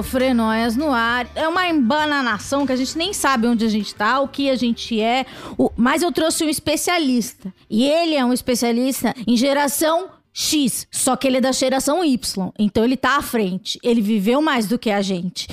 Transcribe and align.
Esquizofrenóias 0.00 0.76
no 0.76 0.92
ar. 0.92 1.26
É 1.34 1.48
uma 1.48 1.66
embananação 1.68 2.66
que 2.66 2.72
a 2.72 2.76
gente 2.76 2.96
nem 2.98 3.12
sabe 3.12 3.46
onde 3.46 3.64
a 3.64 3.68
gente 3.68 3.94
tá, 3.94 4.20
o 4.20 4.28
que 4.28 4.50
a 4.50 4.56
gente 4.56 5.00
é. 5.00 5.26
O... 5.56 5.70
Mas 5.76 6.02
eu 6.02 6.12
trouxe 6.12 6.44
um 6.44 6.48
especialista. 6.48 7.52
E 7.68 7.84
ele 7.84 8.14
é 8.14 8.24
um 8.24 8.32
especialista 8.32 9.14
em 9.26 9.36
geração 9.36 10.10
X, 10.38 10.86
só 10.90 11.16
que 11.16 11.26
ele 11.26 11.38
é 11.38 11.40
da 11.40 11.50
geração 11.50 12.04
Y, 12.04 12.52
então 12.58 12.84
ele 12.84 12.94
tá 12.94 13.16
à 13.16 13.22
frente. 13.22 13.78
Ele 13.82 14.02
viveu 14.02 14.42
mais 14.42 14.66
do 14.66 14.78
que 14.78 14.90
a 14.90 15.00
gente. 15.00 15.48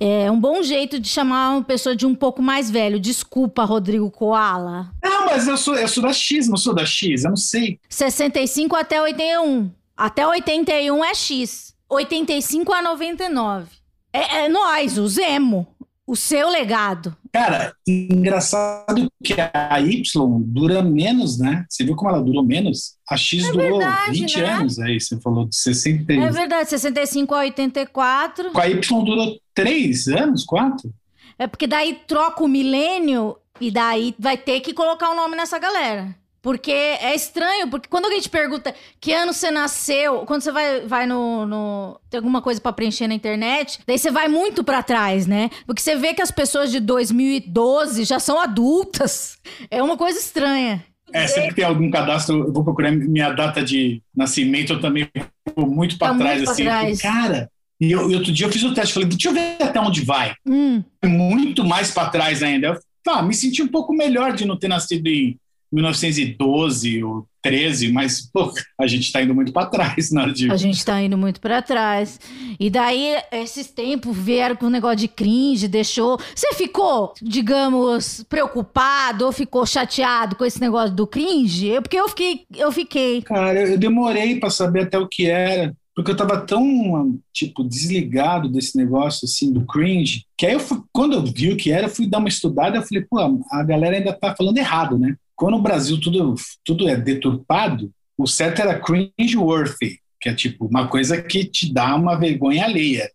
É 0.00 0.28
um 0.28 0.40
bom 0.40 0.60
jeito 0.60 0.98
de 0.98 1.08
chamar 1.08 1.50
uma 1.50 1.62
pessoa 1.62 1.94
de 1.94 2.04
um 2.04 2.16
pouco 2.16 2.42
mais 2.42 2.68
velho. 2.68 2.98
Desculpa, 2.98 3.64
Rodrigo 3.64 4.10
Koala. 4.10 4.90
Não, 5.02 5.26
mas 5.26 5.46
eu 5.46 5.56
sou, 5.56 5.76
eu 5.76 5.86
sou 5.86 6.02
da 6.02 6.12
X, 6.12 6.48
não 6.48 6.56
sou 6.56 6.74
da 6.74 6.84
X, 6.84 7.22
eu 7.22 7.30
não 7.30 7.36
sei. 7.36 7.78
65 7.88 8.74
até 8.74 9.00
81. 9.00 9.70
Até 9.96 10.26
81 10.26 11.04
é 11.04 11.14
X. 11.14 11.72
85 11.88 12.72
a 12.72 12.82
99. 12.82 13.83
É, 14.14 14.44
é 14.44 14.48
nós, 14.48 14.96
o 14.96 15.08
Zemo. 15.08 15.66
O 16.06 16.14
seu 16.14 16.50
legado. 16.50 17.16
Cara, 17.32 17.74
engraçado 17.88 19.10
que 19.24 19.34
a 19.40 19.80
Y 19.80 20.02
dura 20.40 20.82
menos, 20.82 21.38
né? 21.38 21.64
Você 21.66 21.82
viu 21.82 21.96
como 21.96 22.10
ela 22.10 22.22
durou 22.22 22.44
menos? 22.44 22.96
A 23.08 23.16
X 23.16 23.42
É 23.42 23.50
durou 23.50 23.78
verdade, 23.78 24.20
20 24.20 24.36
né? 24.38 24.44
anos 24.44 24.78
aí, 24.78 25.00
você 25.00 25.18
falou 25.18 25.46
de 25.48 25.56
60. 25.56 26.12
É 26.12 26.30
verdade, 26.30 26.68
65 26.68 27.34
a 27.34 27.38
84. 27.38 28.50
Com 28.50 28.60
a 28.60 28.68
Y 28.68 29.02
durou 29.02 29.38
3 29.54 30.08
anos, 30.08 30.44
4? 30.44 30.92
É 31.38 31.46
porque 31.46 31.66
daí 31.66 31.98
troca 32.06 32.44
o 32.44 32.48
milênio 32.48 33.36
e 33.58 33.70
daí 33.70 34.14
vai 34.18 34.36
ter 34.36 34.60
que 34.60 34.74
colocar 34.74 35.10
o 35.10 35.16
nome 35.16 35.36
nessa 35.36 35.58
galera. 35.58 36.14
Porque 36.44 36.70
é 36.70 37.14
estranho, 37.14 37.68
porque 37.70 37.88
quando 37.88 38.04
alguém 38.04 38.20
te 38.20 38.28
pergunta 38.28 38.74
que 39.00 39.14
ano 39.14 39.32
você 39.32 39.50
nasceu, 39.50 40.26
quando 40.26 40.42
você 40.42 40.52
vai, 40.52 40.80
vai 40.82 41.06
no, 41.06 41.46
no- 41.46 41.98
Tem 42.10 42.18
alguma 42.18 42.42
coisa 42.42 42.60
pra 42.60 42.70
preencher 42.70 43.08
na 43.08 43.14
internet, 43.14 43.78
daí 43.86 43.98
você 43.98 44.10
vai 44.10 44.28
muito 44.28 44.62
pra 44.62 44.82
trás, 44.82 45.26
né? 45.26 45.48
Porque 45.66 45.80
você 45.80 45.96
vê 45.96 46.12
que 46.12 46.20
as 46.20 46.30
pessoas 46.30 46.70
de 46.70 46.80
2012 46.80 48.04
já 48.04 48.18
são 48.18 48.38
adultas. 48.38 49.38
É 49.70 49.82
uma 49.82 49.96
coisa 49.96 50.18
estranha. 50.18 50.84
É, 51.14 51.26
sempre 51.26 51.54
tem 51.54 51.64
algum 51.64 51.90
cadastro, 51.90 52.44
eu 52.48 52.52
vou 52.52 52.62
procurar 52.62 52.90
minha 52.92 53.30
data 53.32 53.62
de 53.64 54.02
nascimento, 54.14 54.74
eu 54.74 54.80
também 54.82 55.08
vou 55.56 55.66
muito 55.66 55.96
pra 55.96 56.08
Tá 56.08 56.18
trás, 56.18 56.36
muito 56.38 56.50
assim. 56.50 56.64
trás. 56.64 57.00
Cara, 57.00 57.50
e, 57.80 57.90
eu, 57.90 58.10
e 58.10 58.14
outro 58.16 58.30
dia 58.32 58.46
eu 58.46 58.52
fiz 58.52 58.62
o 58.64 58.74
teste, 58.74 58.92
falei, 58.92 59.08
deixa 59.08 59.28
eu 59.28 59.32
ver 59.32 59.56
até 59.62 59.80
onde 59.80 60.04
vai. 60.04 60.34
Hum. 60.46 60.82
Muito 61.04 61.64
mais 61.64 61.90
pra 61.90 62.10
trás 62.10 62.42
ainda. 62.42 62.66
Eu, 62.66 62.78
tá, 63.02 63.22
me 63.22 63.32
senti 63.32 63.62
um 63.62 63.68
pouco 63.68 63.94
melhor 63.94 64.32
de 64.34 64.44
não 64.44 64.58
ter 64.58 64.68
nascido 64.68 65.06
em 65.06 65.38
1912 65.74 67.02
ou 67.04 67.26
13, 67.42 67.92
mas, 67.92 68.22
pô, 68.32 68.50
a 68.80 68.86
gente 68.86 69.12
tá 69.12 69.22
indo 69.22 69.34
muito 69.34 69.52
pra 69.52 69.66
trás 69.66 70.10
na 70.10 70.22
hora 70.22 70.32
de. 70.32 70.50
A 70.50 70.56
gente 70.56 70.82
tá 70.84 71.00
indo 71.02 71.18
muito 71.18 71.40
pra 71.40 71.60
trás. 71.60 72.18
E 72.58 72.70
daí, 72.70 73.16
esses 73.32 73.66
tempos 73.70 74.16
vieram 74.16 74.56
com 74.56 74.66
o 74.66 74.70
negócio 74.70 74.96
de 74.96 75.08
cringe, 75.08 75.68
deixou. 75.68 76.18
Você 76.34 76.54
ficou, 76.54 77.12
digamos, 77.20 78.24
preocupado 78.28 79.26
ou 79.26 79.32
ficou 79.32 79.66
chateado 79.66 80.36
com 80.36 80.44
esse 80.44 80.60
negócio 80.60 80.94
do 80.94 81.06
cringe? 81.06 81.68
Eu- 81.68 81.82
Porque 81.82 81.96
eu 81.98 82.08
fiquei, 82.08 82.40
eu 82.56 82.72
fiquei. 82.72 83.22
Cara, 83.22 83.60
eu 83.60 83.74
eu 83.74 83.78
demorei 83.78 84.38
pra 84.38 84.50
saber 84.50 84.82
até 84.84 84.96
o 84.98 85.08
que 85.08 85.26
era, 85.26 85.74
porque 85.96 86.10
eu 86.12 86.16
tava 86.16 86.40
tão, 86.46 87.18
tipo, 87.32 87.64
desligado 87.64 88.48
desse 88.48 88.76
negócio, 88.76 89.26
assim, 89.26 89.52
do 89.52 89.66
cringe, 89.66 90.24
que 90.38 90.46
aí 90.46 90.52
eu 90.52 90.60
fui, 90.60 90.80
quando 90.92 91.14
eu 91.14 91.24
vi 91.24 91.52
o 91.52 91.56
que 91.56 91.70
era, 91.72 91.86
eu 91.86 91.90
fui 91.90 92.06
dar 92.06 92.18
uma 92.18 92.28
estudada, 92.28 92.76
eu 92.78 92.82
falei, 92.82 93.04
pô, 93.08 93.18
a 93.50 93.62
galera 93.64 93.96
ainda 93.96 94.12
tá 94.12 94.34
falando 94.36 94.56
errado, 94.58 94.96
né? 94.98 95.16
Quando 95.36 95.56
o 95.56 95.62
Brasil 95.62 96.00
tudo, 96.00 96.34
tudo 96.64 96.88
é 96.88 96.96
deturpado, 96.96 97.90
o 98.16 98.26
certo 98.26 98.60
era 98.60 98.78
cringe-worthy, 98.78 99.98
que 100.20 100.28
é, 100.28 100.34
tipo, 100.34 100.66
uma 100.66 100.86
coisa 100.88 101.20
que 101.20 101.44
te 101.44 101.72
dá 101.72 101.94
uma 101.94 102.16
vergonha 102.16 102.64
alheia. 102.64 103.10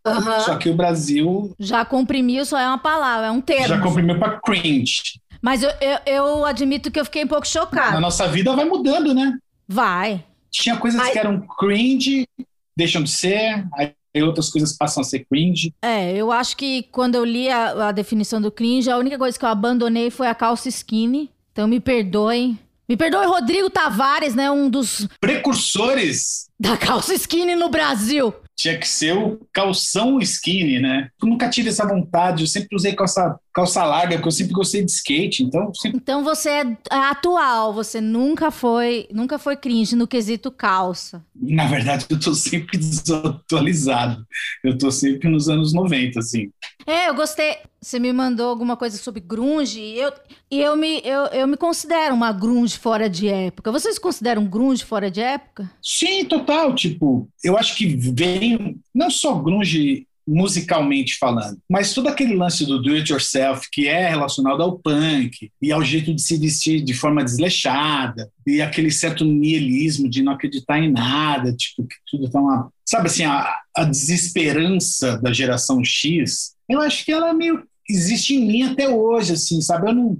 Só 0.45 0.57
que 0.57 0.69
o 0.69 0.75
Brasil 0.75 1.53
Já 1.57 1.85
comprimiu, 1.85 2.45
só 2.45 2.59
é 2.59 2.67
uma 2.67 2.77
palavra, 2.77 3.27
é 3.27 3.31
um 3.31 3.41
termo. 3.41 3.67
já 3.67 3.79
comprimiu 3.79 4.19
pra 4.19 4.39
cringe. 4.39 5.19
Mas 5.41 5.63
eu, 5.63 5.71
eu, 5.79 5.99
eu 6.05 6.45
admito 6.45 6.91
que 6.91 6.99
eu 6.99 7.05
fiquei 7.05 7.23
um 7.23 7.27
pouco 7.27 7.45
Na 7.45 7.49
chocada. 7.49 7.99
nossa 7.99 8.27
vida 8.27 8.53
vai 8.55 8.65
mudando, 8.65 9.13
né? 9.13 9.37
Vai. 9.67 10.23
Tinha 10.51 10.75
coisas 10.75 10.99
Ai. 10.99 11.11
que 11.11 11.19
eram 11.19 11.39
cringe, 11.57 12.27
deixam 12.75 13.01
de 13.01 13.09
ser, 13.09 13.65
aí 13.73 13.93
outras 14.21 14.49
coisas 14.49 14.75
passam 14.75 15.01
a 15.01 15.03
ser 15.03 15.25
cringe. 15.29 15.73
É, 15.81 16.13
eu 16.13 16.31
acho 16.31 16.57
que 16.57 16.83
quando 16.91 17.15
eu 17.15 17.23
li 17.23 17.47
a, 17.49 17.87
a 17.87 17.91
definição 17.91 18.41
do 18.41 18.51
cringe, 18.51 18.89
a 18.89 18.97
única 18.97 19.17
coisa 19.17 19.37
que 19.39 19.45
eu 19.45 19.49
abandonei 19.49 20.09
foi 20.09 20.27
a 20.27 20.35
calça 20.35 20.67
skinny. 20.67 21.29
Então 21.51 21.67
me 21.67 21.79
perdoem. 21.79 22.57
Me 22.87 22.97
perdoe, 22.97 23.25
Rodrigo 23.27 23.69
Tavares, 23.69 24.33
né? 24.33 24.49
Um 24.49 24.69
dos 24.69 25.07
Precursores 25.21 26.47
da 26.59 26.75
calça 26.75 27.13
skinny 27.13 27.55
no 27.55 27.69
Brasil. 27.69 28.33
tinha 28.57 28.77
que 28.77 28.87
ser 28.87 29.15
o 29.15 29.39
calção 29.53 30.19
skinny, 30.19 30.79
né? 30.79 31.09
Eu 31.21 31.29
nunca 31.29 31.49
tive 31.49 31.69
essa 31.69 31.87
vontade, 31.87 32.43
eu 32.43 32.47
sempre 32.47 32.75
usei 32.75 32.93
calça, 32.93 33.37
calça 33.53 33.83
larga, 33.83 34.15
porque 34.15 34.27
eu 34.27 34.31
sempre 34.31 34.53
gostei 34.53 34.83
de 34.83 34.91
skate, 34.91 35.43
então 35.43 35.73
sempre 35.73 35.97
Então 35.97 36.23
você 36.23 36.49
é 36.49 36.77
atual, 36.91 37.73
você 37.73 37.99
nunca 37.99 38.51
foi, 38.51 39.07
nunca 39.11 39.37
foi 39.39 39.55
cringe 39.55 39.95
no 39.95 40.07
quesito 40.07 40.51
calça. 40.51 41.23
Na 41.35 41.67
verdade, 41.67 42.05
eu 42.09 42.19
tô 42.19 42.33
sempre 42.33 42.77
desatualizado. 42.77 44.25
Eu 44.63 44.77
tô 44.77 44.91
sempre 44.91 45.29
nos 45.29 45.47
anos 45.49 45.73
90, 45.73 46.19
assim. 46.19 46.51
É, 46.85 47.09
eu 47.09 47.15
gostei. 47.15 47.57
Você 47.81 47.97
me 47.97 48.11
mandou 48.11 48.49
alguma 48.49 48.75
coisa 48.75 48.97
sobre 48.97 49.21
grunge 49.21 49.79
e 49.79 49.99
eu, 49.99 50.11
e 50.51 50.59
eu, 50.59 50.75
me, 50.75 51.01
eu, 51.05 51.27
eu 51.27 51.47
me 51.47 51.55
considero 51.55 52.13
uma 52.13 52.31
grunge 52.33 52.77
fora 52.77 53.09
de 53.09 53.29
época. 53.29 53.71
Vocês 53.71 53.97
consideram 53.97 54.45
grunge 54.45 54.83
fora 54.83 55.09
de 55.09 55.21
época? 55.21 55.69
Sim, 55.81 56.25
total. 56.25 56.75
Tipo, 56.75 57.29
eu 57.41 57.57
acho 57.57 57.75
que 57.77 57.85
vem 57.95 58.77
não 58.93 59.09
só 59.09 59.35
grunge 59.35 60.08
musicalmente 60.29 61.17
falando, 61.17 61.57
mas 61.67 61.93
todo 61.93 62.07
aquele 62.07 62.35
lance 62.35 62.65
do 62.65 62.79
do 62.79 62.93
it 62.93 63.11
yourself 63.11 63.67
que 63.71 63.87
é 63.87 64.09
relacionado 64.09 64.61
ao 64.61 64.77
punk 64.77 65.51
e 65.59 65.71
ao 65.71 65.83
jeito 65.83 66.13
de 66.13 66.21
se 66.21 66.37
vestir 66.37 66.81
de 66.81 66.93
forma 66.93 67.23
desleixada 67.23 68.29
e 68.45 68.61
aquele 68.61 68.91
certo 68.91 69.25
niilismo 69.25 70.07
de 70.07 70.21
não 70.21 70.33
acreditar 70.33 70.77
em 70.77 70.91
nada, 70.91 71.51
tipo 71.53 71.87
que 71.87 71.95
tudo 72.09 72.29
tá 72.29 72.39
uma, 72.39 72.71
sabe 72.85 73.07
assim, 73.07 73.23
a, 73.23 73.57
a 73.75 73.83
desesperança 73.83 75.17
da 75.17 75.33
geração 75.33 75.83
X. 75.83 76.53
Eu 76.69 76.79
acho 76.79 77.03
que 77.03 77.11
ela 77.11 77.33
meio 77.33 77.63
existe 77.89 78.35
em 78.35 78.45
mim 78.45 78.63
até 78.63 78.87
hoje, 78.87 79.33
assim, 79.33 79.59
sabe? 79.61 79.89
Eu 79.89 79.95
não 79.95 80.17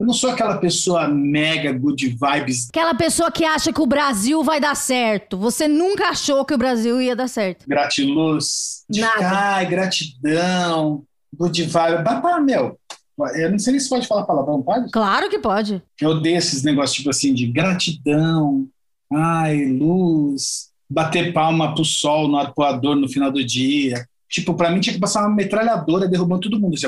eu 0.00 0.06
não 0.06 0.14
sou 0.14 0.30
aquela 0.30 0.56
pessoa 0.56 1.06
mega 1.06 1.70
good 1.74 2.08
vibes 2.08 2.68
Aquela 2.70 2.94
pessoa 2.94 3.30
que 3.30 3.44
acha 3.44 3.70
que 3.70 3.82
o 3.82 3.86
Brasil 3.86 4.42
vai 4.42 4.58
dar 4.58 4.74
certo. 4.74 5.36
Você 5.36 5.68
nunca 5.68 6.08
achou 6.08 6.42
que 6.42 6.54
o 6.54 6.58
Brasil 6.58 7.02
ia 7.02 7.14
dar 7.14 7.28
certo. 7.28 7.68
gratiluz, 7.68 8.82
de 8.88 9.02
Nada. 9.02 9.28
ai, 9.28 9.66
gratidão, 9.66 11.04
good 11.36 11.62
vibe. 11.64 12.02
Bah, 12.02 12.40
meu, 12.40 12.78
eu 13.34 13.50
não 13.50 13.58
sei 13.58 13.72
nem 13.72 13.80
se 13.80 13.90
pode 13.90 14.06
falar 14.06 14.24
palavrão, 14.24 14.62
pode? 14.62 14.90
Claro 14.90 15.28
que 15.28 15.38
pode. 15.38 15.82
Eu 16.00 16.10
odeio 16.10 16.38
esses 16.38 16.62
negócios 16.62 16.96
tipo 16.96 17.10
assim 17.10 17.34
de 17.34 17.46
gratidão, 17.46 18.66
ai, 19.12 19.66
luz, 19.66 20.70
bater 20.88 21.34
palma 21.34 21.74
pro 21.74 21.84
sol 21.84 22.26
no 22.26 22.38
arpoador 22.38 22.96
no 22.96 23.06
final 23.06 23.30
do 23.30 23.44
dia. 23.44 24.06
Tipo, 24.30 24.54
pra 24.54 24.70
mim 24.70 24.80
tinha 24.80 24.94
que 24.94 25.00
passar 25.00 25.26
uma 25.26 25.34
metralhadora 25.34 26.08
derrubando 26.08 26.42
todo 26.42 26.58
mundo. 26.58 26.74
Assim, 26.74 26.86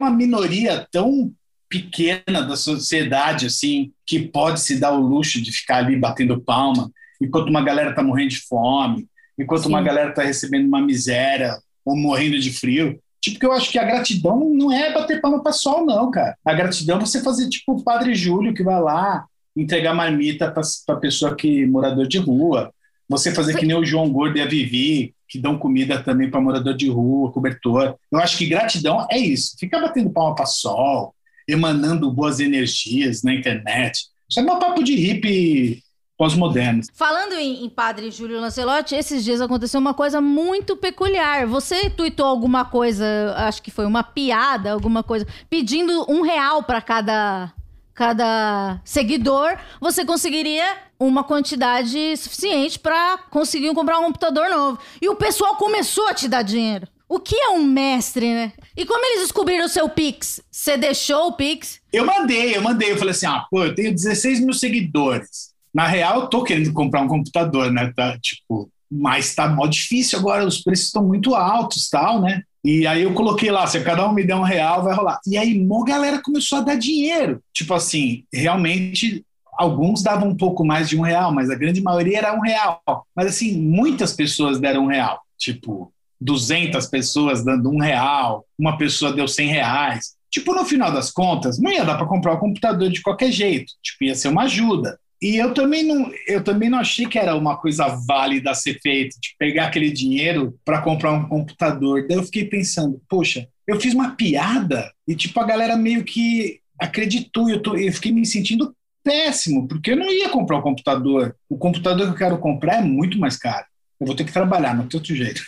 uma 0.00 0.10
minoria 0.10 0.88
tão 0.90 1.30
pequena 1.70 2.42
da 2.42 2.56
sociedade, 2.56 3.46
assim, 3.46 3.92
que 4.04 4.18
pode 4.18 4.60
se 4.60 4.78
dar 4.78 4.92
o 4.92 5.00
luxo 5.00 5.40
de 5.40 5.52
ficar 5.52 5.76
ali 5.76 5.96
batendo 5.96 6.40
palma, 6.40 6.90
enquanto 7.20 7.48
uma 7.48 7.62
galera 7.62 7.94
tá 7.94 8.02
morrendo 8.02 8.30
de 8.30 8.40
fome, 8.40 9.06
enquanto 9.38 9.62
Sim. 9.62 9.68
uma 9.68 9.80
galera 9.80 10.12
tá 10.12 10.22
recebendo 10.22 10.66
uma 10.66 10.82
miséria 10.82 11.56
ou 11.84 11.96
morrendo 11.96 12.40
de 12.40 12.52
frio. 12.52 12.98
Tipo, 13.22 13.38
que 13.38 13.46
eu 13.46 13.52
acho 13.52 13.70
que 13.70 13.78
a 13.78 13.84
gratidão 13.84 14.50
não 14.52 14.72
é 14.72 14.92
bater 14.92 15.20
palma 15.20 15.42
para 15.42 15.52
sol, 15.52 15.86
não, 15.86 16.10
cara. 16.10 16.36
A 16.44 16.52
gratidão 16.52 16.96
é 16.96 17.00
você 17.00 17.22
fazer 17.22 17.48
tipo 17.48 17.72
o 17.72 17.84
Padre 17.84 18.14
Júlio, 18.14 18.52
que 18.52 18.64
vai 18.64 18.80
lá 18.80 19.26
entregar 19.56 19.94
marmita 19.94 20.50
para 20.50 20.96
pessoa 20.96 21.36
que 21.36 21.66
morador 21.66 22.08
de 22.08 22.18
rua. 22.18 22.72
Você 23.08 23.32
fazer 23.32 23.56
que 23.56 23.66
nem 23.66 23.76
o 23.76 23.84
João 23.84 24.10
Gordo 24.10 24.38
e 24.38 24.40
a 24.40 24.46
Vivi, 24.46 25.14
que 25.28 25.38
dão 25.38 25.58
comida 25.58 26.02
também 26.02 26.30
para 26.30 26.40
morador 26.40 26.74
de 26.74 26.88
rua, 26.88 27.30
cobertor. 27.30 27.96
Eu 28.10 28.18
acho 28.18 28.38
que 28.38 28.46
gratidão 28.46 29.06
é 29.10 29.18
isso. 29.18 29.56
Ficar 29.58 29.80
batendo 29.80 30.10
palma 30.10 30.34
para 30.34 30.46
sol, 30.46 31.14
emanando 31.50 32.10
boas 32.10 32.40
energias 32.40 33.22
na 33.22 33.34
internet. 33.34 34.06
Isso 34.28 34.40
é 34.40 34.42
um 34.42 34.58
papo 34.58 34.82
de 34.82 34.94
hippie 34.94 35.82
pós-moderno. 36.16 36.82
Falando 36.92 37.32
em, 37.32 37.64
em 37.64 37.68
Padre 37.70 38.10
Júlio 38.10 38.40
Lancelotti, 38.40 38.94
esses 38.94 39.24
dias 39.24 39.40
aconteceu 39.40 39.80
uma 39.80 39.94
coisa 39.94 40.20
muito 40.20 40.76
peculiar. 40.76 41.46
Você 41.46 41.88
tuitou 41.88 42.26
alguma 42.26 42.62
coisa, 42.62 43.06
acho 43.38 43.62
que 43.62 43.70
foi 43.70 43.86
uma 43.86 44.02
piada, 44.02 44.70
alguma 44.70 45.02
coisa, 45.02 45.26
pedindo 45.48 46.04
um 46.10 46.20
real 46.20 46.62
pra 46.62 46.82
cada 46.82 47.52
cada 47.94 48.80
seguidor, 48.82 49.58
você 49.78 50.06
conseguiria 50.06 50.64
uma 50.98 51.22
quantidade 51.22 52.16
suficiente 52.16 52.78
para 52.78 53.18
conseguir 53.30 53.74
comprar 53.74 53.98
um 53.98 54.04
computador 54.04 54.48
novo. 54.48 54.78
E 55.02 55.08
o 55.08 55.16
pessoal 55.16 55.56
começou 55.56 56.06
a 56.08 56.14
te 56.14 56.26
dar 56.26 56.42
dinheiro. 56.42 56.88
O 57.10 57.18
que 57.18 57.34
é 57.34 57.48
um 57.50 57.64
mestre, 57.64 58.32
né? 58.32 58.52
E 58.76 58.86
como 58.86 59.04
eles 59.04 59.22
descobriram 59.22 59.64
o 59.64 59.68
seu 59.68 59.88
Pix? 59.88 60.40
Você 60.48 60.76
deixou 60.76 61.26
o 61.26 61.32
Pix? 61.32 61.80
Eu 61.92 62.06
mandei, 62.06 62.56
eu 62.56 62.62
mandei. 62.62 62.92
Eu 62.92 62.96
falei 62.96 63.10
assim: 63.10 63.26
ah, 63.26 63.44
pô, 63.50 63.64
eu 63.64 63.74
tenho 63.74 63.92
16 63.92 64.38
mil 64.38 64.54
seguidores. 64.54 65.50
Na 65.74 65.88
real, 65.88 66.20
eu 66.20 66.26
tô 66.28 66.44
querendo 66.44 66.72
comprar 66.72 67.00
um 67.02 67.08
computador, 67.08 67.72
né? 67.72 67.92
Tá, 67.96 68.16
tipo, 68.20 68.70
mas 68.88 69.34
tá 69.34 69.48
mó 69.48 69.66
difícil 69.66 70.20
agora, 70.20 70.46
os 70.46 70.62
preços 70.62 70.86
estão 70.86 71.04
muito 71.04 71.34
altos 71.34 71.88
tal, 71.90 72.20
né? 72.20 72.44
E 72.64 72.86
aí 72.86 73.02
eu 73.02 73.12
coloquei 73.12 73.50
lá, 73.50 73.66
se 73.66 73.80
cada 73.80 74.08
um 74.08 74.12
me 74.12 74.24
der 74.24 74.36
um 74.36 74.42
real, 74.42 74.84
vai 74.84 74.94
rolar. 74.94 75.18
E 75.26 75.36
aí, 75.36 75.60
uma 75.60 75.84
galera 75.84 76.22
começou 76.22 76.58
a 76.58 76.62
dar 76.62 76.76
dinheiro. 76.76 77.42
Tipo 77.52 77.74
assim, 77.74 78.22
realmente, 78.32 79.24
alguns 79.58 80.00
davam 80.00 80.28
um 80.28 80.36
pouco 80.36 80.64
mais 80.64 80.88
de 80.88 80.96
um 80.96 81.02
real, 81.02 81.34
mas 81.34 81.50
a 81.50 81.56
grande 81.56 81.82
maioria 81.82 82.18
era 82.18 82.36
um 82.36 82.40
real. 82.40 82.80
Mas 83.16 83.26
assim, 83.26 83.60
muitas 83.60 84.12
pessoas 84.12 84.60
deram 84.60 84.84
um 84.84 84.88
real. 84.88 85.20
Tipo, 85.36 85.92
200 86.20 86.86
pessoas 86.86 87.44
dando 87.44 87.70
um 87.70 87.80
real, 87.80 88.44
uma 88.58 88.76
pessoa 88.76 89.12
deu 89.12 89.26
100 89.26 89.48
reais. 89.48 90.14
Tipo, 90.30 90.54
no 90.54 90.64
final 90.64 90.92
das 90.92 91.10
contas, 91.10 91.58
não 91.58 91.72
ia 91.72 91.84
dar 91.84 91.96
para 91.96 92.06
comprar 92.06 92.34
o 92.34 92.36
um 92.36 92.40
computador 92.40 92.88
de 92.88 93.02
qualquer 93.02 93.32
jeito. 93.32 93.72
Tipo, 93.82 94.04
ia 94.04 94.14
ser 94.14 94.28
uma 94.28 94.44
ajuda. 94.44 94.98
E 95.20 95.36
eu 95.36 95.52
também 95.52 95.82
não, 95.82 96.10
eu 96.26 96.42
também 96.42 96.70
não 96.70 96.78
achei 96.78 97.06
que 97.06 97.18
era 97.18 97.36
uma 97.36 97.56
coisa 97.56 97.88
válida 98.06 98.50
a 98.50 98.54
ser 98.54 98.80
feita, 98.80 99.18
de 99.20 99.34
pegar 99.38 99.66
aquele 99.66 99.90
dinheiro 99.90 100.58
para 100.64 100.80
comprar 100.80 101.12
um 101.12 101.28
computador. 101.28 102.06
Daí 102.08 102.16
eu 102.16 102.24
fiquei 102.24 102.46
pensando, 102.46 103.00
poxa, 103.08 103.46
eu 103.66 103.78
fiz 103.78 103.92
uma 103.92 104.12
piada 104.12 104.90
e 105.06 105.14
tipo 105.14 105.38
a 105.38 105.44
galera 105.44 105.76
meio 105.76 106.04
que 106.04 106.60
acreditou. 106.78 107.50
Eu, 107.50 107.60
tô, 107.60 107.76
eu 107.76 107.92
fiquei 107.92 108.12
me 108.12 108.24
sentindo 108.24 108.74
péssimo, 109.04 109.68
porque 109.68 109.90
eu 109.90 109.96
não 109.96 110.10
ia 110.10 110.30
comprar 110.30 110.56
o 110.56 110.60
um 110.60 110.62
computador. 110.62 111.36
O 111.50 111.58
computador 111.58 112.06
que 112.06 112.12
eu 112.12 112.18
quero 112.18 112.38
comprar 112.38 112.76
é 112.76 112.82
muito 112.82 113.18
mais 113.18 113.36
caro. 113.36 113.66
Eu 114.00 114.06
vou 114.06 114.16
ter 114.16 114.24
que 114.24 114.32
trabalhar, 114.32 114.74
não 114.74 114.86
tem 114.86 114.98
outro 114.98 115.14
jeito. 115.14 115.42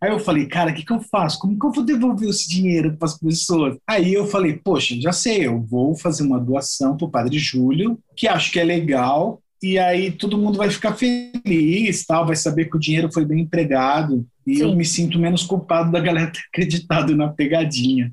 Aí 0.00 0.10
eu 0.10 0.18
falei, 0.18 0.46
cara, 0.46 0.70
o 0.70 0.74
que, 0.74 0.84
que 0.84 0.92
eu 0.92 1.00
faço? 1.00 1.38
Como 1.38 1.58
que 1.58 1.66
eu 1.66 1.72
vou 1.72 1.84
devolver 1.84 2.28
esse 2.28 2.48
dinheiro 2.48 2.96
para 2.96 3.06
as 3.06 3.18
pessoas? 3.18 3.76
Aí 3.86 4.12
eu 4.12 4.26
falei, 4.26 4.54
poxa, 4.54 4.94
já 5.00 5.12
sei, 5.12 5.46
eu 5.46 5.60
vou 5.60 5.96
fazer 5.96 6.22
uma 6.22 6.38
doação 6.38 6.96
para 6.96 7.06
o 7.06 7.10
Padre 7.10 7.38
Júlio, 7.38 7.98
que 8.14 8.28
acho 8.28 8.52
que 8.52 8.60
é 8.60 8.64
legal, 8.64 9.40
e 9.62 9.78
aí 9.78 10.12
todo 10.12 10.38
mundo 10.38 10.58
vai 10.58 10.70
ficar 10.70 10.94
feliz, 10.94 12.04
tal, 12.04 12.26
vai 12.26 12.36
saber 12.36 12.66
que 12.66 12.76
o 12.76 12.80
dinheiro 12.80 13.10
foi 13.12 13.24
bem 13.24 13.40
empregado, 13.40 14.26
e 14.46 14.56
Sim. 14.56 14.62
eu 14.62 14.76
me 14.76 14.84
sinto 14.84 15.18
menos 15.18 15.42
culpado 15.42 15.90
da 15.90 16.00
galera 16.00 16.30
ter 16.30 16.40
acreditado 16.52 17.16
na 17.16 17.28
pegadinha. 17.28 18.12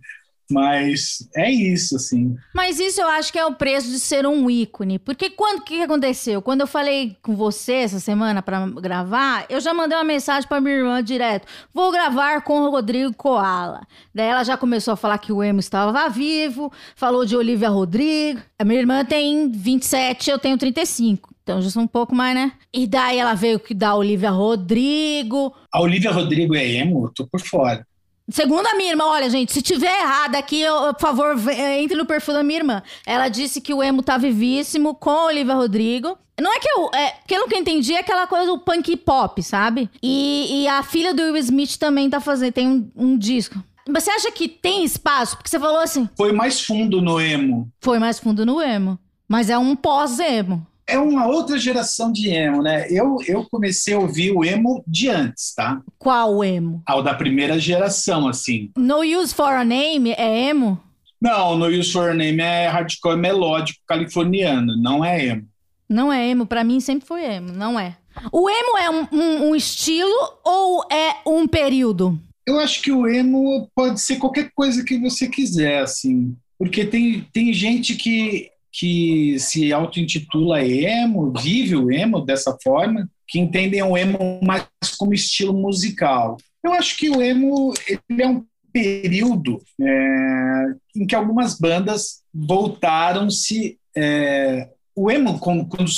Mas 0.52 1.28
é 1.36 1.50
isso, 1.50 1.96
assim. 1.96 2.36
Mas 2.54 2.80
isso 2.80 3.02
eu 3.02 3.08
acho 3.08 3.32
que 3.32 3.40
é 3.40 3.46
o 3.46 3.56
preço 3.56 3.90
de 3.90 4.00
ser 4.00 4.26
um 4.26 4.50
ícone. 4.50 5.00
Porque 5.00 5.30
quando 5.30 5.64
que 5.64 5.82
aconteceu? 5.82 6.42
Quando 6.42 6.62
eu 6.62 6.68
falei 6.68 7.16
com 7.22 7.36
você 7.36 7.74
essa 7.74 8.00
semana 8.00 8.42
para 8.42 8.66
gravar, 8.70 9.46
eu 9.50 9.60
já 9.60 9.74
mandei 9.74 9.98
uma 9.98 10.04
mensagem 10.04 10.48
para 10.48 10.62
minha 10.62 10.76
irmã 10.76 11.04
direto. 11.04 11.48
Vou 11.74 11.92
gravar 11.92 12.42
com 12.42 12.62
o 12.62 12.70
Rodrigo 12.70 13.14
Koala. 13.14 13.82
Daí 14.14 14.28
ela 14.28 14.44
já 14.44 14.58
começou 14.58 14.94
a 14.94 14.98
falar 14.98 15.18
que 15.18 15.32
o 15.32 15.44
Emo 15.44 15.60
estava 15.60 16.10
vivo, 16.10 16.72
falou 16.96 17.26
de 17.26 17.36
Olivia 17.36 17.70
Rodrigo. 17.70 18.42
A 18.60 18.66
minha 18.66 18.80
irmã 18.80 19.04
tem 19.06 19.50
27, 19.50 20.30
eu 20.30 20.40
tenho 20.40 20.58
35. 20.58 21.34
Então 21.44 21.62
já 21.62 21.70
são 21.70 21.84
um 21.84 21.88
pouco 21.88 22.16
mais, 22.16 22.34
né? 22.34 22.54
E 22.74 22.88
daí 22.88 23.18
ela 23.18 23.34
veio 23.34 23.62
da 23.76 23.96
Olivia 23.96 24.30
Rodrigo. 24.32 25.54
A 25.72 25.82
Olivia 25.82 26.12
Rodrigo 26.12 26.56
é 26.56 26.66
emo? 26.66 27.06
Eu 27.08 27.14
tô 27.14 27.28
por 27.28 27.42
fora. 27.42 27.86
Segundo 28.30 28.66
a 28.68 28.76
minha 28.76 28.92
irmã, 28.92 29.06
olha, 29.06 29.30
gente, 29.30 29.52
se 29.52 29.62
tiver 29.62 30.00
errado 30.00 30.36
aqui, 30.36 30.62
eu, 30.62 30.94
por 30.94 31.02
favor, 31.02 31.50
eh, 31.50 31.82
entre 31.82 31.98
no 31.98 32.06
perfil 32.06 32.34
da 32.34 32.44
minha 32.44 32.60
irmã. 32.60 32.84
Ela 33.06 33.28
disse 33.28 33.60
que 33.60 33.74
o 33.74 33.84
emo 33.84 34.02
tá 34.02 34.18
vivíssimo 34.18 34.96
com 34.96 35.10
a 35.10 35.26
Olivia 35.26 35.54
Rodrigo. 35.54 36.18
Não 36.40 36.52
é 36.52 36.60
que 36.60 36.70
eu. 36.70 36.90
É, 36.94 37.14
que 37.28 37.36
eu 37.36 37.46
entendi 37.54 37.94
é 37.94 38.00
aquela 38.00 38.26
coisa 38.26 38.46
do 38.46 38.60
punk 38.60 38.96
pop, 38.98 39.44
sabe? 39.44 39.90
E, 40.02 40.64
e 40.64 40.68
a 40.68 40.82
filha 40.84 41.14
do 41.14 41.22
Will 41.22 41.38
Smith 41.38 41.78
também 41.78 42.10
tá 42.10 42.20
fazendo, 42.20 42.54
tem 42.54 42.68
um, 42.68 42.92
um 42.96 43.18
disco. 43.18 43.62
Você 43.88 44.10
acha 44.10 44.32
que 44.32 44.48
tem 44.48 44.86
espaço? 44.86 45.36
Porque 45.36 45.50
você 45.50 45.60
falou 45.60 45.80
assim. 45.80 46.08
Foi 46.16 46.32
mais 46.32 46.62
fundo 46.62 47.02
no 47.02 47.20
emo. 47.20 47.70
Foi 47.82 48.00
mais 48.00 48.20
fundo 48.20 48.46
no 48.46 48.62
emo. 48.62 48.98
Mas 49.28 49.50
é 49.50 49.58
um 49.58 49.76
pós-emo 49.76 50.66
é 50.88 50.98
uma 51.00 51.28
outra 51.28 51.58
geração 51.58 52.12
de 52.12 52.30
emo, 52.30 52.62
né? 52.62 52.88
Eu, 52.90 53.18
eu 53.28 53.46
comecei 53.50 53.94
a 53.94 54.00
ouvir 54.00 54.32
o 54.32 54.44
emo 54.44 54.84
de 54.88 55.10
antes, 55.10 55.54
tá? 55.56 55.82
Qual 55.98 56.44
emo? 56.44 56.82
Ao 56.86 57.02
da 57.02 57.14
primeira 57.14 57.58
geração, 57.60 58.28
assim. 58.28 58.72
No 58.78 59.02
Use 59.02 59.34
for 59.34 59.54
a 59.54 59.64
Name 59.64 60.12
é 60.12 60.50
emo? 60.50 60.80
Não, 61.22 61.58
No 61.58 61.68
Use 61.68 61.92
for 61.92 62.10
a 62.10 62.14
Name 62.14 62.42
é 62.42 62.68
hardcore 62.68 63.18
melódico 63.18 63.80
californiano, 63.88 64.76
não 64.82 65.04
é 65.04 65.26
emo. 65.26 65.48
Não 65.88 66.12
é 66.12 66.28
emo, 66.30 66.46
para 66.46 66.64
mim 66.64 66.80
sempre 66.80 67.08
foi 67.08 67.24
emo, 67.24 67.52
não 67.52 67.80
é. 67.80 67.96
O 68.32 68.50
emo 68.50 68.78
é 68.78 68.90
um, 68.90 69.08
um, 69.12 69.50
um 69.50 69.56
estilo 69.56 70.14
ou 70.44 70.84
é 70.92 71.18
um 71.26 71.48
período? 71.48 72.20
Eu 72.46 72.60
acho 72.60 72.82
que 72.82 72.92
o 72.92 73.08
emo 73.08 73.70
pode 73.74 74.02
ser 74.02 74.18
qualquer 74.18 74.52
coisa 74.54 74.84
que 74.84 74.98
você 75.00 75.28
quiser, 75.28 75.82
assim. 75.82 76.36
Porque 76.58 76.86
tem, 76.86 77.26
tem 77.34 77.54
gente 77.54 77.96
que 77.96 78.50
que 78.74 79.38
se 79.40 79.72
auto-intitula 79.72 80.66
emo, 80.66 81.32
vive 81.32 81.76
o 81.76 81.92
emo 81.92 82.22
dessa 82.22 82.58
forma, 82.62 83.08
que 83.28 83.40
entendem 83.40 83.84
o 83.84 83.96
emo 83.96 84.40
mais 84.44 84.68
como 84.98 85.14
estilo 85.14 85.54
musical. 85.54 86.38
Eu 86.64 86.74
acho 86.74 86.98
que 86.98 87.10
o 87.10 87.22
emo 87.22 87.72
é 88.10 88.28
um 88.28 88.44
período 88.72 89.62
é, 89.80 90.66
em 90.96 91.06
que 91.06 91.14
algumas 91.14 91.60
bandas 91.60 92.24
voltaram-se. 92.34 93.78
É, 93.96 94.70
o 94.96 95.12
emo, 95.12 95.38
quando, 95.38 95.68
quando 95.68 95.90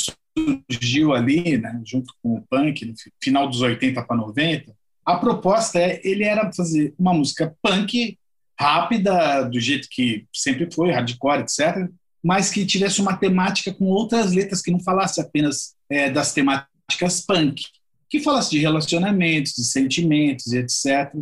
surgiu 0.69 1.13
ali, 1.13 1.57
né, 1.57 1.81
junto 1.85 2.13
com 2.21 2.35
o 2.35 2.43
punk, 2.49 2.85
no 2.85 2.93
final 3.23 3.47
dos 3.47 3.61
80 3.61 4.03
para 4.03 4.17
90, 4.17 4.73
a 5.05 5.15
proposta 5.17 5.79
é 5.79 6.01
ele 6.03 6.25
era 6.25 6.51
fazer 6.51 6.93
uma 6.99 7.13
música 7.13 7.55
punk 7.61 8.17
rápida, 8.59 9.43
do 9.43 9.59
jeito 9.59 9.87
que 9.89 10.25
sempre 10.33 10.69
foi, 10.71 10.91
hardcore, 10.91 11.41
etc., 11.41 11.89
mas 12.25 12.49
que 12.49 12.65
tivesse 12.65 12.99
uma 12.99 13.15
temática 13.15 13.71
com 13.71 13.85
outras 13.85 14.31
letras 14.31 14.59
que 14.59 14.71
não 14.71 14.79
falasse 14.79 15.21
apenas 15.21 15.75
é, 15.87 16.09
das 16.09 16.33
temáticas 16.33 17.21
punk, 17.23 17.61
que 18.09 18.19
falasse 18.19 18.49
de 18.49 18.57
relacionamentos, 18.57 19.53
de 19.53 19.63
sentimentos 19.63 20.51
etc. 20.51 21.13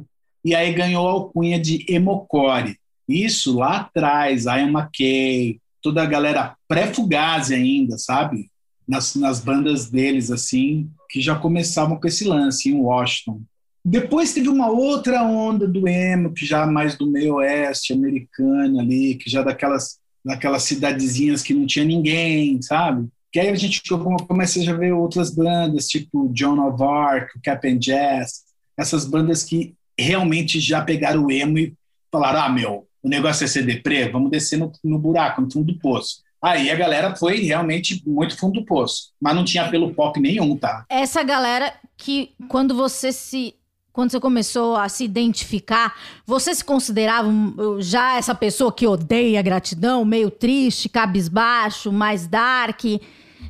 E 0.46 0.56
aí 0.56 0.72
ganhou 0.72 1.06
a 1.06 1.12
alcunha 1.12 1.60
de 1.60 1.86
emocore. 1.90 2.78
Isso 3.06 3.54
lá 3.54 3.82
atrás, 3.82 4.48
a 4.48 4.62
Emma 4.62 4.90
Kay, 4.98 5.60
toda 5.82 6.02
a 6.02 6.06
galera 6.06 6.56
pré-fugazi 6.70 7.54
ainda, 7.54 7.98
sabe? 7.98 8.50
Nas, 8.88 9.14
nas 9.16 9.42
bandas 9.42 9.90
deles, 9.90 10.32
assim, 10.32 10.90
que 11.10 11.20
já 11.20 11.36
começavam 11.36 12.00
com 12.00 12.08
esse 12.08 12.24
lance 12.24 12.70
em 12.70 12.80
Washington. 12.80 13.42
Depois 13.84 14.34
teve 14.34 14.48
uma 14.48 14.70
outra 14.70 15.22
onda 15.24 15.68
do 15.68 15.86
emo, 15.86 16.32
que 16.32 16.46
já 16.46 16.66
mais 16.66 16.98
do 16.98 17.06
meio 17.06 17.36
oeste 17.36 17.92
americano 17.92 18.80
ali, 18.80 19.16
que 19.16 19.30
já 19.30 19.44
daquelas 19.44 20.02
naquelas 20.24 20.64
cidadezinhas 20.64 21.42
que 21.42 21.54
não 21.54 21.66
tinha 21.66 21.86
ninguém, 21.86 22.62
sabe? 22.62 23.08
Que 23.32 23.40
aí 23.40 23.50
a 23.50 23.56
gente 23.56 23.82
começa 24.28 24.70
a 24.70 24.74
ver 24.74 24.94
outras 24.94 25.32
bandas, 25.32 25.88
tipo 25.88 26.30
John 26.34 26.60
of 26.68 26.84
Arc, 26.84 27.32
Cap 27.44 27.78
Jazz, 27.78 28.44
essas 28.78 29.06
bandas 29.06 29.44
que 29.44 29.74
realmente 29.98 30.60
já 30.60 30.82
pegaram 30.82 31.26
o 31.26 31.32
emo 31.32 31.58
e 31.58 31.74
falaram: 32.12 32.42
ah, 32.42 32.50
meu, 32.50 32.88
o 33.02 33.10
negócio 33.10 33.44
é 33.44 33.48
ser 33.48 33.66
deprê, 33.66 34.08
vamos 34.10 34.32
descer 34.32 34.58
no, 34.58 34.72
no 34.84 35.00
buraco, 35.00 35.42
no 35.42 35.52
fundo 35.52 35.74
do 35.74 35.80
poço. 35.80 36.22
Aí 36.42 36.70
a 36.70 36.76
galera 36.76 37.16
foi 37.16 37.40
realmente 37.40 38.04
muito 38.06 38.38
fundo 38.38 38.60
do 38.60 38.66
poço, 38.66 39.14
mas 39.20 39.34
não 39.34 39.46
tinha 39.46 39.64
apelo 39.64 39.94
pop 39.94 40.20
nenhum, 40.20 40.58
tá? 40.58 40.86
Essa 40.90 41.24
galera 41.24 41.74
que, 41.98 42.34
quando 42.50 42.76
você 42.76 43.14
se 43.14 43.56
quando 43.94 44.10
você 44.10 44.20
começou 44.20 44.76
a 44.76 44.90
se 44.90 45.06
identificar, 45.06 45.96
você 46.26 46.54
se 46.56 46.66
considerava 46.66 47.32
já 47.80 48.18
essa 48.18 48.34
pessoa 48.34 48.74
que 48.74 48.88
odeia 48.88 49.40
gratidão, 49.44 50.04
meio 50.04 50.32
triste, 50.32 50.90
cabisbaixo, 50.90 51.92
mais 51.92 52.26
dark? 52.26 52.82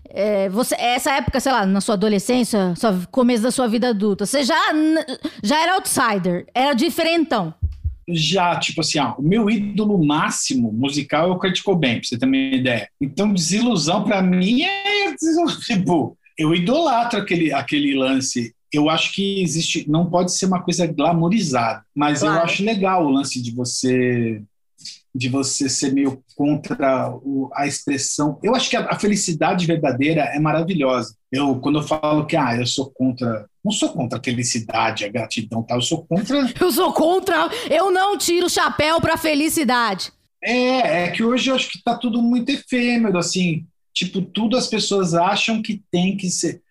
É, 0.09 0.50
você, 0.50 0.75
essa 0.75 1.12
época, 1.12 1.39
sei 1.39 1.51
lá, 1.51 1.65
na 1.65 1.79
sua 1.79 1.95
adolescência, 1.95 2.75
sua, 2.75 3.07
começo 3.09 3.41
da 3.41 3.51
sua 3.51 3.67
vida 3.67 3.88
adulta, 3.89 4.25
você 4.25 4.43
já, 4.43 4.62
já 5.41 5.63
era 5.63 5.75
outsider, 5.75 6.45
era 6.53 6.73
diferentão. 6.73 7.53
Já, 8.05 8.59
tipo 8.59 8.81
assim, 8.81 9.00
ó, 9.00 9.13
o 9.17 9.21
meu 9.21 9.50
ídolo 9.50 10.05
máximo 10.05 10.73
musical 10.73 11.29
é 11.29 11.31
o 11.31 11.39
Kurt 11.39 11.63
Cobain, 11.63 12.00
pra 12.00 12.03
você 12.03 12.17
ter 12.17 12.25
uma 12.25 12.35
ideia. 12.35 12.89
Então, 13.00 13.33
desilusão 13.33 14.03
para 14.03 14.21
mim 14.21 14.62
é, 14.63 15.15
tipo, 15.65 16.17
eu 16.38 16.53
idolatro 16.53 17.19
aquele, 17.19 17.53
aquele 17.53 17.95
lance 17.95 18.53
eu 18.74 18.89
acho 18.89 19.13
que 19.13 19.42
existe, 19.42 19.88
não 19.88 20.10
pode 20.10 20.34
ser 20.34 20.48
uma 20.48 20.62
coisa 20.62 20.88
glamorizada, 20.88 21.86
mas 21.96 22.22
claro. 22.22 22.38
eu 22.38 22.44
acho 22.44 22.63
legal 22.63 23.06
o 23.06 23.12
lance 23.12 23.42
de 23.42 23.51
você 23.51 24.42
de 25.15 25.30
você 25.30 25.70
ser 25.70 25.94
meio 25.94 26.24
contra 26.36 27.12
o, 27.12 27.48
a 27.53 27.68
expressão. 27.68 28.39
Eu 28.42 28.56
acho 28.56 28.68
que 28.68 28.75
a, 28.75 28.89
a, 28.89 28.98
felicidade 28.98 29.68
verdadeira 29.68 30.24
é 30.34 30.39
maravilhosa. 30.39 31.15
Eu 31.32 31.60
quando 31.60 31.77
eu 31.77 31.84
falo 31.84 32.25
que 32.25 32.36
ah, 32.36 32.56
eu 32.58 32.65
sou 32.65 32.89
contra, 32.89 33.46
não 33.63 33.72
sou 33.72 33.89
contra 33.89 34.18
a 34.18 34.24
felicidade, 34.24 35.06
a 35.06 35.10
gratidão, 35.10 35.62
tal, 35.62 35.77
eu 35.77 35.84
sou 35.84 36.03
contra 36.03 36.51
Eu 36.60 36.72
sou 36.72 36.92
contra, 36.94 37.48
eu 37.70 37.92
não 37.92 38.18
tiro 38.18 38.48
o 38.48 38.50
chapéu 38.50 39.00
para 39.00 39.15
felicidade. 39.15 40.12
É, 40.44 41.03
é 41.03 41.12
que 41.12 41.24
hoje 41.24 41.51
eu 41.51 41.56
acho 41.56 41.70
que 41.70 41.82
tá 41.82 41.96
tudo 41.96 42.20
muito 42.22 42.50
efêmero, 42.50 43.18
assim. 43.18 43.65
Tipo, 43.94 44.22
tudo 44.22 44.58
as 44.58 44.68
pessoas 44.68 45.13
acham 45.13 45.62
que 45.62 45.84
tem 45.92 46.18
que 46.18 46.30
ser. 46.30 46.62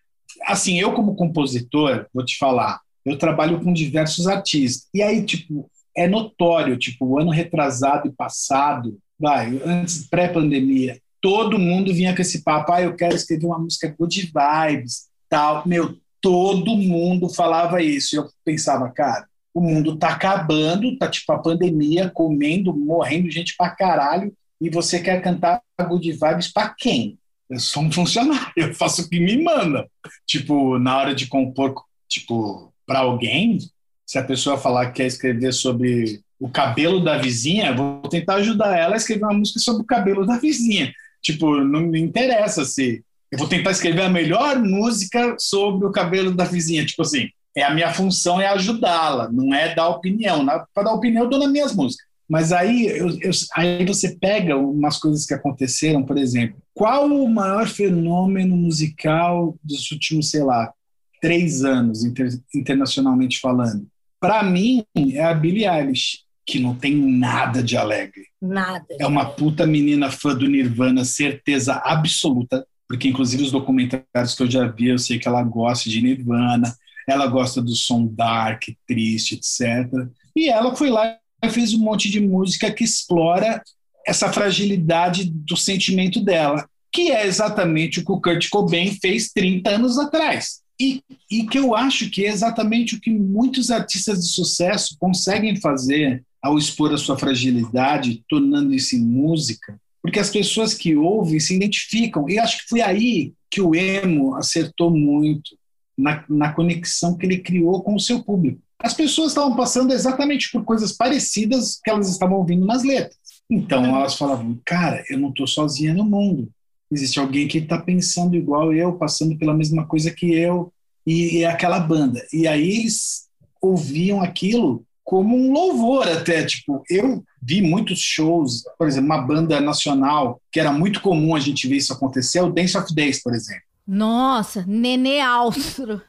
Assim, 0.45 0.79
eu 0.79 0.93
como 0.93 1.15
compositor, 1.15 2.07
vou 2.13 2.25
te 2.25 2.37
falar, 2.37 2.81
eu 3.05 3.19
trabalho 3.19 3.61
com 3.61 3.73
diversos 3.73 4.27
artistas. 4.27 4.89
E 4.95 5.03
aí, 5.03 5.25
tipo, 5.25 5.71
é 5.97 6.09
notório, 6.09 6.77
tipo, 6.77 7.07
o 7.07 7.19
ano 7.19 7.31
retrasado 7.31 8.09
e 8.09 8.13
passado, 8.13 8.99
vai, 9.19 9.61
antes 9.65 10.07
pré-pandemia, 10.09 10.99
todo 11.21 11.59
mundo 11.59 11.95
vinha 11.95 12.15
com 12.15 12.21
esse 12.21 12.43
papo, 12.43 12.73
ah, 12.73 12.83
eu 12.83 12.97
quero 12.97 13.15
escrever 13.15 13.47
uma 13.47 13.59
música 13.59 13.95
good 13.97 14.33
vibes, 14.33 15.07
tal. 15.29 15.67
Meu, 15.67 15.97
todo 16.21 16.77
mundo 16.77 17.29
falava 17.29 17.81
isso. 17.81 18.17
Eu 18.17 18.29
pensava, 18.45 18.91
cara, 18.91 19.27
o 19.55 19.61
mundo 19.61 19.97
tá 19.97 20.09
acabando, 20.09 20.97
tá 20.99 21.09
tipo 21.09 21.31
a 21.33 21.39
pandemia, 21.39 22.11
comendo, 22.11 22.75
morrendo 22.75 23.31
gente 23.31 23.55
pra 23.57 23.71
caralho, 23.71 24.35
e 24.61 24.69
você 24.69 25.01
quer 25.01 25.21
cantar 25.23 25.63
good 25.89 26.11
vibes 26.11 26.53
pra 26.53 26.75
quem? 26.77 27.19
Eu 27.53 27.61
sou 27.61 27.83
um 27.83 27.93
funcionário, 27.93 28.51
eu 28.57 28.75
faço 28.75 29.03
o 29.03 29.09
que 29.09 29.21
me 29.21 29.43
manda. 29.43 29.87
Tipo, 30.27 30.79
na 30.79 30.97
hora 30.97 31.15
de 31.15 31.27
compor, 31.27 31.75
tipo, 32.09 32.73
para 32.87 33.01
alguém, 33.01 33.59
se 34.07 34.19
a 34.19 34.25
pessoa 34.25 34.57
falar 34.57 34.87
que 34.87 34.95
quer 34.95 35.07
escrever 35.07 35.53
sobre 35.53 36.21
o 36.41 36.49
cabelo 36.49 37.05
da 37.05 37.19
vizinha, 37.19 37.75
vou 37.75 38.01
tentar 38.09 38.37
ajudar 38.37 38.77
ela 38.77 38.95
a 38.95 38.97
escrever 38.97 39.25
uma 39.25 39.35
música 39.35 39.61
sobre 39.61 39.83
o 39.83 39.87
cabelo 39.87 40.27
da 40.27 40.39
vizinha. 40.39 40.93
Tipo, 41.21 41.63
não 41.63 41.83
me 41.83 42.01
interessa 42.01 42.65
se 42.65 43.05
eu 43.31 43.39
vou 43.39 43.47
tentar 43.47 43.71
escrever 43.71 44.03
a 44.03 44.09
melhor 44.09 44.59
música 44.59 45.37
sobre 45.39 45.87
o 45.87 45.93
cabelo 45.93 46.35
da 46.35 46.45
vizinha. 46.45 46.85
Tipo 46.85 47.03
assim, 47.03 47.29
é 47.55 47.63
a 47.63 47.73
minha 47.73 47.93
função 47.93 48.41
é 48.41 48.47
ajudá-la, 48.47 49.31
não 49.31 49.55
é 49.55 49.75
dar 49.75 49.89
opinião. 49.89 50.45
Para 50.75 50.85
dar 50.85 50.93
opinião, 50.95 51.25
eu 51.25 51.31
dou 51.31 51.39
nas 51.39 51.53
minhas 51.53 51.75
músicas. 51.75 52.07
Mas 52.33 52.51
aí, 52.51 52.87
eu, 52.87 53.11
eu, 53.21 53.31
aí 53.55 53.85
você 53.85 54.17
pega 54.17 54.57
umas 54.57 54.97
coisas 54.97 55.27
que 55.27 55.35
aconteceram, 55.35 56.03
por 56.03 56.17
exemplo, 56.17 56.57
qual 56.73 57.07
o 57.07 57.29
maior 57.29 57.69
fenômeno 57.69 58.57
musical 58.57 59.55
dos 59.62 59.91
últimos, 59.91 60.31
sei 60.31 60.43
lá, 60.43 60.73
três 61.21 61.62
anos, 61.62 62.03
inter, 62.07 62.31
internacionalmente 62.55 63.39
falando? 63.39 63.87
Para 64.19 64.43
mim, 64.43 64.83
é 65.12 65.23
a 65.23 65.35
Billie 65.35 65.69
Eilish, 65.69 66.21
que 66.47 66.59
não 66.59 66.75
tem 66.75 66.97
nada 66.97 67.62
de 67.62 67.77
alegre. 67.77 68.25
Nada. 68.41 68.87
É 68.99 69.07
uma 69.07 69.27
puta 69.27 69.67
menina 69.67 70.11
fã 70.11 70.35
do 70.35 70.49
Nirvana, 70.49 71.05
certeza 71.05 71.83
absoluta, 71.85 72.67
porque 72.89 73.09
inclusive 73.09 73.43
os 73.43 73.53
documentários 73.53 74.35
que 74.35 74.43
eu 74.43 74.51
já 74.51 74.67
vi, 74.67 74.89
eu 74.89 74.99
sei 74.99 75.19
que 75.19 75.29
ela 75.29 75.43
gosta 75.43 75.91
de 75.91 76.01
Nirvana, 76.01 76.75
ela 77.07 77.27
gosta 77.27 77.61
do 77.61 77.77
som 77.77 78.07
dark, 78.07 78.62
triste, 78.89 79.35
etc. 79.35 80.09
E 80.35 80.49
ela 80.49 80.75
foi 80.75 80.89
lá 80.89 81.19
fez 81.51 81.75
um 81.75 81.79
monte 81.79 82.11
de 82.11 82.21
música 82.21 82.71
que 82.71 82.85
explora 82.85 83.63
essa 84.07 84.33
fragilidade 84.33 85.25
do 85.25 85.57
sentimento 85.57 86.21
dela, 86.21 86.69
que 86.93 87.11
é 87.11 87.27
exatamente 87.27 88.01
o 88.01 88.05
que 88.05 88.13
o 88.13 88.21
Kurt 88.21 88.49
Cobain 88.49 88.97
fez 89.01 89.31
30 89.33 89.71
anos 89.71 89.99
atrás. 89.99 90.61
E, 90.81 91.03
e 91.31 91.47
que 91.47 91.59
eu 91.59 91.75
acho 91.75 92.11
que 92.11 92.25
é 92.25 92.29
exatamente 92.29 92.95
o 92.97 93.01
que 93.01 93.11
muitos 93.11 93.71
artistas 93.71 94.21
de 94.21 94.29
sucesso 94.29 94.97
conseguem 94.99 95.57
fazer 95.57 96.25
ao 96.43 96.59
expor 96.59 96.93
a 96.93 96.99
sua 96.99 97.17
fragilidade, 97.17 98.25
tornando 98.29 98.75
isso 98.75 98.97
em 98.97 99.01
música, 99.01 99.81
porque 100.03 100.19
as 100.19 100.31
pessoas 100.31 100.75
que 100.75 100.97
ouvem 100.97 101.39
se 101.39 101.55
identificam. 101.55 102.29
E 102.29 102.39
acho 102.39 102.59
que 102.59 102.69
foi 102.69 102.81
aí 102.81 103.33
que 103.49 103.61
o 103.61 103.75
emo 103.75 104.35
acertou 104.35 104.91
muito, 104.91 105.57
na, 105.97 106.25
na 106.29 106.53
conexão 106.53 107.17
que 107.17 107.27
ele 107.27 107.39
criou 107.39 107.83
com 107.83 107.95
o 107.95 108.01
seu 108.01 108.23
público. 108.23 108.62
As 108.83 108.95
pessoas 108.95 109.29
estavam 109.29 109.55
passando 109.55 109.93
exatamente 109.93 110.51
por 110.51 110.65
coisas 110.65 110.93
parecidas 110.93 111.79
que 111.83 111.91
elas 111.91 112.09
estavam 112.11 112.39
ouvindo 112.39 112.67
nas 112.67 112.83
letras. 112.83 113.17
Então 113.51 113.85
elas 113.85 114.15
falavam, 114.15 114.59
cara, 114.65 115.05
eu 115.09 115.19
não 115.19 115.29
estou 115.29 115.47
sozinha 115.47 115.95
no 115.95 116.05
mundo. 116.05 116.49
Existe 116.91 117.19
alguém 117.19 117.49
que 117.49 117.59
está 117.59 117.79
pensando 117.81 118.37
igual 118.37 118.73
eu, 118.73 118.95
passando 118.95 119.37
pela 119.39 119.55
mesma 119.55 119.87
coisa 119.87 120.11
que 120.11 120.33
eu, 120.35 120.73
e, 121.07 121.39
e 121.39 121.43
é 121.45 121.47
aquela 121.47 121.81
banda. 121.81 122.25
E 122.33 122.47
aí 122.47 122.79
eles 122.79 123.29
ouviam 123.61 124.21
aquilo 124.21 124.85
como 125.05 125.37
um 125.37 125.53
louvor 125.53 126.09
até, 126.09 126.45
tipo, 126.45 126.83
eu 126.89 127.23
vi 127.43 127.61
muitos 127.61 127.99
shows, 127.99 128.62
por 128.79 128.87
exemplo, 128.87 129.07
uma 129.07 129.21
banda 129.21 129.61
nacional, 129.61 130.41
que 130.51 130.61
era 130.61 130.73
muito 130.73 131.01
comum 131.01 131.35
a 131.35 131.41
gente 131.41 131.67
ver 131.67 131.77
isso 131.77 131.93
acontecer, 131.93 132.39
é 132.39 132.43
o 132.43 132.53
Dance 132.53 132.77
of 132.79 132.95
Days, 132.95 133.23
por 133.23 133.35
exemplo. 133.35 133.62
Nossa, 133.87 134.65
Nenê 134.67 135.21
Austro. 135.21 136.01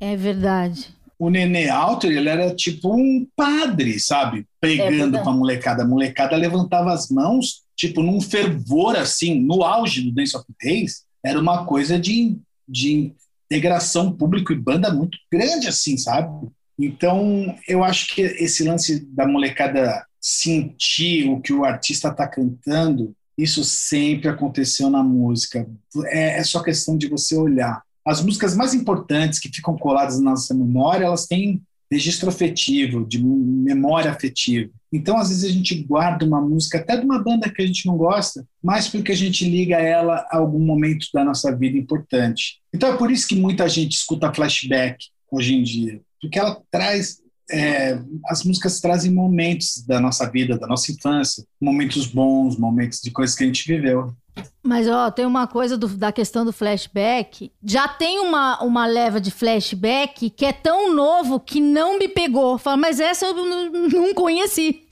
É 0.00 0.16
verdade. 0.16 0.94
O 1.18 1.30
Nenê 1.30 1.68
Austro, 1.68 2.10
ele 2.10 2.28
era 2.28 2.54
tipo 2.54 2.94
um 2.94 3.26
padre, 3.34 3.98
sabe? 3.98 4.46
Pregando 4.60 5.16
é 5.16 5.20
a 5.20 5.30
molecada. 5.30 5.82
A 5.82 5.86
molecada 5.86 6.36
levantava 6.36 6.92
as 6.92 7.08
mãos, 7.08 7.64
tipo, 7.76 8.02
num 8.02 8.20
fervor, 8.20 8.96
assim, 8.96 9.40
no 9.40 9.64
auge 9.64 10.02
do 10.02 10.12
Dance 10.12 10.36
of 10.36 10.46
Days, 10.62 11.04
era 11.24 11.40
uma 11.40 11.64
coisa 11.64 11.98
de, 11.98 12.38
de 12.68 13.12
integração 13.50 14.12
público 14.12 14.52
e 14.52 14.56
banda 14.56 14.92
muito 14.92 15.18
grande, 15.30 15.66
assim, 15.66 15.96
sabe? 15.96 16.48
Então, 16.78 17.56
eu 17.66 17.82
acho 17.82 18.14
que 18.14 18.22
esse 18.22 18.62
lance 18.62 19.04
da 19.06 19.26
molecada 19.26 20.06
sentir 20.20 21.28
o 21.28 21.40
que 21.40 21.52
o 21.52 21.64
artista 21.64 22.08
está 22.08 22.28
cantando 22.28 23.14
isso 23.38 23.62
sempre 23.62 24.28
aconteceu 24.28 24.90
na 24.90 25.00
música. 25.00 25.64
É, 26.06 26.40
é, 26.40 26.44
só 26.44 26.60
questão 26.60 26.98
de 26.98 27.06
você 27.06 27.36
olhar. 27.36 27.84
As 28.08 28.22
músicas 28.22 28.56
mais 28.56 28.74
importantes 28.74 29.38
que 29.38 29.50
ficam 29.54 29.76
coladas 29.76 30.18
na 30.18 30.30
nossa 30.30 30.54
memória, 30.54 31.04
elas 31.04 31.26
têm 31.26 31.62
registro 31.90 32.28
afetivo, 32.28 33.06
de 33.06 33.22
memória 33.22 34.10
afetiva. 34.10 34.70
Então, 34.92 35.18
às 35.18 35.28
vezes, 35.28 35.44
a 35.44 35.52
gente 35.52 35.74
guarda 35.82 36.24
uma 36.24 36.40
música, 36.40 36.78
até 36.78 36.96
de 36.96 37.04
uma 37.04 37.22
banda 37.22 37.50
que 37.50 37.62
a 37.62 37.66
gente 37.66 37.86
não 37.86 37.96
gosta, 37.96 38.46
mas 38.62 38.88
porque 38.88 39.12
a 39.12 39.16
gente 39.16 39.48
liga 39.48 39.76
ela 39.76 40.26
a 40.30 40.36
algum 40.36 40.58
momento 40.58 41.06
da 41.12 41.24
nossa 41.24 41.54
vida 41.54 41.78
importante. 41.78 42.60
Então, 42.74 42.92
é 42.92 42.96
por 42.96 43.10
isso 43.10 43.28
que 43.28 43.34
muita 43.34 43.68
gente 43.68 43.92
escuta 43.92 44.32
flashback 44.32 45.06
hoje 45.30 45.54
em 45.54 45.62
dia, 45.62 46.00
porque 46.20 46.38
ela 46.38 46.60
traz 46.70 47.18
é, 47.50 47.98
as 48.26 48.44
músicas 48.44 48.80
trazem 48.80 49.10
momentos 49.10 49.82
da 49.86 50.00
nossa 50.00 50.28
vida, 50.30 50.58
da 50.58 50.66
nossa 50.66 50.92
infância, 50.92 51.44
momentos 51.60 52.06
bons, 52.06 52.58
momentos 52.58 53.00
de 53.00 53.10
coisas 53.10 53.34
que 53.34 53.44
a 53.44 53.46
gente 53.46 53.66
viveu. 53.66 54.14
Mas, 54.62 54.88
ó, 54.88 55.10
tem 55.10 55.24
uma 55.24 55.46
coisa 55.46 55.76
do, 55.76 55.88
da 55.88 56.12
questão 56.12 56.44
do 56.44 56.52
flashback. 56.52 57.50
Já 57.64 57.88
tem 57.88 58.18
uma, 58.18 58.62
uma 58.62 58.86
leva 58.86 59.20
de 59.20 59.30
flashback 59.30 60.30
que 60.30 60.44
é 60.44 60.52
tão 60.52 60.94
novo 60.94 61.40
que 61.40 61.60
não 61.60 61.98
me 61.98 62.08
pegou. 62.08 62.58
Fala, 62.58 62.76
mas 62.76 63.00
essa 63.00 63.26
eu 63.26 63.34
não, 63.34 63.70
não 63.88 64.14
conheci. 64.14 64.82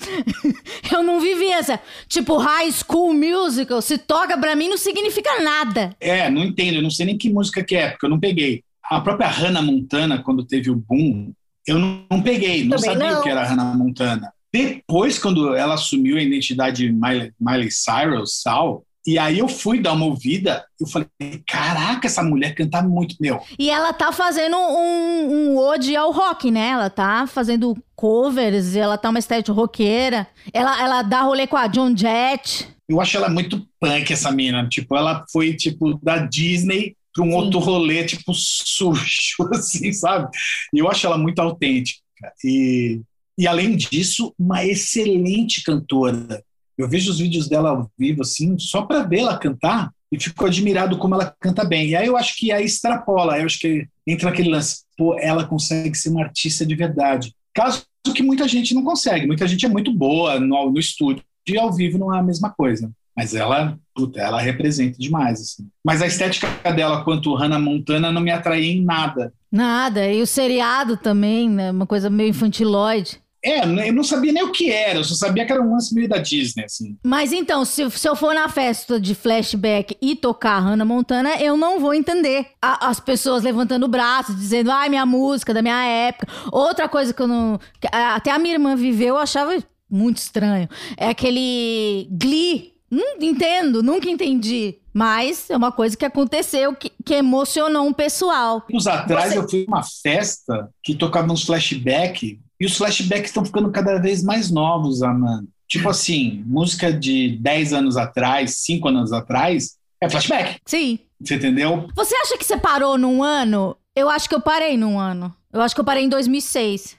eu 0.90 1.02
não 1.02 1.20
vivi 1.20 1.50
essa. 1.50 1.80
Tipo, 2.08 2.36
High 2.36 2.72
School 2.72 3.12
Musical, 3.12 3.82
se 3.82 3.98
toca 3.98 4.38
pra 4.38 4.56
mim 4.56 4.68
não 4.68 4.78
significa 4.78 5.42
nada. 5.42 5.94
É, 6.00 6.30
não 6.30 6.42
entendo. 6.42 6.76
Eu 6.76 6.82
não 6.82 6.90
sei 6.90 7.06
nem 7.06 7.18
que 7.18 7.30
música 7.30 7.62
que 7.62 7.76
é, 7.76 7.90
porque 7.90 8.06
eu 8.06 8.10
não 8.10 8.20
peguei. 8.20 8.62
A 8.82 9.00
própria 9.00 9.28
Hannah 9.28 9.62
Montana, 9.62 10.22
quando 10.22 10.44
teve 10.44 10.70
o 10.70 10.76
boom, 10.76 11.32
eu 11.66 11.78
não, 11.78 12.22
peguei, 12.22 12.64
não 12.64 12.76
Também 12.76 12.94
sabia 12.94 13.12
não. 13.12 13.20
o 13.20 13.22
que 13.22 13.28
era 13.28 13.44
Hannah 13.44 13.74
Montana. 13.74 14.32
Depois, 14.52 15.18
quando 15.18 15.54
ela 15.54 15.74
assumiu 15.74 16.16
a 16.16 16.22
identidade 16.22 16.90
Miley, 16.90 17.32
Miley 17.38 17.70
Cyrus, 17.70 18.40
Sal, 18.40 18.84
e 19.06 19.18
aí 19.18 19.38
eu 19.38 19.48
fui 19.48 19.80
dar 19.80 19.92
uma 19.92 20.06
ouvida, 20.06 20.64
eu 20.80 20.86
falei, 20.86 21.08
caraca, 21.46 22.06
essa 22.06 22.22
mulher 22.22 22.54
canta 22.54 22.82
muito, 22.82 23.14
meu. 23.20 23.40
E 23.58 23.70
ela 23.70 23.92
tá 23.92 24.10
fazendo 24.10 24.56
um, 24.56 25.52
um 25.52 25.56
ode 25.56 25.94
ao 25.94 26.10
rock, 26.10 26.50
né? 26.50 26.70
Ela 26.70 26.90
tá 26.90 27.26
fazendo 27.26 27.76
covers, 27.94 28.74
ela 28.74 28.98
tá 28.98 29.10
uma 29.10 29.18
estética 29.18 29.52
roqueira. 29.52 30.26
Ela, 30.52 30.82
ela 30.82 31.02
dá 31.02 31.22
rolê 31.22 31.46
com 31.46 31.56
a 31.56 31.68
John 31.68 31.96
Jett. 31.96 32.68
Eu 32.88 33.00
acho 33.00 33.16
ela 33.16 33.28
muito 33.28 33.66
punk, 33.80 34.12
essa 34.12 34.30
mina. 34.32 34.68
Tipo, 34.68 34.96
ela 34.96 35.24
foi, 35.32 35.54
tipo, 35.54 35.98
da 36.02 36.18
Disney 36.18 36.96
para 37.14 37.24
um 37.24 37.30
Sim. 37.30 37.34
outro 37.34 37.58
rolê, 37.60 38.04
tipo, 38.04 38.34
sujo, 38.34 39.48
assim, 39.54 39.92
sabe? 39.92 40.28
E 40.72 40.78
eu 40.78 40.90
acho 40.90 41.06
ela 41.06 41.16
muito 41.16 41.38
autêntica. 41.40 42.00
E, 42.44 43.00
e, 43.38 43.46
além 43.46 43.76
disso, 43.76 44.34
uma 44.38 44.64
excelente 44.64 45.62
cantora. 45.62 46.42
Eu 46.76 46.88
vejo 46.88 47.10
os 47.10 47.18
vídeos 47.18 47.48
dela 47.48 47.70
ao 47.70 47.90
vivo, 47.98 48.22
assim, 48.22 48.58
só 48.58 48.82
para 48.82 49.02
vê-la 49.02 49.38
cantar 49.38 49.90
e 50.12 50.20
fico 50.20 50.46
admirado 50.46 50.98
como 50.98 51.14
ela 51.14 51.34
canta 51.40 51.64
bem. 51.64 51.88
E 51.88 51.96
aí 51.96 52.06
eu 52.06 52.16
acho 52.16 52.36
que 52.36 52.52
aí 52.52 52.64
extrapola, 52.64 53.38
eu 53.38 53.46
acho 53.46 53.58
que 53.58 53.86
entra 54.06 54.30
aquele 54.30 54.50
lance, 54.50 54.84
pô, 54.96 55.18
ela 55.18 55.44
consegue 55.44 55.96
ser 55.96 56.10
uma 56.10 56.22
artista 56.22 56.64
de 56.64 56.74
verdade. 56.74 57.34
Caso 57.54 57.84
que 58.14 58.22
muita 58.22 58.46
gente 58.46 58.74
não 58.74 58.84
consegue, 58.84 59.26
muita 59.26 59.48
gente 59.48 59.66
é 59.66 59.68
muito 59.68 59.92
boa 59.92 60.38
no, 60.38 60.70
no 60.70 60.78
estúdio 60.78 61.24
e 61.46 61.58
ao 61.58 61.72
vivo 61.72 61.98
não 61.98 62.14
é 62.14 62.18
a 62.18 62.22
mesma 62.22 62.50
coisa. 62.50 62.90
Mas 63.16 63.34
ela, 63.34 63.78
puta, 63.94 64.20
ela 64.20 64.40
representa 64.40 64.98
demais, 64.98 65.40
assim. 65.40 65.66
Mas 65.82 66.02
a 66.02 66.06
estética 66.06 66.46
dela 66.70 67.02
quanto 67.02 67.34
Hannah 67.34 67.58
Montana 67.58 68.12
não 68.12 68.20
me 68.20 68.30
atraía 68.30 68.72
em 68.72 68.84
nada. 68.84 69.32
Nada. 69.50 70.06
E 70.06 70.20
o 70.20 70.26
seriado 70.26 70.98
também, 70.98 71.48
né? 71.48 71.70
Uma 71.70 71.86
coisa 71.86 72.10
meio 72.10 72.28
infantiloide. 72.28 73.18
É, 73.46 73.88
eu 73.88 73.92
não 73.92 74.02
sabia 74.02 74.32
nem 74.32 74.42
o 74.42 74.50
que 74.50 74.72
era, 74.72 74.98
eu 74.98 75.04
só 75.04 75.14
sabia 75.14 75.46
que 75.46 75.52
era 75.52 75.62
um 75.62 75.72
lance 75.72 75.94
meio 75.94 76.08
da 76.08 76.18
Disney, 76.18 76.64
assim. 76.64 76.96
Mas 77.04 77.32
então, 77.32 77.64
se, 77.64 77.88
se 77.90 78.08
eu 78.08 78.16
for 78.16 78.34
na 78.34 78.48
festa 78.48 79.00
de 79.00 79.14
flashback 79.14 79.96
e 80.02 80.16
tocar 80.16 80.58
Hannah 80.58 80.84
Montana, 80.84 81.36
eu 81.40 81.56
não 81.56 81.78
vou 81.78 81.94
entender. 81.94 82.46
A, 82.60 82.88
as 82.88 82.98
pessoas 82.98 83.44
levantando 83.44 83.84
o 83.84 83.88
braço, 83.88 84.34
dizendo, 84.34 84.70
ai, 84.72 84.88
minha 84.88 85.06
música 85.06 85.54
da 85.54 85.62
minha 85.62 85.84
época. 85.84 86.26
Outra 86.50 86.88
coisa 86.88 87.14
que 87.14 87.22
eu 87.22 87.28
não. 87.28 87.60
Que, 87.80 87.86
até 87.92 88.32
a 88.32 88.38
minha 88.38 88.54
irmã 88.54 88.74
viveu, 88.74 89.08
eu 89.14 89.18
achava 89.18 89.56
muito 89.88 90.16
estranho. 90.16 90.68
É 90.96 91.08
aquele 91.08 92.08
Glee. 92.10 92.74
Não 92.90 93.16
entendo, 93.20 93.82
nunca 93.82 94.08
entendi. 94.08 94.78
Mas 94.94 95.50
é 95.50 95.56
uma 95.56 95.70
coisa 95.72 95.96
que 95.96 96.04
aconteceu 96.04 96.74
que, 96.74 96.90
que 97.04 97.14
emocionou 97.14 97.84
um 97.86 97.92
pessoal. 97.92 98.64
Anos 98.70 98.86
atrás 98.86 99.32
Você- 99.32 99.38
eu 99.38 99.48
fui 99.48 99.64
numa 99.68 99.82
festa 99.82 100.70
que 100.82 100.94
tocava 100.94 101.30
uns 101.32 101.42
flashback 101.44 102.40
e 102.58 102.66
os 102.66 102.76
flashbacks 102.76 103.30
estão 103.30 103.44
ficando 103.44 103.70
cada 103.70 103.98
vez 103.98 104.22
mais 104.22 104.50
novos, 104.50 105.02
Amanda. 105.02 105.46
Tipo 105.68 105.88
assim, 105.88 106.42
música 106.46 106.92
de 106.92 107.36
10 107.38 107.72
anos 107.72 107.96
atrás, 107.96 108.58
5 108.58 108.88
anos 108.88 109.12
atrás, 109.12 109.76
é 110.00 110.08
flashback. 110.08 110.60
Sim. 110.64 110.98
Você 111.20 111.34
entendeu? 111.34 111.88
Você 111.94 112.14
acha 112.14 112.36
que 112.36 112.44
você 112.44 112.56
parou 112.56 112.96
num 112.96 113.22
ano? 113.22 113.76
Eu 113.94 114.08
acho 114.08 114.28
que 114.28 114.34
eu 114.34 114.40
parei 114.40 114.76
num 114.76 114.98
ano. 114.98 115.34
Eu 115.52 115.62
acho 115.62 115.74
que 115.74 115.80
eu 115.80 115.84
parei 115.84 116.04
em 116.04 116.08
2006. 116.08 116.96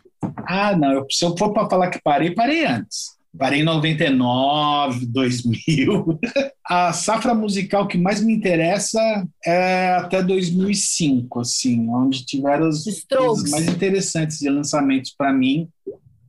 Ah, 0.47 0.75
não. 0.75 1.05
se 1.09 1.23
eu 1.23 1.37
for 1.37 1.53
para 1.53 1.69
falar 1.69 1.89
que 1.89 2.01
parei, 2.01 2.31
parei 2.31 2.65
antes. 2.65 3.16
Parei 3.37 3.61
em 3.61 3.63
99, 3.63 5.05
2000. 5.05 6.19
A 6.65 6.91
safra 6.91 7.33
musical 7.33 7.87
que 7.87 7.97
mais 7.97 8.21
me 8.21 8.33
interessa 8.33 8.99
é 9.45 9.91
até 9.95 10.21
2005, 10.21 11.39
assim, 11.39 11.87
onde 11.89 12.25
tiveram 12.25 12.67
os 12.67 12.85
Strokes. 12.85 13.49
mais 13.51 13.67
interessantes 13.67 14.39
de 14.39 14.49
lançamentos 14.49 15.13
para 15.17 15.31
mim. 15.31 15.69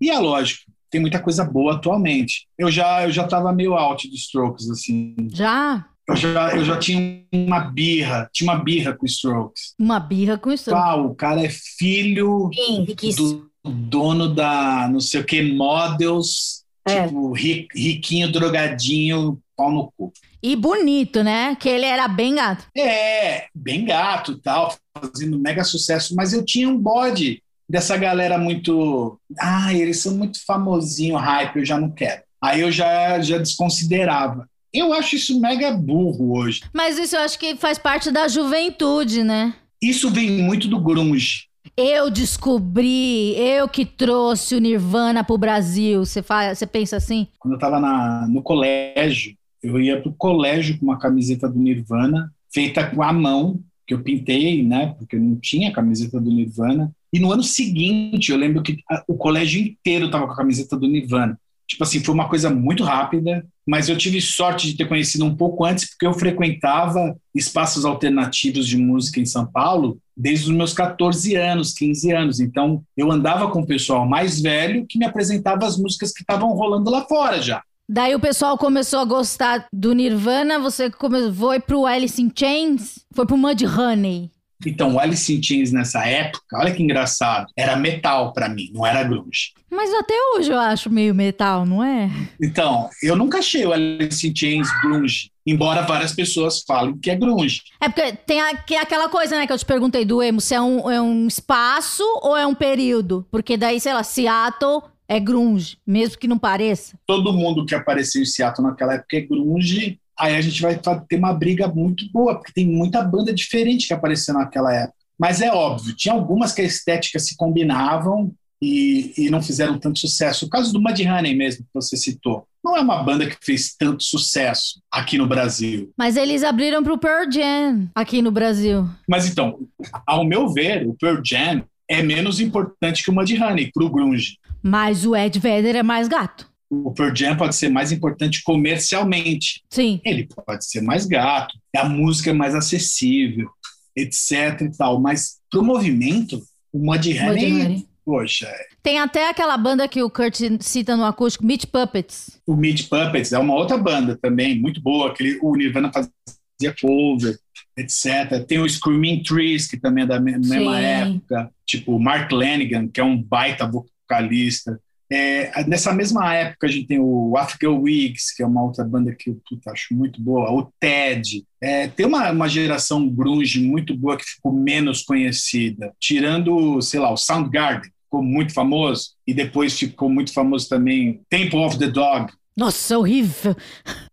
E 0.00 0.10
é 0.10 0.18
lógico, 0.18 0.70
tem 0.90 1.00
muita 1.00 1.18
coisa 1.18 1.44
boa 1.44 1.74
atualmente. 1.74 2.46
Eu 2.56 2.70
já 2.70 3.04
eu 3.04 3.10
já 3.10 3.24
estava 3.24 3.52
meio 3.52 3.74
out 3.74 4.08
de 4.08 4.16
Strokes, 4.16 4.70
assim. 4.70 5.16
Já? 5.32 5.86
Eu 6.08 6.16
já, 6.16 6.56
eu 6.56 6.64
já 6.64 6.78
tinha 6.78 7.22
uma 7.32 7.60
birra, 7.60 8.30
tinha 8.32 8.50
uma 8.50 8.62
birra 8.62 8.94
com 8.94 9.04
Strokes. 9.04 9.74
Uma 9.78 10.00
birra 10.00 10.38
com 10.38 10.50
isso. 10.50 10.74
Ah, 10.74 10.96
o 10.96 11.14
cara 11.14 11.44
é 11.44 11.50
filho 11.50 12.48
Sim, 12.54 12.86
do 13.14 13.50
dono 13.64 14.32
da 14.34 14.88
não 14.90 15.00
sei 15.00 15.20
o 15.20 15.24
que, 15.24 15.42
Models, 15.52 16.57
É. 16.88 17.06
tipo, 17.06 17.32
ri- 17.32 17.68
riquinho, 17.74 18.30
drogadinho, 18.32 19.38
pau 19.56 19.70
no 19.72 19.92
cu. 19.96 20.12
E 20.42 20.54
bonito, 20.54 21.22
né? 21.22 21.56
Que 21.56 21.68
ele 21.68 21.84
era 21.86 22.06
bem 22.08 22.34
gato. 22.36 22.66
É, 22.76 23.46
bem 23.54 23.84
gato 23.84 24.32
e 24.32 24.40
tal, 24.40 24.76
fazendo 24.96 25.38
mega 25.38 25.64
sucesso, 25.64 26.14
mas 26.14 26.32
eu 26.32 26.44
tinha 26.44 26.68
um 26.68 26.78
bode 26.78 27.42
dessa 27.68 27.96
galera 27.96 28.38
muito. 28.38 29.18
Ah, 29.38 29.74
eles 29.74 30.00
são 30.00 30.14
muito 30.16 30.44
famosinho, 30.44 31.16
hype, 31.16 31.56
eu 31.56 31.64
já 31.64 31.78
não 31.78 31.90
quero. 31.90 32.22
Aí 32.40 32.60
eu 32.60 32.70
já, 32.70 33.20
já 33.20 33.36
desconsiderava. 33.38 34.48
Eu 34.72 34.92
acho 34.92 35.16
isso 35.16 35.40
mega 35.40 35.72
burro 35.72 36.36
hoje. 36.38 36.60
Mas 36.72 36.98
isso 36.98 37.16
eu 37.16 37.20
acho 37.22 37.38
que 37.38 37.56
faz 37.56 37.78
parte 37.78 38.10
da 38.12 38.28
juventude, 38.28 39.24
né? 39.24 39.54
Isso 39.82 40.10
vem 40.10 40.30
muito 40.30 40.68
do 40.68 40.78
grunge. 40.78 41.47
Eu 41.76 42.10
descobri, 42.10 43.34
eu 43.36 43.68
que 43.68 43.84
trouxe 43.84 44.54
o 44.54 44.60
Nirvana 44.60 45.22
pro 45.22 45.38
Brasil. 45.38 46.04
Você 46.04 46.22
faz, 46.22 46.58
você 46.58 46.66
pensa 46.66 46.96
assim? 46.96 47.28
Quando 47.38 47.54
eu 47.54 47.58
estava 47.58 48.26
no 48.28 48.42
colégio, 48.42 49.36
eu 49.62 49.80
ia 49.80 50.00
pro 50.00 50.12
colégio 50.12 50.78
com 50.78 50.84
uma 50.84 50.98
camiseta 50.98 51.48
do 51.48 51.58
Nirvana, 51.58 52.32
feita 52.50 52.88
com 52.90 53.02
a 53.02 53.12
mão, 53.12 53.60
que 53.86 53.94
eu 53.94 54.02
pintei, 54.02 54.62
né? 54.62 54.94
Porque 54.98 55.16
eu 55.16 55.20
não 55.20 55.36
tinha 55.36 55.72
camiseta 55.72 56.20
do 56.20 56.30
Nirvana. 56.30 56.92
E 57.12 57.18
no 57.18 57.32
ano 57.32 57.42
seguinte, 57.42 58.30
eu 58.30 58.36
lembro 58.36 58.62
que 58.62 58.78
o 59.06 59.14
colégio 59.14 59.60
inteiro 59.60 60.06
estava 60.06 60.26
com 60.26 60.32
a 60.32 60.36
camiseta 60.36 60.76
do 60.76 60.86
Nirvana. 60.86 61.38
Tipo 61.68 61.84
assim, 61.84 62.02
foi 62.02 62.14
uma 62.14 62.28
coisa 62.28 62.48
muito 62.48 62.82
rápida, 62.82 63.46
mas 63.66 63.88
eu 63.88 63.96
tive 63.96 64.20
sorte 64.22 64.66
de 64.66 64.76
ter 64.76 64.88
conhecido 64.88 65.24
um 65.26 65.36
pouco 65.36 65.64
antes, 65.66 65.90
porque 65.90 66.06
eu 66.06 66.14
frequentava 66.14 67.14
espaços 67.34 67.84
alternativos 67.84 68.66
de 68.66 68.78
música 68.78 69.20
em 69.20 69.26
São 69.26 69.46
Paulo 69.46 69.98
desde 70.16 70.46
os 70.46 70.56
meus 70.56 70.72
14 70.72 71.36
anos, 71.36 71.74
15 71.74 72.10
anos. 72.10 72.40
Então, 72.40 72.82
eu 72.96 73.12
andava 73.12 73.50
com 73.50 73.60
o 73.60 73.66
pessoal 73.66 74.06
mais 74.06 74.40
velho 74.40 74.86
que 74.88 74.98
me 74.98 75.04
apresentava 75.04 75.66
as 75.66 75.76
músicas 75.76 76.10
que 76.10 76.22
estavam 76.22 76.54
rolando 76.54 76.90
lá 76.90 77.04
fora 77.04 77.40
já. 77.42 77.62
Daí 77.88 78.14
o 78.14 78.20
pessoal 78.20 78.58
começou 78.58 79.00
a 79.00 79.04
gostar 79.04 79.66
do 79.72 79.94
Nirvana, 79.94 80.58
você 80.58 80.90
come... 80.90 81.32
foi 81.32 81.60
pro 81.60 81.86
Alice 81.86 82.20
in 82.20 82.30
Chains, 82.34 82.98
foi 83.14 83.24
pro 83.24 83.36
Mudhoney. 83.36 84.30
Então, 84.66 84.94
o 84.94 84.98
Alice 84.98 85.32
in 85.32 85.42
Chains 85.42 85.72
nessa 85.72 86.04
época, 86.04 86.58
olha 86.58 86.74
que 86.74 86.82
engraçado, 86.82 87.46
era 87.56 87.76
metal 87.76 88.32
pra 88.32 88.48
mim, 88.48 88.70
não 88.74 88.84
era 88.84 89.04
grunge. 89.04 89.52
Mas 89.70 89.92
até 89.94 90.14
hoje 90.34 90.50
eu 90.50 90.58
acho 90.58 90.90
meio 90.90 91.14
metal, 91.14 91.64
não 91.64 91.82
é? 91.84 92.10
Então, 92.42 92.88
eu 93.02 93.14
nunca 93.14 93.38
achei 93.38 93.64
o 93.64 93.72
Alice 93.72 94.26
in 94.26 94.34
Chains 94.34 94.68
grunge, 94.82 95.30
embora 95.46 95.82
várias 95.82 96.12
pessoas 96.12 96.62
falem 96.66 96.98
que 96.98 97.10
é 97.10 97.14
grunge. 97.14 97.62
É 97.80 97.88
porque 97.88 98.12
tem 98.12 98.40
é 98.40 98.80
aquela 98.80 99.08
coisa, 99.08 99.36
né, 99.36 99.46
que 99.46 99.52
eu 99.52 99.58
te 99.58 99.64
perguntei 99.64 100.04
do 100.04 100.22
emo, 100.22 100.40
se 100.40 100.54
é 100.54 100.60
um, 100.60 100.90
é 100.90 101.00
um 101.00 101.26
espaço 101.28 102.02
ou 102.22 102.36
é 102.36 102.46
um 102.46 102.54
período. 102.54 103.26
Porque 103.30 103.56
daí, 103.56 103.78
sei 103.78 103.94
lá, 103.94 104.02
Seattle 104.02 104.82
é 105.08 105.18
grunge, 105.18 105.78
mesmo 105.86 106.18
que 106.18 106.28
não 106.28 106.38
pareça. 106.38 106.98
Todo 107.06 107.32
mundo 107.32 107.64
que 107.64 107.74
apareceu 107.74 108.22
em 108.22 108.26
Seattle 108.26 108.66
naquela 108.66 108.94
época 108.94 109.16
é 109.16 109.20
grunge. 109.20 109.98
Aí 110.18 110.34
a 110.34 110.40
gente 110.40 110.60
vai 110.60 110.78
ter 110.78 111.16
uma 111.16 111.32
briga 111.32 111.68
muito 111.68 112.10
boa, 112.12 112.34
porque 112.34 112.52
tem 112.52 112.66
muita 112.66 113.02
banda 113.02 113.32
diferente 113.32 113.86
que 113.86 113.94
apareceu 113.94 114.34
naquela 114.34 114.74
época. 114.74 114.98
Mas 115.18 115.40
é 115.40 115.52
óbvio, 115.52 115.94
tinha 115.96 116.14
algumas 116.14 116.52
que 116.52 116.60
a 116.60 116.64
estética 116.64 117.18
se 117.18 117.36
combinavam 117.36 118.32
e, 118.62 119.12
e 119.16 119.30
não 119.30 119.42
fizeram 119.42 119.78
tanto 119.78 119.98
sucesso. 119.98 120.46
O 120.46 120.48
caso 120.48 120.72
do 120.72 120.80
Mudhoney 120.80 121.34
mesmo, 121.34 121.64
que 121.64 121.70
você 121.74 121.96
citou. 121.96 122.46
Não 122.64 122.76
é 122.76 122.80
uma 122.80 123.02
banda 123.02 123.28
que 123.28 123.36
fez 123.40 123.74
tanto 123.76 124.02
sucesso 124.02 124.80
aqui 124.92 125.16
no 125.16 125.26
Brasil. 125.26 125.90
Mas 125.96 126.16
eles 126.16 126.42
abriram 126.42 126.82
pro 126.82 126.98
Pearl 126.98 127.30
Jam 127.30 127.88
aqui 127.94 128.20
no 128.20 128.30
Brasil. 128.30 128.88
Mas 129.08 129.28
então, 129.28 129.60
ao 130.06 130.24
meu 130.24 130.48
ver, 130.48 130.86
o 130.86 130.94
Pearl 130.94 131.20
Jam 131.24 131.64
é 131.88 132.02
menos 132.02 132.40
importante 132.40 133.02
que 133.02 133.10
o 133.10 133.14
Mudhoney 133.14 133.70
pro 133.72 133.88
grunge. 133.88 134.38
Mas 134.62 135.06
o 135.06 135.16
Ed 135.16 135.38
Vedder 135.38 135.76
é 135.76 135.82
mais 135.82 136.08
gato. 136.08 136.47
O 136.70 136.92
Pearl 136.92 137.14
Jam 137.14 137.36
pode 137.36 137.54
ser 137.56 137.68
mais 137.70 137.90
importante 137.92 138.42
comercialmente. 138.42 139.62
Sim. 139.70 140.00
Ele 140.04 140.26
pode 140.46 140.64
ser 140.66 140.80
mais 140.82 141.06
gato, 141.06 141.54
a 141.76 141.88
música 141.88 142.30
é 142.30 142.32
mais 142.32 142.54
acessível, 142.54 143.48
etc 143.96 144.60
e 144.62 144.76
tal. 144.76 145.00
Mas 145.00 145.38
pro 145.50 145.62
movimento, 145.64 146.42
o 146.72 146.78
Mudhoney, 146.78 147.86
poxa, 148.04 148.52
Tem 148.82 148.98
até 148.98 149.28
aquela 149.30 149.56
banda 149.56 149.88
que 149.88 150.02
o 150.02 150.10
Kurt 150.10 150.36
cita 150.60 150.96
no 150.96 151.04
acústico, 151.04 151.44
Meat 151.46 151.66
Puppets. 151.66 152.38
o 152.46 152.54
Meat 152.54 152.88
Puppets 152.88 153.32
é 153.32 153.38
uma 153.38 153.54
outra 153.54 153.76
banda 153.78 154.16
também, 154.16 154.58
muito 154.58 154.80
boa. 154.80 155.10
Aquele, 155.10 155.38
o 155.42 155.54
Nirvana 155.56 155.90
fazia 155.92 156.74
cover, 156.80 157.38
etc. 157.78 158.44
Tem 158.46 158.58
o 158.58 158.68
Screaming 158.68 159.22
Trees, 159.22 159.66
que 159.66 159.78
também 159.78 160.04
é 160.04 160.06
da 160.06 160.20
me- 160.20 160.32
mesma 160.38 160.76
Sim. 160.76 160.84
época. 160.84 161.50
Tipo, 161.66 161.96
o 161.96 162.00
Mark 162.00 162.30
Lanigan, 162.32 162.88
que 162.88 163.00
é 163.00 163.04
um 163.04 163.20
baita 163.22 163.66
vocalista. 163.70 164.78
É, 165.10 165.64
nessa 165.64 165.92
mesma 165.92 166.34
época 166.34 166.66
a 166.66 166.70
gente 166.70 166.86
tem 166.86 166.98
o 166.98 167.36
Africa 167.36 167.70
Wigs, 167.70 168.34
que 168.34 168.42
é 168.42 168.46
uma 168.46 168.62
outra 168.62 168.84
banda 168.84 169.14
que 169.14 169.30
eu 169.30 169.40
puta, 169.48 169.70
acho 169.70 169.94
muito 169.94 170.20
boa, 170.20 170.50
o 170.52 170.70
Ted. 170.78 171.44
É, 171.60 171.88
tem 171.88 172.06
uma, 172.06 172.30
uma 172.30 172.48
geração 172.48 173.08
grunge 173.08 173.60
muito 173.60 173.96
boa 173.96 174.16
que 174.16 174.24
ficou 174.24 174.52
menos 174.52 175.02
conhecida, 175.02 175.92
tirando, 175.98 176.80
sei 176.82 177.00
lá, 177.00 177.10
o 177.10 177.16
Soundgarden, 177.16 177.90
ficou 178.04 178.22
muito 178.22 178.52
famoso, 178.52 179.10
e 179.26 179.34
depois 179.34 179.78
ficou 179.78 180.08
muito 180.08 180.32
famoso 180.32 180.68
também 180.68 181.20
Temple 181.28 181.58
of 181.58 181.78
the 181.78 181.88
Dog, 181.88 182.32
Nossa, 182.56 182.98
horrível. 182.98 183.56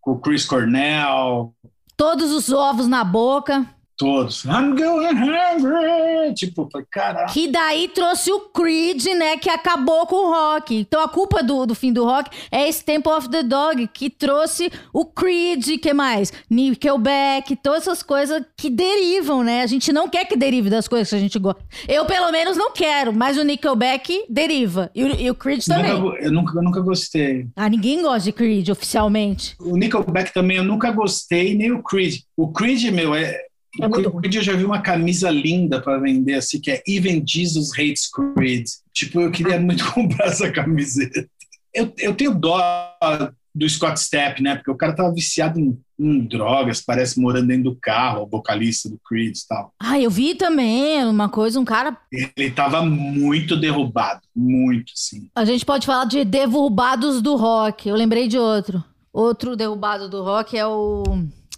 com 0.02 0.12
o 0.12 0.20
Chris 0.20 0.46
Cornell, 0.46 1.54
Todos 1.98 2.32
os 2.32 2.50
ovos 2.50 2.88
na 2.88 3.06
boca. 3.06 3.66
Todos. 3.98 4.46
I'm 4.46 4.76
going 4.76 5.16
hungry! 5.16 6.34
Tipo, 6.36 6.70
falei, 6.72 6.88
caralho. 6.92 7.34
Que 7.34 7.48
daí 7.48 7.88
trouxe 7.88 8.32
o 8.32 8.42
Creed, 8.42 9.06
né? 9.18 9.38
Que 9.38 9.50
acabou 9.50 10.06
com 10.06 10.16
o 10.16 10.30
rock. 10.30 10.76
Então 10.76 11.02
a 11.02 11.08
culpa 11.08 11.42
do, 11.42 11.66
do 11.66 11.76
fim 11.76 11.92
do 11.92 12.04
rock 12.04 12.30
é 12.52 12.68
esse 12.68 12.84
Temple 12.84 13.12
of 13.12 13.30
the 13.30 13.44
Dog, 13.44 13.88
que 13.88 14.10
trouxe 14.10 14.72
o 14.94 15.06
Creed, 15.06 15.80
que 15.80 15.94
mais? 15.94 16.32
Nickelback, 16.50 17.56
todas 17.58 17.84
essas 17.84 18.04
coisas 18.04 18.44
que 18.58 18.70
derivam, 18.70 19.44
né? 19.44 19.62
A 19.62 19.68
gente 19.68 19.92
não 19.92 20.10
quer 20.10 20.26
que 20.26 20.36
derive 20.36 20.70
das 20.70 20.88
coisas 20.88 21.10
que 21.10 21.16
a 21.16 21.20
gente 21.20 21.40
gosta. 21.40 21.62
Eu, 21.88 22.06
pelo 22.06 22.32
menos, 22.32 22.58
não 22.58 22.72
quero, 22.72 23.14
mas 23.14 23.38
o 23.38 23.44
Nickelback 23.44 24.26
deriva. 24.30 24.92
E 24.94 25.04
o, 25.04 25.20
e 25.20 25.30
o 25.30 25.36
Creed 25.36 25.64
também. 25.66 25.94
Nunca 25.94 26.18
eu, 26.18 26.32
nunca, 26.32 26.58
eu 26.58 26.64
nunca 26.64 26.80
gostei. 26.82 27.48
Ah, 27.56 27.70
ninguém 27.70 28.02
gosta 28.02 28.22
de 28.22 28.32
Creed 28.32 28.70
oficialmente. 28.70 29.56
O 29.60 29.78
Nickelback 29.78 30.34
também 30.34 30.58
eu 30.58 30.64
nunca 30.64 30.92
gostei, 30.92 31.56
nem 31.56 31.72
o 31.72 31.82
Creed. 31.82 32.22
O 32.36 32.52
Creed, 32.52 32.84
meu, 32.92 33.16
é. 33.16 33.46
É 33.82 33.88
muito 33.88 34.12
Creed 34.12 34.36
eu 34.36 34.44
já 34.44 34.54
vi 34.54 34.66
uma 34.66 34.82
camisa 34.82 35.30
linda 35.30 35.82
para 35.82 36.00
vender, 36.00 36.36
assim, 36.36 36.60
que 36.60 36.72
é 36.72 36.82
Even 36.88 37.24
Jesus 37.26 37.72
Hates 37.74 38.10
Creed. 38.10 38.66
Tipo, 38.94 39.22
eu 39.22 39.32
queria 39.32 39.60
muito 39.60 39.86
comprar 39.94 40.28
essa 40.28 40.52
camiseta. 40.52 41.28
Eu, 41.74 41.94
eu 41.98 42.16
tenho 42.16 42.34
dó 42.34 42.96
do 43.56 43.68
Scott 43.70 43.98
Stapp, 44.00 44.42
né? 44.42 44.56
Porque 44.56 44.72
o 44.72 44.76
cara 44.76 44.94
tava 44.94 45.14
viciado 45.14 45.58
em, 45.58 45.78
em 45.98 46.20
drogas, 46.26 46.82
parece 46.82 47.20
morando 47.20 47.48
dentro 47.48 47.72
do 47.72 47.76
carro, 47.76 48.24
o 48.24 48.28
vocalista 48.28 48.90
do 48.90 49.00
Creed 49.08 49.36
e 49.36 49.48
tal. 49.48 49.74
Ah, 49.80 50.00
eu 50.00 50.10
vi 50.10 50.36
também 50.36 51.06
uma 51.06 51.30
coisa, 51.30 51.60
um 51.60 51.66
cara. 51.66 51.98
Ele 52.12 52.52
tava 52.52 52.86
muito 52.86 53.56
derrubado, 53.56 54.22
muito, 54.36 54.92
assim. 54.94 55.30
A 55.34 55.46
gente 55.46 55.66
pode 55.66 55.86
falar 55.86 56.06
de 56.06 56.26
derrubados 56.26 57.22
do 57.22 57.38
rock. 57.38 57.88
Eu 57.88 57.96
lembrei 57.96 58.28
de 58.28 58.38
outro. 58.38 58.84
Outro 59.14 59.56
derrubado 59.56 60.10
do 60.10 60.22
rock 60.22 60.58
é 60.58 60.68
o. 60.68 61.04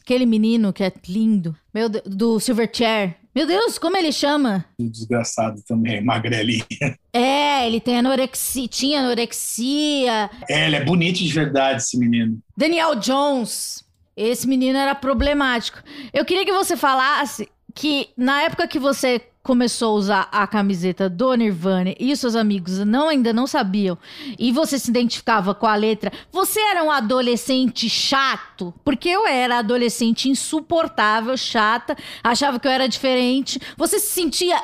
Aquele 0.08 0.26
menino 0.26 0.72
que 0.72 0.86
é 0.86 0.93
lindo. 1.06 1.54
Meu 1.74 1.89
Deus, 1.89 2.06
do 2.08 2.39
Silverchair. 2.39 3.17
Meu 3.36 3.46
Deus, 3.46 3.78
como 3.78 3.98
ele 3.98 4.13
chama? 4.13 4.63
Desgraçado 4.80 5.62
também, 5.67 6.00
magrelinho. 6.02 6.63
É, 7.12 7.67
ele 7.67 7.82
tem 7.82 8.00
anorexia, 8.00 8.70
tinha 8.70 9.02
anorexia. 9.02 10.30
É, 10.50 10.65
ele 10.65 10.78
é 10.78 10.86
bonito 10.86 11.17
de 11.17 11.34
verdade, 11.34 11.82
esse 11.82 11.98
menino. 12.00 12.39
Daniel 12.56 12.96
Jones. 12.96 13.84
Esse 14.15 14.48
menino 14.48 14.78
era 14.78 14.96
problemático. 14.96 15.84
Eu 16.13 16.24
queria 16.24 16.46
que 16.46 16.54
você 16.54 16.78
falasse 16.78 17.50
que 17.76 18.08
na 18.15 18.43
época 18.43 18.65
que 18.65 18.80
você 18.80 19.22
começou 19.47 19.91
a 19.91 19.97
usar 19.97 20.29
a 20.29 20.45
camiseta 20.45 21.10
do 21.10 21.33
Nirvana 21.33 21.95
e 21.97 22.12
os 22.12 22.19
seus 22.19 22.36
amigos 22.36 22.79
não 22.79 23.07
ainda 23.07 23.31
não 23.31 23.47
sabiam 23.47 23.97
e 24.38 24.51
você 24.51 24.77
se 24.77 24.89
identificava 24.89 25.55
com 25.55 25.65
a 25.65 25.73
letra, 25.73 26.12
você 26.29 26.60
era 26.60 26.83
um 26.83 26.91
adolescente 26.91 27.89
chato? 27.89 28.73
Porque 28.83 29.07
eu 29.07 29.25
era 29.25 29.60
adolescente 29.60 30.27
insuportável, 30.27 31.38
chata, 31.38 31.95
achava 32.21 32.60
que 32.60 32.67
eu 32.67 32.71
era 32.71 32.89
diferente. 32.89 33.57
Você 33.77 33.99
se 33.99 34.13
sentia 34.13 34.62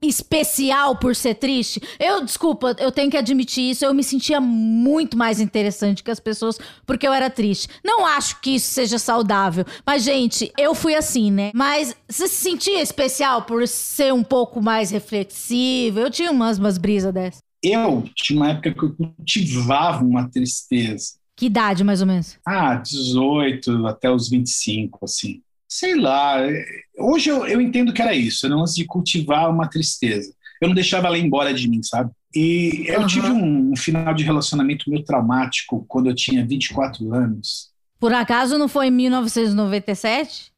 especial 0.00 0.96
por 0.96 1.14
ser 1.14 1.34
triste. 1.34 1.80
Eu, 1.98 2.24
desculpa, 2.24 2.74
eu 2.78 2.90
tenho 2.90 3.10
que 3.10 3.16
admitir 3.16 3.70
isso, 3.70 3.84
eu 3.84 3.94
me 3.94 4.02
sentia 4.02 4.40
muito 4.40 5.16
mais 5.16 5.40
interessante 5.40 6.02
que 6.02 6.10
as 6.10 6.20
pessoas 6.20 6.58
porque 6.86 7.06
eu 7.06 7.12
era 7.12 7.28
triste. 7.28 7.68
Não 7.84 8.06
acho 8.06 8.40
que 8.40 8.50
isso 8.56 8.72
seja 8.72 8.98
saudável, 8.98 9.64
mas 9.86 10.02
gente, 10.02 10.52
eu 10.58 10.74
fui 10.74 10.94
assim, 10.94 11.30
né? 11.30 11.50
Mas 11.54 11.94
você 12.08 12.28
se 12.28 12.36
sentia 12.36 12.80
especial 12.82 13.42
por 13.42 13.66
ser 13.68 14.12
um 14.12 14.22
pouco 14.22 14.62
mais 14.62 14.90
reflexivo? 14.90 16.00
Eu 16.00 16.10
tinha 16.10 16.30
umas, 16.30 16.58
umas 16.58 16.78
brisas 16.78 17.12
dessas. 17.12 17.40
Eu 17.62 18.04
tinha 18.14 18.38
uma 18.38 18.50
época 18.50 18.72
que 18.72 18.84
eu 18.84 18.94
cultivava 18.94 20.04
uma 20.04 20.28
tristeza. 20.30 21.18
Que 21.36 21.46
idade, 21.46 21.84
mais 21.84 22.00
ou 22.00 22.06
menos? 22.06 22.38
Ah, 22.46 22.76
18 22.76 23.86
até 23.86 24.10
os 24.10 24.28
25, 24.28 25.04
assim 25.04 25.40
sei 25.68 25.94
lá. 25.94 26.38
Hoje 26.98 27.28
eu, 27.30 27.46
eu 27.46 27.60
entendo 27.60 27.92
que 27.92 28.00
era 28.00 28.14
isso, 28.14 28.46
era 28.46 28.56
um 28.56 28.60
lance 28.60 28.76
de 28.76 28.86
cultivar 28.86 29.50
uma 29.50 29.68
tristeza. 29.68 30.32
Eu 30.60 30.68
não 30.68 30.74
deixava 30.74 31.06
ela 31.06 31.18
ir 31.18 31.24
embora 31.24 31.52
de 31.52 31.68
mim, 31.68 31.82
sabe? 31.82 32.10
E 32.34 32.84
eu 32.88 33.00
uhum. 33.00 33.06
tive 33.06 33.30
um, 33.30 33.72
um, 33.72 33.76
final 33.76 34.12
de 34.12 34.24
relacionamento 34.24 34.90
meio 34.90 35.04
traumático 35.04 35.84
quando 35.88 36.10
eu 36.10 36.14
tinha 36.14 36.46
24 36.46 37.14
anos. 37.14 37.70
Por 37.98 38.12
acaso 38.12 38.58
não 38.58 38.68
foi 38.68 38.88
em 38.88 38.90
1997? 38.90 40.52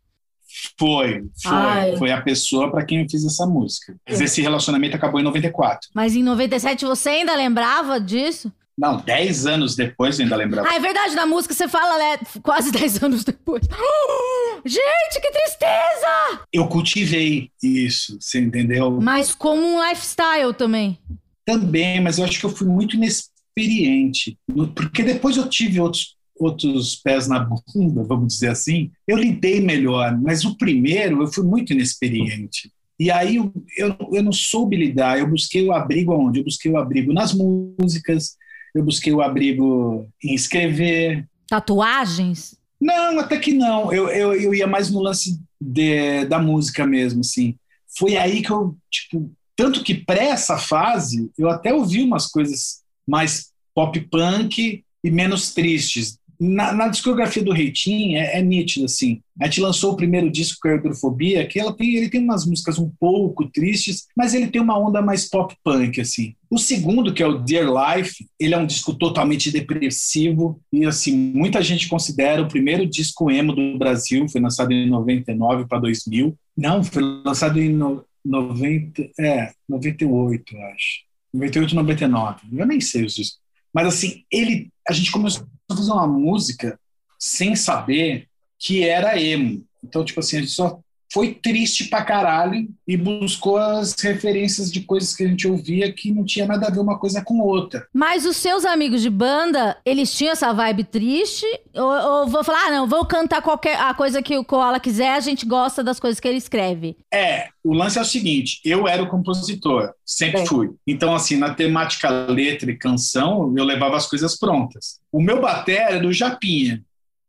Foi, 0.79 1.29
foi. 1.40 1.53
Ai. 1.53 1.96
Foi 1.96 2.11
a 2.11 2.20
pessoa 2.20 2.70
para 2.70 2.85
quem 2.85 3.03
eu 3.03 3.09
fiz 3.09 3.25
essa 3.25 3.46
música. 3.46 3.96
Mas 4.09 4.20
esse 4.20 4.42
relacionamento 4.42 4.96
acabou 4.96 5.20
em 5.20 5.25
94. 5.25 5.88
Mas 5.94 6.16
em 6.16 6.23
97 6.23 6.85
você 6.85 7.11
ainda 7.11 7.35
lembrava 7.37 8.01
disso? 8.01 8.53
Não, 8.81 8.97
10 8.97 9.45
anos 9.45 9.77
depois 9.77 10.19
eu 10.19 10.25
ainda 10.25 10.37
lembrava. 10.37 10.66
Ah, 10.66 10.77
é 10.77 10.81
verdade, 10.81 11.14
na 11.14 11.27
música 11.27 11.53
você 11.53 11.69
fala, 11.69 11.99
né? 11.99 12.19
Quase 12.43 12.73
10 12.73 13.03
anos 13.03 13.23
depois. 13.23 13.62
gente, 14.64 15.21
que 15.21 15.31
tristeza! 15.31 16.47
Eu 16.51 16.66
cultivei 16.66 17.51
isso, 17.62 18.16
você 18.19 18.40
entendeu? 18.40 18.99
Mas 19.03 19.35
como 19.35 19.62
um 19.62 19.87
lifestyle 19.87 20.55
também. 20.57 20.99
Também, 21.45 22.01
mas 22.01 22.16
eu 22.16 22.25
acho 22.25 22.40
que 22.40 22.47
eu 22.47 22.57
fui 22.57 22.66
muito 22.66 22.97
inexperiente. 22.97 24.38
Porque 24.75 25.03
depois 25.03 25.37
eu 25.37 25.47
tive 25.47 25.79
outros, 25.79 26.16
outros 26.38 26.97
pés 26.97 27.29
na 27.29 27.38
bunda, 27.38 28.03
vamos 28.03 28.33
dizer 28.33 28.49
assim. 28.49 28.90
Eu 29.07 29.19
lidei 29.19 29.61
melhor, 29.61 30.19
mas 30.23 30.43
o 30.43 30.57
primeiro 30.57 31.23
eu 31.23 31.27
fui 31.31 31.45
muito 31.45 31.75
inexperiente. 31.75 32.73
E 32.99 33.11
aí 33.11 33.37
eu, 33.37 33.53
eu, 33.77 33.97
eu 34.12 34.23
não 34.23 34.33
soube 34.33 34.77
lidar, 34.77 35.19
eu 35.19 35.29
busquei 35.29 35.66
o 35.66 35.73
abrigo 35.73 36.14
onde? 36.14 36.40
Eu 36.40 36.45
busquei 36.45 36.71
o 36.71 36.79
abrigo 36.79 37.12
nas 37.12 37.35
músicas, 37.35 38.37
eu 38.74 38.85
busquei 38.85 39.12
o 39.12 39.20
abrigo 39.20 40.09
em 40.22 40.35
escrever. 40.35 41.28
Tatuagens? 41.48 42.56
Não, 42.80 43.18
até 43.18 43.38
que 43.38 43.52
não. 43.52 43.92
Eu, 43.92 44.09
eu, 44.09 44.35
eu 44.35 44.54
ia 44.54 44.66
mais 44.66 44.90
no 44.90 45.00
lance 45.00 45.40
de, 45.61 46.24
da 46.26 46.38
música 46.38 46.87
mesmo, 46.87 47.20
assim. 47.20 47.56
Foi 47.98 48.16
aí 48.16 48.42
que 48.42 48.50
eu, 48.50 48.76
tipo, 48.90 49.30
tanto 49.56 49.83
que 49.83 49.94
pré 49.94 50.28
essa 50.28 50.56
fase, 50.56 51.30
eu 51.37 51.50
até 51.50 51.74
ouvi 51.74 52.02
umas 52.02 52.26
coisas 52.26 52.83
mais 53.06 53.50
pop 53.74 54.00
punk 54.11 54.85
e 55.02 55.11
menos 55.11 55.52
tristes 55.52 56.18
na, 56.40 56.72
na, 56.72 56.88
discografia 56.88 57.42
do 57.42 57.53
Reitinho 57.53 58.16
é, 58.16 58.38
é 58.38 58.42
nítido, 58.42 58.87
assim. 58.87 59.20
A 59.38 59.44
gente 59.44 59.61
lançou 59.61 59.92
o 59.92 59.96
primeiro 59.96 60.31
disco 60.31 60.59
com 60.62 60.68
a 60.68 60.74
Hidrofobia, 60.74 61.46
que 61.46 61.61
ela 61.61 61.72
tem, 61.72 61.96
ele 61.96 62.09
tem 62.09 62.22
umas 62.22 62.46
músicas 62.46 62.79
um 62.79 62.90
pouco 62.98 63.46
tristes, 63.50 64.07
mas 64.16 64.33
ele 64.33 64.46
tem 64.46 64.61
uma 64.61 64.79
onda 64.79 65.03
mais 65.03 65.29
pop 65.29 65.55
punk, 65.62 66.00
assim. 66.00 66.35
O 66.48 66.57
segundo, 66.57 67.12
que 67.12 67.22
é 67.22 67.26
o 67.26 67.38
Dear 67.38 67.68
Life, 67.68 68.26
ele 68.38 68.55
é 68.55 68.59
um 68.59 68.66
disco 68.66 68.94
totalmente 68.94 69.50
depressivo 69.50 70.59
e, 70.72 70.87
assim, 70.87 71.14
muita 71.14 71.62
gente 71.62 71.88
considera 71.88 72.42
o 72.42 72.48
primeiro 72.48 72.87
disco 72.87 73.31
emo 73.31 73.53
do 73.53 73.76
Brasil, 73.76 74.26
foi 74.26 74.40
lançado 74.40 74.72
em 74.72 74.88
99 74.88 75.66
para 75.66 75.79
2000. 75.79 76.35
Não, 76.57 76.83
foi 76.83 77.03
lançado 77.03 77.61
em 77.61 77.68
no, 77.68 78.03
90, 78.24 79.11
é, 79.18 79.53
98, 79.68 80.57
eu 80.57 80.62
acho. 80.68 81.00
98, 81.35 81.74
99. 81.74 82.40
Eu 82.53 82.66
nem 82.66 82.81
sei 82.81 83.05
os 83.05 83.14
discos. 83.14 83.38
Mas, 83.72 83.87
assim, 83.87 84.24
ele, 84.31 84.68
a 84.90 84.92
gente 84.92 85.12
começou 85.12 85.46
fazer 85.76 85.92
uma 85.92 86.07
música 86.07 86.79
sem 87.16 87.55
saber 87.55 88.29
que 88.59 88.83
era 88.83 89.20
emo. 89.20 89.64
Então, 89.85 90.05
tipo 90.05 90.18
assim, 90.18 90.38
a 90.38 90.40
gente 90.40 90.50
só 90.53 90.81
foi 91.12 91.35
triste 91.35 91.85
pra 91.85 92.05
caralho 92.05 92.68
e 92.87 92.96
buscou 92.96 93.57
as 93.57 93.94
referências 94.01 94.70
de 94.70 94.81
coisas 94.81 95.14
que 95.14 95.25
a 95.25 95.29
gente 95.29 95.46
ouvia 95.46 95.92
que 95.92 96.12
não 96.12 96.25
tinha 96.25 96.46
nada 96.46 96.68
a 96.68 96.70
ver 96.70 96.81
uma 96.81 96.99
coisa 96.99 97.23
com 97.23 97.40
outra. 97.40 97.87
Mas 97.92 98.25
os 98.25 98.37
seus 98.37 98.64
amigos 98.64 99.03
de 99.03 99.11
banda, 99.11 99.77
eles 99.85 100.12
tinham 100.14 100.33
essa 100.33 100.53
vibe 100.53 100.85
triste? 100.85 101.46
Ou, 101.75 101.83
ou 101.85 102.29
vou 102.29 102.44
falar, 102.44 102.66
ah, 102.66 102.70
não, 102.70 102.88
vou 102.88 103.05
cantar 103.05 103.42
qualquer 103.42 103.79
a 103.79 103.92
coisa 103.92 104.23
que 104.23 104.37
o 104.37 104.44
Koala 104.44 104.79
quiser, 104.79 105.14
a 105.14 105.20
gente 105.20 105.44
gosta 105.44 105.83
das 105.83 105.99
coisas 105.99 106.20
que 106.20 106.29
ele 106.29 106.38
escreve? 106.38 106.96
É, 107.12 107.49
o 107.64 107.73
lance 107.73 107.99
é 107.99 108.03
o 108.03 108.05
seguinte, 108.05 108.61
eu 108.64 108.87
era 108.87 109.03
o 109.03 109.09
compositor, 109.09 109.92
sempre 110.05 110.42
é. 110.42 110.46
fui. 110.46 110.70
Então, 110.87 111.14
assim, 111.14 111.37
na 111.37 111.55
temática 111.55 112.09
letra 112.09 112.70
e 112.70 112.77
canção, 112.77 113.53
eu 113.57 113.64
levava 113.64 113.96
as 113.96 114.07
coisas 114.07 114.38
prontas. 114.38 115.01
O 115.12 115.20
meu 115.20 115.40
bater 115.40 115.79
era 115.79 116.01
do 116.01 116.12
Japinha 116.12 116.83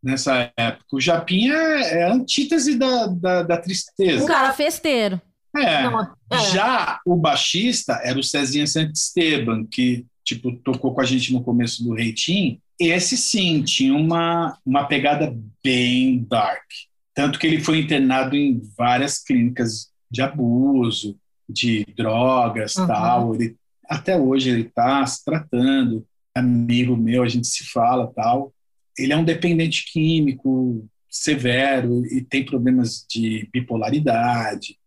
nessa 0.04 0.52
época. 0.58 0.86
O 0.94 1.02
Japinha 1.02 1.54
é, 1.54 2.00
é 2.00 2.04
a 2.04 2.14
antítese 2.14 2.78
da, 2.78 3.08
da, 3.08 3.44
da 3.44 3.58
tristeza. 3.58 4.24
Um 4.24 4.28
cara 4.28 4.54
festeiro. 4.54 5.22
É. 5.56 5.84
Não, 5.84 6.02
é. 6.02 6.40
Já 6.52 7.00
o 7.06 7.16
baixista 7.16 8.00
era 8.04 8.18
o 8.18 8.24
Cezinha 8.24 8.66
Santisteban, 8.66 9.66
que 9.66 10.06
tipo, 10.24 10.52
tocou 10.58 10.94
com 10.94 11.02
a 11.02 11.06
gente 11.06 11.34
no 11.34 11.44
começo 11.44 11.84
do 11.84 11.94
Reitinho. 11.94 12.60
Esse 12.80 13.18
sim 13.18 13.62
tinha 13.64 13.94
uma, 13.94 14.58
uma 14.66 14.86
pegada 14.86 15.36
bem 15.64 16.26
dark. 16.28 16.64
Tanto 17.14 17.38
que 17.38 17.46
ele 17.46 17.62
foi 17.62 17.80
internado 17.80 18.36
em 18.36 18.62
várias 18.78 19.20
clínicas 19.20 19.92
de 20.10 20.22
abuso, 20.22 21.18
de 21.48 21.86
drogas 21.96 22.76
uhum. 22.76 22.88
tal. 22.88 23.36
Ele, 23.36 23.56
até 23.88 24.18
hoje 24.18 24.50
ele 24.50 24.62
está 24.62 25.06
se 25.06 25.24
tratando. 25.24 26.06
Amigo 26.34 26.96
meu, 26.96 27.24
a 27.24 27.28
gente 27.28 27.48
se 27.48 27.66
fala 27.66 28.12
tal 28.16 28.54
ele 28.98 29.14
é 29.14 29.18
um 29.18 29.24
dependente 29.24 29.86
químico 29.92 30.88
severo 31.10 32.06
e 32.06 32.22
tem 32.22 32.46
problemas 32.46 33.06
de 33.10 33.48
bipolaridade. 33.52 34.78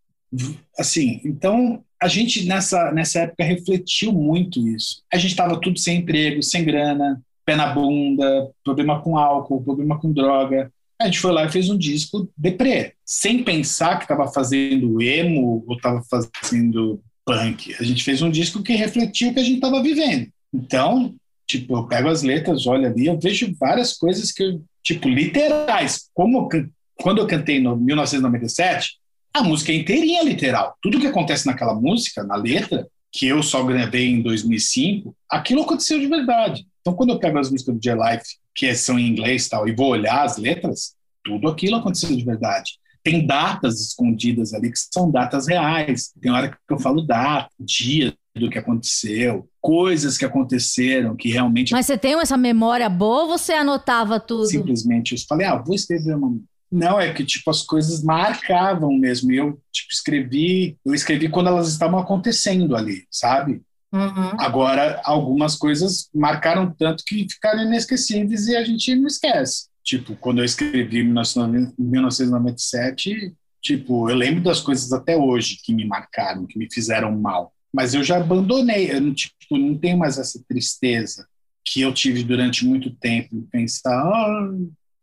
Assim, 0.78 1.20
então 1.24 1.84
a 2.00 2.08
gente 2.08 2.44
nessa 2.46 2.90
nessa 2.92 3.20
época 3.20 3.44
refletiu 3.44 4.12
muito 4.12 4.66
isso. 4.66 5.02
A 5.12 5.16
gente 5.16 5.30
estava 5.30 5.60
tudo 5.60 5.78
sem 5.78 5.98
emprego, 5.98 6.42
sem 6.42 6.64
grana, 6.64 7.22
pé 7.44 7.54
na 7.54 7.72
bunda, 7.72 8.50
problema 8.64 9.00
com 9.00 9.16
álcool, 9.18 9.62
problema 9.62 9.98
com 9.98 10.12
droga. 10.12 10.72
A 11.00 11.06
gente 11.06 11.18
foi 11.18 11.32
lá 11.32 11.44
e 11.44 11.52
fez 11.52 11.68
um 11.68 11.76
disco 11.76 12.30
deprê, 12.36 12.94
sem 13.04 13.42
pensar 13.42 13.96
que 13.96 14.04
estava 14.04 14.32
fazendo 14.32 15.02
emo 15.02 15.64
ou 15.66 15.76
estava 15.76 16.02
fazendo 16.08 17.00
punk. 17.24 17.74
A 17.78 17.82
gente 17.82 18.02
fez 18.02 18.22
um 18.22 18.30
disco 18.30 18.62
que 18.62 18.74
refletiu 18.74 19.30
o 19.30 19.34
que 19.34 19.40
a 19.40 19.44
gente 19.44 19.56
estava 19.56 19.82
vivendo. 19.82 20.28
Então, 20.52 21.14
Tipo, 21.46 21.76
eu 21.76 21.86
pego 21.86 22.08
as 22.08 22.22
letras, 22.22 22.66
olho 22.66 22.86
ali, 22.86 23.06
eu 23.06 23.18
vejo 23.18 23.54
várias 23.58 23.92
coisas 23.92 24.32
que, 24.32 24.58
tipo, 24.82 25.08
literais. 25.08 26.08
Como 26.14 26.48
quando 26.96 27.18
eu 27.18 27.26
cantei 27.26 27.60
no 27.60 27.76
1997, 27.76 28.98
a 29.32 29.42
música 29.42 29.72
é 29.72 29.74
inteirinha 29.76 30.22
literal. 30.22 30.76
Tudo 30.80 31.00
que 31.00 31.06
acontece 31.06 31.46
naquela 31.46 31.74
música, 31.74 32.22
na 32.22 32.36
letra, 32.36 32.86
que 33.10 33.26
eu 33.26 33.42
só 33.42 33.62
gravei 33.64 34.08
em 34.08 34.22
2005, 34.22 35.14
aquilo 35.30 35.62
aconteceu 35.62 36.00
de 36.00 36.06
verdade. 36.06 36.66
Então, 36.80 36.94
quando 36.94 37.10
eu 37.10 37.18
pego 37.18 37.38
as 37.38 37.50
músicas 37.50 37.74
do 37.74 37.80
J-Life, 37.80 38.36
que 38.54 38.74
são 38.74 38.98
em 38.98 39.08
inglês 39.08 39.48
tal, 39.48 39.68
e 39.68 39.74
vou 39.74 39.88
olhar 39.88 40.24
as 40.24 40.36
letras, 40.36 40.94
tudo 41.24 41.48
aquilo 41.48 41.76
aconteceu 41.76 42.14
de 42.14 42.24
verdade. 42.24 42.78
Tem 43.02 43.26
datas 43.26 43.80
escondidas 43.80 44.54
ali 44.54 44.70
que 44.70 44.78
são 44.78 45.10
datas 45.10 45.46
reais. 45.46 46.12
Tem 46.20 46.30
hora 46.30 46.50
que 46.50 46.56
eu 46.72 46.78
falo 46.78 47.02
data, 47.02 47.50
dia, 47.58 48.14
do 48.34 48.50
que 48.50 48.58
aconteceu, 48.58 49.48
coisas 49.64 50.16
que 50.18 50.26
aconteceram 50.26 51.16
que 51.16 51.30
realmente. 51.30 51.72
Mas 51.72 51.86
você 51.86 51.96
tem 51.96 52.20
essa 52.20 52.36
memória 52.36 52.86
boa 52.90 53.22
ou 53.22 53.28
você 53.28 53.54
anotava 53.54 54.20
tudo? 54.20 54.44
Simplesmente 54.44 55.14
eu 55.14 55.18
falei, 55.26 55.46
ah, 55.46 55.56
vou 55.56 55.74
escrever 55.74 56.14
uma. 56.14 56.38
Não, 56.70 57.00
é 57.00 57.14
que 57.14 57.24
tipo 57.24 57.50
as 57.50 57.62
coisas 57.62 58.04
marcavam 58.04 58.92
mesmo. 58.92 59.32
Eu 59.32 59.58
tipo 59.72 59.90
escrevi, 59.90 60.76
eu 60.84 60.92
escrevi 60.92 61.30
quando 61.30 61.46
elas 61.46 61.68
estavam 61.68 61.98
acontecendo 61.98 62.76
ali, 62.76 63.06
sabe? 63.10 63.62
Uhum. 63.90 64.32
Agora 64.38 65.00
algumas 65.02 65.56
coisas 65.56 66.10
marcaram 66.14 66.70
tanto 66.78 67.02
que 67.06 67.26
ficaram 67.30 67.62
inesquecíveis 67.62 68.46
e 68.48 68.56
a 68.56 68.62
gente 68.62 68.94
não 68.94 69.06
esquece. 69.06 69.68
Tipo, 69.82 70.14
quando 70.16 70.40
eu 70.40 70.44
escrevi 70.44 70.98
em 70.98 71.04
1997, 71.04 73.34
Tipo, 73.64 74.10
eu 74.10 74.14
lembro 74.14 74.42
das 74.42 74.60
coisas 74.60 74.92
até 74.92 75.16
hoje 75.16 75.58
que 75.64 75.72
me 75.72 75.86
marcaram, 75.86 76.46
que 76.46 76.58
me 76.58 76.68
fizeram 76.70 77.18
mal. 77.18 77.50
Mas 77.74 77.92
eu 77.92 78.04
já 78.04 78.18
abandonei, 78.18 78.92
eu 78.92 79.00
não, 79.00 79.12
tipo, 79.12 79.58
não 79.58 79.76
tenho 79.76 79.98
mais 79.98 80.16
essa 80.16 80.40
tristeza 80.48 81.26
que 81.64 81.80
eu 81.80 81.92
tive 81.92 82.22
durante 82.22 82.64
muito 82.64 82.94
tempo, 82.94 83.48
pensar, 83.50 83.90
ah, 83.90 84.50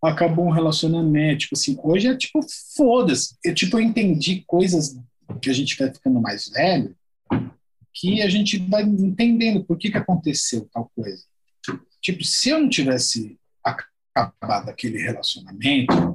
acabou 0.04 0.46
um 0.46 0.52
relacionamento, 0.52 1.40
tipo 1.40 1.56
assim, 1.56 1.78
hoje 1.84 2.08
é 2.08 2.16
tipo, 2.16 2.40
foda-se. 2.78 3.36
Eu, 3.44 3.54
tipo, 3.54 3.78
eu 3.78 3.82
entendi 3.82 4.46
coisas 4.48 4.98
que 5.42 5.50
a 5.50 5.54
gente 5.54 5.78
vai 5.78 5.94
ficando 5.94 6.22
mais 6.22 6.48
velho, 6.48 6.96
que 7.94 8.22
a 8.22 8.30
gente 8.30 8.58
vai 8.58 8.84
entendendo 8.84 9.66
por 9.66 9.78
que 9.78 9.92
que 9.92 9.98
aconteceu 9.98 10.70
tal 10.72 10.90
coisa. 10.96 11.26
Tipo, 12.02 12.24
se 12.24 12.50
eu 12.50 12.60
não 12.62 12.70
tivesse 12.70 13.38
acabado 13.62 14.70
aquele 14.70 14.98
relacionamento, 14.98 16.11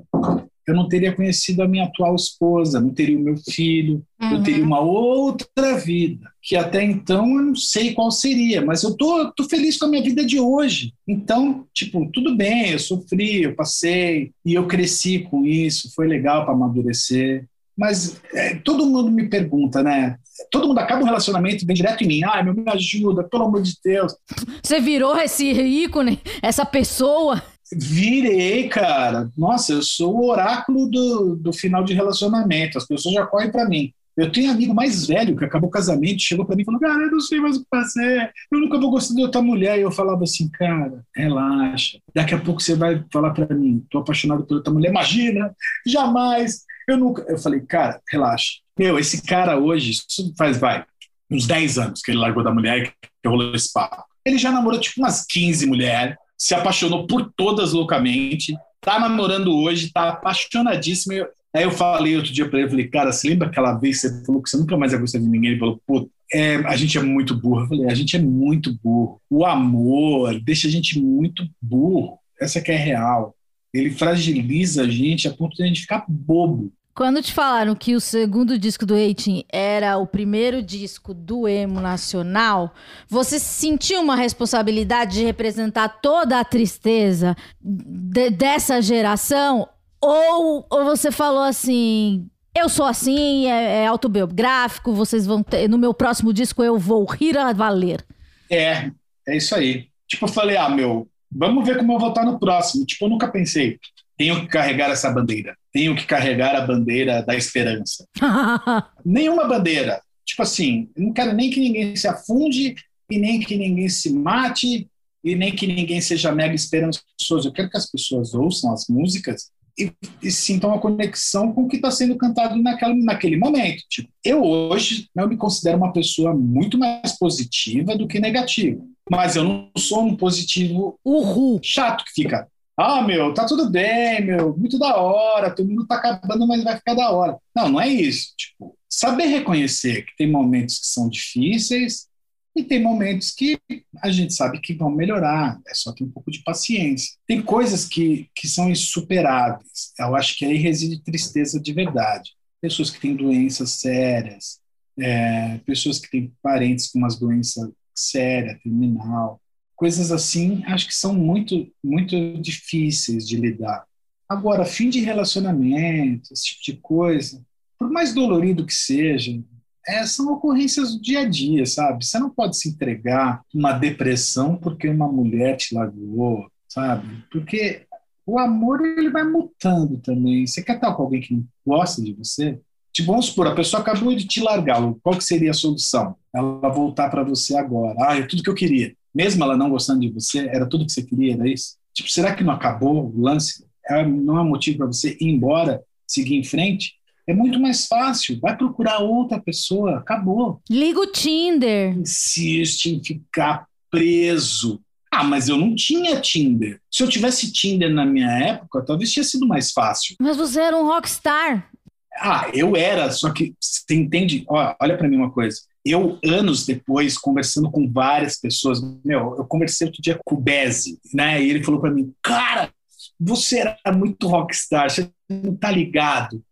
eu 0.66 0.74
não 0.74 0.88
teria 0.88 1.14
conhecido 1.14 1.62
a 1.62 1.68
minha 1.68 1.84
atual 1.84 2.14
esposa, 2.14 2.80
não 2.80 2.90
teria 2.90 3.16
o 3.16 3.22
meu 3.22 3.36
filho, 3.36 4.02
uhum. 4.20 4.32
eu 4.32 4.42
teria 4.42 4.64
uma 4.64 4.80
outra 4.80 5.76
vida, 5.78 6.28
que 6.42 6.56
até 6.56 6.82
então 6.82 7.28
eu 7.36 7.42
não 7.42 7.54
sei 7.54 7.94
qual 7.94 8.10
seria, 8.10 8.64
mas 8.64 8.82
eu 8.82 8.96
tô, 8.96 9.30
tô 9.32 9.44
feliz 9.44 9.78
com 9.78 9.86
a 9.86 9.88
minha 9.88 10.02
vida 10.02 10.24
de 10.24 10.40
hoje. 10.40 10.92
Então, 11.06 11.64
tipo, 11.72 12.10
tudo 12.12 12.36
bem, 12.36 12.70
eu 12.70 12.78
sofri, 12.78 13.44
eu 13.44 13.54
passei, 13.54 14.32
e 14.44 14.54
eu 14.54 14.66
cresci 14.66 15.20
com 15.20 15.44
isso, 15.44 15.94
foi 15.94 16.08
legal 16.08 16.44
para 16.44 16.54
amadurecer. 16.54 17.46
Mas 17.76 18.20
é, 18.32 18.54
todo 18.56 18.86
mundo 18.86 19.10
me 19.10 19.28
pergunta, 19.28 19.82
né? 19.82 20.16
Todo 20.50 20.66
mundo 20.66 20.78
acaba 20.78 21.02
um 21.02 21.06
relacionamento 21.06 21.66
vem 21.66 21.76
direto 21.76 22.02
em 22.02 22.06
mim. 22.06 22.24
Ai, 22.24 22.42
meu, 22.42 22.54
me 22.54 22.64
ajuda, 22.68 23.22
pelo 23.22 23.44
amor 23.44 23.62
de 23.62 23.74
Deus. 23.84 24.14
Você 24.62 24.80
virou 24.80 25.16
esse 25.18 25.50
ícone, 25.50 26.18
essa 26.42 26.64
pessoa. 26.64 27.42
Virei, 27.72 28.68
cara. 28.68 29.30
Nossa, 29.36 29.72
eu 29.72 29.82
sou 29.82 30.16
o 30.16 30.30
oráculo 30.30 30.88
do, 30.88 31.36
do 31.36 31.52
final 31.52 31.82
de 31.82 31.94
relacionamento. 31.94 32.78
As 32.78 32.86
pessoas 32.86 33.14
já 33.14 33.26
correm 33.26 33.50
para 33.50 33.68
mim. 33.68 33.92
Eu 34.16 34.32
tenho 34.32 34.48
um 34.48 34.54
amigo 34.54 34.72
mais 34.72 35.06
velho 35.06 35.36
que 35.36 35.44
acabou 35.44 35.68
o 35.68 35.72
casamento, 35.72 36.22
chegou 36.22 36.46
para 36.46 36.56
mim 36.56 36.62
e 36.62 36.64
falou: 36.64 36.80
Cara, 36.80 37.02
eu 37.02 37.10
não 37.10 37.20
sei 37.20 37.38
mais 37.38 37.56
o 37.56 37.60
que 37.60 37.66
fazer, 37.68 38.32
eu 38.50 38.60
nunca 38.60 38.80
vou 38.80 38.90
gostar 38.90 39.14
de 39.14 39.22
outra 39.22 39.42
mulher. 39.42 39.78
E 39.78 39.82
eu 39.82 39.90
falava 39.90 40.24
assim: 40.24 40.48
Cara, 40.48 41.04
relaxa. 41.14 41.98
Daqui 42.14 42.34
a 42.34 42.38
pouco 42.38 42.62
você 42.62 42.74
vai 42.74 43.04
falar 43.12 43.32
para 43.32 43.54
mim: 43.54 43.84
Tô 43.90 43.98
apaixonado 43.98 44.46
por 44.46 44.56
outra 44.56 44.72
mulher. 44.72 44.88
Imagina, 44.88 45.54
jamais. 45.86 46.64
Eu 46.88 46.96
nunca. 46.96 47.22
Eu 47.28 47.36
falei: 47.36 47.60
Cara, 47.60 48.00
relaxa. 48.10 48.52
Meu, 48.78 48.98
esse 48.98 49.22
cara 49.22 49.58
hoje, 49.58 49.90
isso 49.90 50.34
faz, 50.36 50.56
vai, 50.58 50.84
uns 51.30 51.46
10 51.46 51.78
anos 51.78 52.00
que 52.00 52.10
ele 52.10 52.18
largou 52.18 52.42
da 52.42 52.52
mulher 52.52 52.92
que 53.22 53.28
rolou 53.28 53.54
esse 53.54 53.72
papo. 53.72 54.04
Ele 54.24 54.38
já 54.38 54.50
namorou 54.50 54.80
tipo 54.80 55.00
umas 55.00 55.24
15 55.26 55.66
mulheres 55.66 56.16
se 56.38 56.54
apaixonou 56.54 57.06
por 57.06 57.32
todas 57.36 57.72
loucamente, 57.72 58.54
tá 58.80 58.98
namorando 58.98 59.56
hoje, 59.56 59.92
tá 59.92 60.10
apaixonadíssimo. 60.10 61.26
Aí 61.54 61.62
eu 61.62 61.70
falei 61.70 62.16
outro 62.16 62.32
dia 62.32 62.48
para 62.48 62.60
ele, 62.60 62.68
falei, 62.68 62.88
cara, 62.88 63.12
você 63.12 63.28
lembra 63.28 63.48
aquela 63.48 63.74
vez 63.74 64.00
que 64.00 64.08
você 64.08 64.24
falou 64.24 64.42
que 64.42 64.50
você 64.50 64.56
nunca 64.56 64.76
mais 64.76 64.92
ia 64.92 64.98
gostar 64.98 65.18
de 65.18 65.26
ninguém? 65.26 65.52
Ele 65.52 65.60
falou, 65.60 65.80
pô, 65.86 66.10
é, 66.32 66.56
a 66.56 66.76
gente 66.76 66.98
é 66.98 67.02
muito 67.02 67.34
burro. 67.34 67.62
Eu 67.62 67.68
falei, 67.68 67.86
a 67.86 67.94
gente 67.94 68.16
é 68.16 68.18
muito 68.18 68.78
burro. 68.82 69.20
O 69.30 69.44
amor 69.44 70.38
deixa 70.40 70.68
a 70.68 70.70
gente 70.70 71.00
muito 71.00 71.48
burro. 71.60 72.18
Essa 72.40 72.60
que 72.60 72.70
é 72.70 72.76
real. 72.76 73.34
Ele 73.72 73.90
fragiliza 73.90 74.82
a 74.82 74.88
gente 74.88 75.28
a 75.28 75.32
ponto 75.32 75.56
de 75.56 75.62
a 75.62 75.66
gente 75.66 75.80
ficar 75.82 76.04
bobo. 76.08 76.72
Quando 76.96 77.20
te 77.20 77.34
falaram 77.34 77.74
que 77.74 77.94
o 77.94 78.00
segundo 78.00 78.58
disco 78.58 78.86
do 78.86 78.96
Eighteen 78.96 79.44
era 79.52 79.98
o 79.98 80.06
primeiro 80.06 80.62
disco 80.62 81.12
do 81.12 81.46
emo 81.46 81.78
nacional, 81.78 82.72
você 83.06 83.38
sentiu 83.38 84.00
uma 84.00 84.16
responsabilidade 84.16 85.18
de 85.18 85.24
representar 85.26 86.00
toda 86.00 86.40
a 86.40 86.44
tristeza 86.44 87.36
de, 87.60 88.30
dessa 88.30 88.80
geração? 88.80 89.68
Ou, 90.00 90.66
ou 90.70 90.84
você 90.84 91.12
falou 91.12 91.42
assim, 91.42 92.30
eu 92.56 92.66
sou 92.66 92.86
assim, 92.86 93.46
é, 93.46 93.82
é, 93.82 93.86
autobiográfico, 93.86 94.94
vocês 94.94 95.26
vão 95.26 95.42
ter, 95.42 95.68
no 95.68 95.76
meu 95.76 95.92
próximo 95.92 96.32
disco 96.32 96.64
eu 96.64 96.78
vou 96.78 97.04
rir 97.04 97.36
a 97.36 97.52
valer. 97.52 98.02
É, 98.50 98.90
é 99.28 99.36
isso 99.36 99.54
aí. 99.54 99.88
Tipo, 100.08 100.24
eu 100.24 100.30
falei, 100.30 100.56
ah, 100.56 100.70
meu, 100.70 101.06
vamos 101.30 101.66
ver 101.66 101.76
como 101.76 101.92
eu 101.92 101.98
vou 101.98 102.08
estar 102.08 102.24
no 102.24 102.38
próximo. 102.38 102.86
Tipo, 102.86 103.04
eu 103.04 103.10
nunca 103.10 103.28
pensei, 103.28 103.78
tenho 104.16 104.40
que 104.40 104.48
carregar 104.48 104.90
essa 104.90 105.10
bandeira 105.10 105.56
tenho 105.76 105.94
que 105.94 106.06
carregar 106.06 106.56
a 106.56 106.62
bandeira 106.62 107.22
da 107.22 107.36
esperança. 107.36 108.08
Nenhuma 109.04 109.44
bandeira. 109.44 110.00
Tipo 110.24 110.42
assim, 110.42 110.88
não 110.96 111.12
quero 111.12 111.34
nem 111.34 111.50
que 111.50 111.60
ninguém 111.60 111.94
se 111.94 112.08
afunde 112.08 112.74
e 113.10 113.18
nem 113.18 113.38
que 113.40 113.58
ninguém 113.58 113.86
se 113.90 114.10
mate 114.10 114.88
e 115.22 115.34
nem 115.34 115.54
que 115.54 115.66
ninguém 115.66 116.00
seja 116.00 116.32
mega 116.32 116.54
esperançoso. 116.54 117.46
Eu 117.48 117.52
quero 117.52 117.68
que 117.68 117.76
as 117.76 117.90
pessoas 117.90 118.32
ouçam 118.32 118.72
as 118.72 118.86
músicas 118.88 119.50
e, 119.78 119.92
e 120.22 120.30
sintam 120.30 120.70
uma 120.70 120.80
conexão 120.80 121.52
com 121.52 121.64
o 121.64 121.68
que 121.68 121.76
está 121.76 121.90
sendo 121.90 122.16
cantado 122.16 122.56
naquela, 122.56 122.94
naquele 122.94 123.36
momento. 123.36 123.82
Tipo, 123.90 124.08
eu 124.24 124.42
hoje 124.42 125.10
não 125.14 125.28
me 125.28 125.36
considero 125.36 125.76
uma 125.76 125.92
pessoa 125.92 126.34
muito 126.34 126.78
mais 126.78 127.18
positiva 127.18 127.94
do 127.94 128.08
que 128.08 128.18
negativa, 128.18 128.82
mas 129.10 129.36
eu 129.36 129.44
não 129.44 129.70
sou 129.76 130.06
um 130.06 130.16
positivo 130.16 130.98
Uhul. 131.04 131.60
chato 131.62 132.02
que 132.02 132.22
fica 132.22 132.48
ah, 132.76 133.02
meu, 133.02 133.32
tá 133.32 133.46
tudo 133.46 133.70
bem, 133.70 134.24
meu, 134.24 134.54
muito 134.56 134.78
da 134.78 134.96
hora, 134.96 135.54
todo 135.54 135.68
mundo 135.68 135.86
tá 135.86 135.96
acabando, 135.96 136.46
mas 136.46 136.62
vai 136.62 136.76
ficar 136.76 136.94
da 136.94 137.10
hora. 137.10 137.38
Não, 137.54 137.70
não 137.70 137.80
é 137.80 137.88
isso. 137.88 138.34
Tipo, 138.36 138.76
saber 138.88 139.26
reconhecer 139.26 140.04
que 140.04 140.16
tem 140.16 140.30
momentos 140.30 140.80
que 140.80 140.86
são 140.86 141.08
difíceis 141.08 142.06
e 142.54 142.62
tem 142.62 142.82
momentos 142.82 143.30
que 143.30 143.58
a 144.02 144.10
gente 144.10 144.34
sabe 144.34 144.60
que 144.60 144.74
vão 144.74 144.90
melhorar, 144.90 145.58
é 145.66 145.74
só 145.74 145.92
ter 145.92 146.04
um 146.04 146.10
pouco 146.10 146.30
de 146.30 146.42
paciência. 146.42 147.14
Tem 147.26 147.42
coisas 147.42 147.86
que, 147.86 148.28
que 148.34 148.46
são 148.46 148.70
insuperáveis, 148.70 149.92
eu 149.98 150.14
acho 150.14 150.36
que 150.36 150.44
aí 150.44 150.56
reside 150.56 151.02
tristeza 151.02 151.58
de 151.58 151.72
verdade. 151.72 152.32
Pessoas 152.60 152.90
que 152.90 153.00
têm 153.00 153.16
doenças 153.16 153.70
sérias, 153.72 154.58
é, 154.98 155.58
pessoas 155.66 155.98
que 155.98 156.10
têm 156.10 156.32
parentes 156.42 156.90
com 156.90 156.98
umas 156.98 157.18
doenças 157.18 157.70
sérias, 157.94 158.58
terminal, 158.62 159.40
coisas 159.76 160.10
assim, 160.10 160.64
acho 160.66 160.86
que 160.86 160.94
são 160.94 161.14
muito, 161.14 161.68
muito 161.84 162.16
difíceis 162.40 163.28
de 163.28 163.36
lidar. 163.36 163.84
Agora, 164.28 164.64
fim 164.64 164.88
de 164.88 165.00
relacionamento, 165.00 166.32
esse 166.32 166.46
tipo 166.46 166.62
de 166.64 166.72
coisa, 166.78 167.44
por 167.78 167.90
mais 167.90 168.12
dolorido 168.12 168.66
que 168.66 168.74
seja, 168.74 169.38
é, 169.86 170.04
são 170.04 170.32
ocorrências 170.32 170.94
do 170.94 171.00
dia 171.00 171.20
a 171.20 171.24
dia, 171.28 171.64
sabe? 171.64 172.04
Você 172.04 172.18
não 172.18 172.30
pode 172.30 172.58
se 172.58 172.68
entregar 172.70 173.42
uma 173.54 173.72
depressão 173.72 174.56
porque 174.56 174.88
uma 174.88 175.06
mulher 175.06 175.56
te 175.56 175.74
largou, 175.74 176.50
sabe? 176.68 177.22
Porque 177.30 177.86
o 178.26 178.38
amor 178.38 178.84
ele 178.84 179.10
vai 179.10 179.22
mutando 179.22 179.98
também. 179.98 180.44
Você 180.44 180.60
quer 180.62 180.76
estar 180.76 180.92
com 180.94 181.02
alguém 181.02 181.20
que 181.20 181.34
não 181.34 181.44
gosta 181.64 182.02
de 182.02 182.12
você? 182.14 182.58
Tipo, 182.92 183.12
vamos 183.12 183.26
supor, 183.26 183.46
a 183.46 183.54
pessoa 183.54 183.80
acabou 183.80 184.12
de 184.14 184.26
te 184.26 184.40
largar. 184.40 184.80
Qual 185.02 185.16
que 185.16 185.22
seria 185.22 185.50
a 185.50 185.54
solução? 185.54 186.16
Ela 186.34 186.68
voltar 186.70 187.10
para 187.10 187.22
você 187.22 187.54
agora. 187.56 187.94
Ah, 188.00 188.18
é 188.18 188.22
tudo 188.22 188.42
que 188.42 188.50
eu 188.50 188.54
queria 188.54 188.96
mesmo 189.16 189.42
ela 189.42 189.56
não 189.56 189.70
gostando 189.70 190.00
de 190.00 190.10
você, 190.10 190.40
era 190.52 190.68
tudo 190.68 190.84
que 190.84 190.92
você 190.92 191.02
queria, 191.02 191.32
era 191.32 191.48
isso? 191.48 191.76
Tipo, 191.94 192.10
será 192.10 192.34
que 192.34 192.44
não 192.44 192.52
acabou 192.52 193.10
o 193.10 193.18
lance? 193.18 193.64
É, 193.88 194.06
não 194.06 194.38
é 194.38 194.44
motivo 194.44 194.76
para 194.78 194.86
você 194.88 195.16
ir 195.18 195.28
embora, 195.28 195.82
seguir 196.06 196.36
em 196.36 196.44
frente? 196.44 196.92
É 197.26 197.32
muito 197.32 197.58
mais 197.58 197.86
fácil. 197.86 198.38
Vai 198.40 198.54
procurar 198.54 198.98
outra 198.98 199.40
pessoa. 199.40 199.98
Acabou. 199.98 200.60
Liga 200.68 201.00
o 201.00 201.06
Tinder. 201.06 201.96
Insiste 201.96 202.86
em 202.90 203.02
ficar 203.02 203.66
preso. 203.90 204.80
Ah, 205.10 205.24
mas 205.24 205.48
eu 205.48 205.56
não 205.56 205.74
tinha 205.74 206.20
Tinder. 206.20 206.78
Se 206.90 207.02
eu 207.02 207.08
tivesse 207.08 207.50
Tinder 207.50 207.90
na 207.90 208.04
minha 208.04 208.30
época, 208.30 208.84
talvez 208.84 209.10
tinha 209.10 209.24
sido 209.24 209.46
mais 209.46 209.72
fácil. 209.72 210.16
Mas 210.20 210.36
você 210.36 210.60
era 210.60 210.76
um 210.76 210.84
rockstar. 210.84 211.70
Ah, 212.14 212.50
eu 212.52 212.76
era, 212.76 213.10
só 213.10 213.30
que 213.30 213.54
você 213.58 213.94
entende? 213.94 214.44
olha 214.48 214.96
para 214.96 215.08
mim 215.08 215.16
uma 215.16 215.30
coisa 215.30 215.58
eu, 215.90 216.18
anos 216.24 216.66
depois, 216.66 217.16
conversando 217.16 217.70
com 217.70 217.90
várias 217.90 218.38
pessoas, 218.38 218.80
meu, 219.04 219.36
eu 219.36 219.44
conversei 219.44 219.86
outro 219.86 220.02
dia 220.02 220.18
com 220.24 220.34
o 220.34 220.40
Bezzi, 220.40 220.98
né? 221.14 221.42
E 221.42 221.50
ele 221.50 221.64
falou 221.64 221.80
para 221.80 221.90
mim, 221.90 222.12
cara, 222.22 222.70
você 223.18 223.58
era 223.58 223.78
muito 223.94 224.26
rockstar, 224.26 224.90
você 224.90 225.08
não 225.28 225.54
tá 225.54 225.70
ligado. 225.70 226.42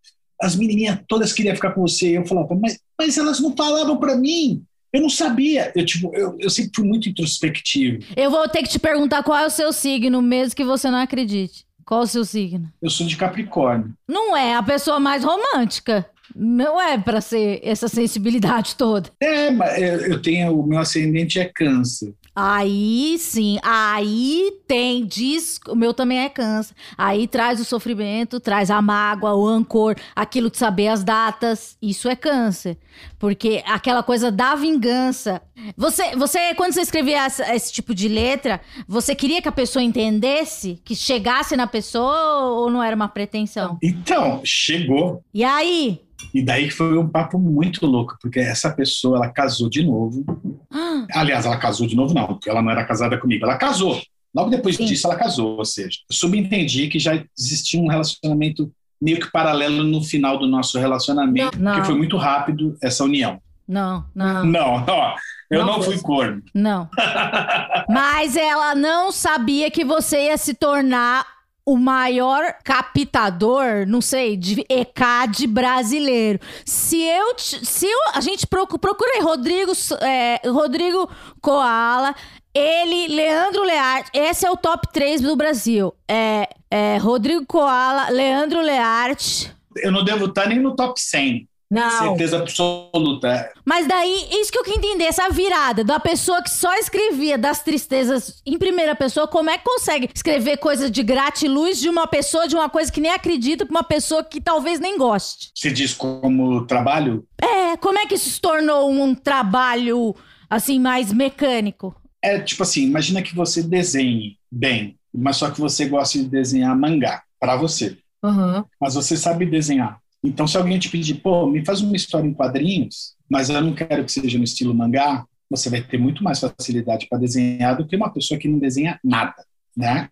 As 0.40 0.56
menininhas 0.56 0.98
todas 1.08 1.32
queriam 1.32 1.54
ficar 1.54 1.72
com 1.72 1.80
você. 1.80 2.10
E 2.10 2.14
eu 2.14 2.26
falava, 2.26 2.54
mas, 2.54 2.78
mas 2.98 3.16
elas 3.16 3.40
não 3.40 3.56
falavam 3.56 3.96
para 3.98 4.16
mim. 4.16 4.64
Eu 4.92 5.02
não 5.02 5.10
sabia. 5.10 5.72
Eu, 5.74 5.84
tipo, 5.84 6.14
eu, 6.14 6.36
eu 6.38 6.50
sempre 6.50 6.72
fui 6.74 6.86
muito 6.86 7.08
introspectivo. 7.08 8.04
Eu 8.16 8.30
vou 8.30 8.48
ter 8.48 8.62
que 8.62 8.68
te 8.68 8.78
perguntar 8.78 9.22
qual 9.22 9.38
é 9.38 9.46
o 9.46 9.50
seu 9.50 9.72
signo, 9.72 10.22
mesmo 10.22 10.54
que 10.54 10.64
você 10.64 10.90
não 10.90 10.98
acredite. 10.98 11.64
Qual 11.84 12.02
é 12.02 12.04
o 12.04 12.06
seu 12.06 12.24
signo? 12.24 12.72
Eu 12.80 12.88
sou 12.88 13.06
de 13.06 13.16
Capricórnio. 13.16 13.92
Não 14.08 14.36
é 14.36 14.54
a 14.54 14.62
pessoa 14.62 14.98
mais 14.98 15.24
romântica. 15.24 16.08
Não 16.34 16.80
é 16.80 16.98
para 16.98 17.20
ser 17.20 17.60
essa 17.62 17.88
sensibilidade 17.88 18.74
toda. 18.74 19.10
É, 19.20 19.50
mas 19.50 19.78
eu 19.80 20.20
tenho 20.20 20.58
o 20.58 20.66
meu 20.66 20.78
ascendente 20.78 21.38
é 21.38 21.44
câncer. 21.44 22.14
Aí 22.36 23.16
sim, 23.16 23.60
aí 23.62 24.50
tem, 24.66 25.06
diz, 25.06 25.60
o 25.68 25.76
meu 25.76 25.94
também 25.94 26.18
é 26.18 26.28
câncer. 26.28 26.74
Aí 26.98 27.28
traz 27.28 27.60
o 27.60 27.64
sofrimento, 27.64 28.40
traz 28.40 28.72
a 28.72 28.82
mágoa, 28.82 29.34
o 29.34 29.46
ancor, 29.46 29.94
aquilo 30.16 30.50
de 30.50 30.58
saber 30.58 30.88
as 30.88 31.04
datas. 31.04 31.76
Isso 31.80 32.08
é 32.08 32.16
câncer. 32.16 32.76
Porque 33.20 33.62
aquela 33.66 34.02
coisa 34.02 34.32
da 34.32 34.56
vingança. 34.56 35.40
Você, 35.76 36.16
você 36.16 36.54
quando 36.54 36.72
você 36.72 36.80
escrevia 36.80 37.24
essa, 37.24 37.54
esse 37.54 37.72
tipo 37.72 37.94
de 37.94 38.08
letra, 38.08 38.60
você 38.88 39.14
queria 39.14 39.40
que 39.40 39.48
a 39.48 39.52
pessoa 39.52 39.82
entendesse? 39.82 40.80
Que 40.84 40.96
chegasse 40.96 41.56
na 41.56 41.68
pessoa 41.68 42.50
ou 42.56 42.68
não 42.68 42.82
era 42.82 42.96
uma 42.96 43.08
pretensão? 43.08 43.78
Então, 43.80 44.40
chegou. 44.44 45.22
E 45.32 45.44
aí? 45.44 46.03
E 46.32 46.42
daí 46.42 46.70
foi 46.70 46.96
um 46.98 47.08
papo 47.08 47.38
muito 47.38 47.86
louco, 47.86 48.16
porque 48.20 48.40
essa 48.40 48.70
pessoa, 48.70 49.16
ela 49.18 49.28
casou 49.28 49.68
de 49.68 49.84
novo. 49.84 50.24
Ah, 50.70 51.06
Aliás, 51.14 51.44
ela 51.46 51.56
casou 51.56 51.86
de 51.86 51.94
novo 51.96 52.14
não, 52.14 52.26
porque 52.26 52.48
ela 52.48 52.62
não 52.62 52.70
era 52.70 52.84
casada 52.84 53.18
comigo. 53.18 53.44
Ela 53.44 53.56
casou. 53.56 54.00
Logo 54.34 54.50
depois 54.50 54.76
Sim. 54.76 54.84
disso, 54.86 55.06
ela 55.06 55.16
casou. 55.16 55.58
Ou 55.58 55.64
seja, 55.64 55.98
eu 56.10 56.14
subentendi 56.16 56.88
que 56.88 56.98
já 56.98 57.22
existia 57.38 57.80
um 57.80 57.88
relacionamento 57.88 58.72
meio 59.00 59.20
que 59.20 59.30
paralelo 59.30 59.84
no 59.84 60.02
final 60.02 60.38
do 60.38 60.46
nosso 60.46 60.78
relacionamento, 60.78 61.58
Não. 61.60 61.74
que 61.74 61.86
foi 61.86 61.94
muito 61.94 62.16
rápido 62.16 62.76
essa 62.82 63.04
união. 63.04 63.38
Não, 63.66 64.04
não, 64.14 64.44
Não, 64.44 64.84
ó, 64.88 65.14
eu 65.50 65.60
Não 65.64 65.74
não, 65.78 65.82
fui 65.82 65.98
corno. 65.98 66.42
não. 66.54 66.88
Mas 67.88 68.36
ela 68.36 68.74
não 68.74 69.10
sabia 69.12 69.70
que 69.70 69.84
você 69.84 70.26
ia 70.26 70.36
se 70.36 70.54
tornar 70.54 71.24
o 71.66 71.76
maior 71.78 72.56
captador, 72.62 73.86
não 73.86 74.00
sei, 74.00 74.36
de 74.36 74.64
ECAD 74.68 75.46
brasileiro. 75.46 76.38
Se 76.64 77.00
eu, 77.00 77.34
se 77.38 77.86
eu, 77.86 77.98
a 78.14 78.20
gente 78.20 78.46
procu- 78.46 78.78
procura 78.78 79.12
aí 79.14 79.20
Rodrigo, 79.22 79.72
é, 80.02 80.40
Rodrigo 80.48 81.08
Koala, 81.40 82.14
ele, 82.52 83.08
Leandro 83.08 83.64
Learte, 83.64 84.10
esse 84.14 84.46
é 84.46 84.50
o 84.50 84.56
top 84.56 84.88
3 84.92 85.20
do 85.20 85.34
Brasil. 85.34 85.92
É, 86.06 86.48
é 86.70 86.98
Rodrigo 86.98 87.44
Koala, 87.46 88.10
Leandro 88.10 88.60
Learte. 88.60 89.52
Eu 89.76 89.90
não 89.90 90.04
devo 90.04 90.26
estar 90.26 90.46
nem 90.48 90.60
no 90.60 90.76
top 90.76 91.00
100, 91.00 91.48
Não. 91.80 91.90
certeza 91.90 92.38
absoluta. 92.38 93.52
Mas 93.64 93.86
daí, 93.86 94.28
isso 94.32 94.50
que 94.52 94.58
eu 94.58 94.62
queria 94.64 94.78
entender, 94.78 95.04
essa 95.04 95.28
virada 95.30 95.82
da 95.84 95.98
pessoa 96.00 96.42
que 96.42 96.50
só 96.50 96.74
escrevia 96.76 97.36
das 97.38 97.62
tristezas 97.62 98.42
em 98.46 98.58
primeira 98.58 98.94
pessoa, 98.94 99.26
como 99.26 99.50
é 99.50 99.58
que 99.58 99.64
consegue 99.64 100.08
escrever 100.14 100.58
coisa 100.58 100.90
de 100.90 101.02
gratiluz 101.02 101.78
de 101.80 101.88
uma 101.88 102.06
pessoa, 102.06 102.46
de 102.48 102.54
uma 102.54 102.68
coisa 102.68 102.90
que 102.92 103.00
nem 103.00 103.10
acredita, 103.10 103.64
pra 103.66 103.74
uma 103.74 103.84
pessoa 103.84 104.22
que 104.24 104.40
talvez 104.40 104.78
nem 104.80 104.96
goste? 104.98 105.50
Se 105.54 105.70
diz 105.70 105.94
como 105.94 106.66
trabalho, 106.66 107.24
É, 107.40 107.76
como 107.76 107.98
é 107.98 108.06
que 108.06 108.14
isso 108.14 108.30
se 108.30 108.40
tornou 108.40 108.90
um 108.90 109.14
trabalho, 109.14 110.14
assim, 110.48 110.78
mais 110.78 111.12
mecânico? 111.12 111.94
é 112.22 112.38
tipo 112.40 112.62
assim, 112.62 112.84
imagina 112.84 113.20
que 113.20 113.34
você 113.34 113.62
desenhe 113.62 114.38
bem, 114.50 114.96
mas 115.12 115.36
só 115.36 115.50
que 115.50 115.60
você 115.60 115.84
gosta 115.84 116.18
de 116.18 116.24
desenhar 116.24 116.74
mangá, 116.74 117.22
para 117.38 117.54
você. 117.54 117.98
Uhum. 118.22 118.64
mas 118.80 118.94
você 118.94 119.18
sabe 119.18 119.44
desenhar. 119.44 119.98
Então, 120.24 120.46
se 120.46 120.56
alguém 120.56 120.78
te 120.78 120.88
pedir, 120.88 121.16
pô, 121.16 121.46
me 121.46 121.62
faz 121.64 121.82
uma 121.82 121.94
história 121.94 122.26
em 122.26 122.32
quadrinhos, 122.32 123.14
mas 123.28 123.50
eu 123.50 123.60
não 123.60 123.74
quero 123.74 124.04
que 124.04 124.10
seja 124.10 124.38
no 124.38 124.44
estilo 124.44 124.74
mangá, 124.74 125.26
você 125.50 125.68
vai 125.68 125.82
ter 125.82 125.98
muito 125.98 126.24
mais 126.24 126.40
facilidade 126.40 127.06
para 127.08 127.18
desenhar 127.18 127.76
do 127.76 127.86
que 127.86 127.94
uma 127.94 128.10
pessoa 128.10 128.40
que 128.40 128.48
não 128.48 128.58
desenha 128.58 128.98
nada, 129.04 129.44
né? 129.76 130.08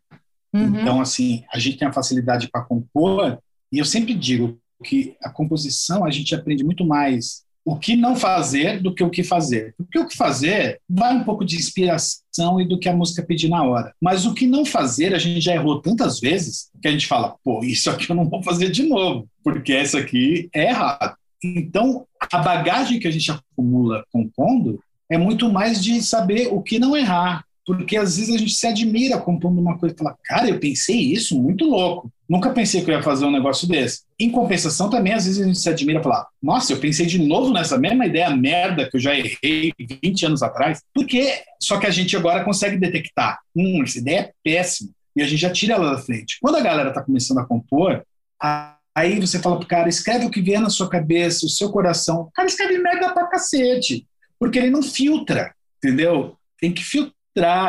Uhum. 0.52 0.80
Então, 0.80 1.00
assim, 1.00 1.44
a 1.50 1.58
gente 1.58 1.78
tem 1.78 1.88
a 1.88 1.92
facilidade 1.92 2.50
para 2.50 2.62
compor, 2.62 3.38
e 3.72 3.78
eu 3.78 3.86
sempre 3.86 4.12
digo 4.12 4.58
que 4.84 5.16
a 5.22 5.30
composição 5.30 6.04
a 6.04 6.10
gente 6.10 6.34
aprende 6.34 6.62
muito 6.62 6.84
mais 6.84 7.42
o 7.64 7.78
que 7.78 7.96
não 7.96 8.14
fazer 8.14 8.82
do 8.82 8.94
que 8.94 9.02
o 9.02 9.08
que 9.08 9.22
fazer. 9.22 9.74
Porque 9.78 9.98
o 9.98 10.06
que 10.06 10.16
fazer 10.16 10.80
vai 10.88 11.14
um 11.14 11.24
pouco 11.24 11.44
de 11.44 11.56
inspiração 11.56 12.21
e 12.60 12.64
do 12.64 12.78
que 12.78 12.88
a 12.88 12.96
música 12.96 13.22
pedir 13.22 13.48
na 13.48 13.62
hora. 13.62 13.92
Mas 14.00 14.24
o 14.24 14.34
que 14.34 14.46
não 14.46 14.64
fazer, 14.64 15.14
a 15.14 15.18
gente 15.18 15.40
já 15.40 15.54
errou 15.54 15.80
tantas 15.80 16.18
vezes 16.18 16.70
que 16.80 16.88
a 16.88 16.90
gente 16.90 17.06
fala, 17.06 17.36
pô, 17.44 17.62
isso 17.62 17.90
aqui 17.90 18.10
eu 18.10 18.16
não 18.16 18.28
vou 18.28 18.42
fazer 18.42 18.70
de 18.70 18.84
novo, 18.84 19.28
porque 19.44 19.72
essa 19.72 19.98
aqui 19.98 20.48
é 20.54 20.70
errado. 20.70 21.16
Então, 21.44 22.06
a 22.32 22.38
bagagem 22.38 22.98
que 22.98 23.08
a 23.08 23.10
gente 23.10 23.30
acumula 23.30 24.04
compondo 24.12 24.80
é 25.10 25.18
muito 25.18 25.50
mais 25.50 25.82
de 25.82 26.00
saber 26.00 26.48
o 26.50 26.62
que 26.62 26.78
não 26.78 26.96
errar. 26.96 27.44
Porque 27.64 27.96
às 27.96 28.16
vezes 28.16 28.34
a 28.34 28.38
gente 28.38 28.52
se 28.54 28.66
admira 28.66 29.18
compondo 29.18 29.60
uma 29.60 29.78
coisa 29.78 29.94
e 29.94 29.98
fala, 29.98 30.16
cara, 30.24 30.48
eu 30.48 30.58
pensei 30.58 30.96
isso, 30.96 31.40
muito 31.40 31.64
louco. 31.64 32.10
Nunca 32.28 32.50
pensei 32.50 32.82
que 32.82 32.90
eu 32.90 32.94
ia 32.96 33.02
fazer 33.02 33.24
um 33.24 33.30
negócio 33.30 33.68
desse. 33.68 34.02
Em 34.18 34.30
compensação, 34.30 34.90
também, 34.90 35.12
às 35.12 35.26
vezes 35.26 35.40
a 35.40 35.46
gente 35.46 35.58
se 35.60 35.68
admira 35.68 36.00
e 36.00 36.02
fala, 36.02 36.26
nossa, 36.42 36.72
eu 36.72 36.78
pensei 36.80 37.06
de 37.06 37.18
novo 37.18 37.52
nessa 37.52 37.78
mesma 37.78 38.04
ideia 38.06 38.34
merda 38.34 38.88
que 38.90 38.96
eu 38.96 39.00
já 39.00 39.14
errei 39.14 39.72
20 40.02 40.26
anos 40.26 40.42
atrás. 40.42 40.80
Porque 40.92 41.40
só 41.60 41.78
que 41.78 41.86
a 41.86 41.90
gente 41.90 42.16
agora 42.16 42.42
consegue 42.44 42.76
detectar, 42.76 43.38
hum, 43.54 43.82
essa 43.84 43.98
ideia 43.98 44.18
é 44.20 44.32
péssima. 44.42 44.90
E 45.14 45.22
a 45.22 45.26
gente 45.26 45.40
já 45.40 45.50
tira 45.50 45.74
ela 45.74 45.92
da 45.94 45.98
frente. 45.98 46.38
Quando 46.40 46.56
a 46.56 46.60
galera 46.60 46.88
está 46.88 47.02
começando 47.02 47.38
a 47.38 47.44
compor, 47.44 48.02
a- 48.42 48.76
aí 48.94 49.20
você 49.20 49.38
fala 49.38 49.58
pro 49.58 49.68
cara, 49.68 49.88
escreve 49.88 50.24
o 50.24 50.30
que 50.30 50.40
vier 50.40 50.60
na 50.60 50.70
sua 50.70 50.88
cabeça, 50.88 51.46
o 51.46 51.50
seu 51.50 51.70
coração. 51.70 52.22
O 52.22 52.30
cara 52.32 52.48
escreve 52.48 52.78
merda 52.78 53.12
pra 53.12 53.26
cacete. 53.28 54.06
Porque 54.38 54.58
ele 54.58 54.70
não 54.70 54.82
filtra, 54.82 55.54
entendeu? 55.76 56.36
Tem 56.58 56.72
que 56.72 56.82
filtrar, 56.82 57.12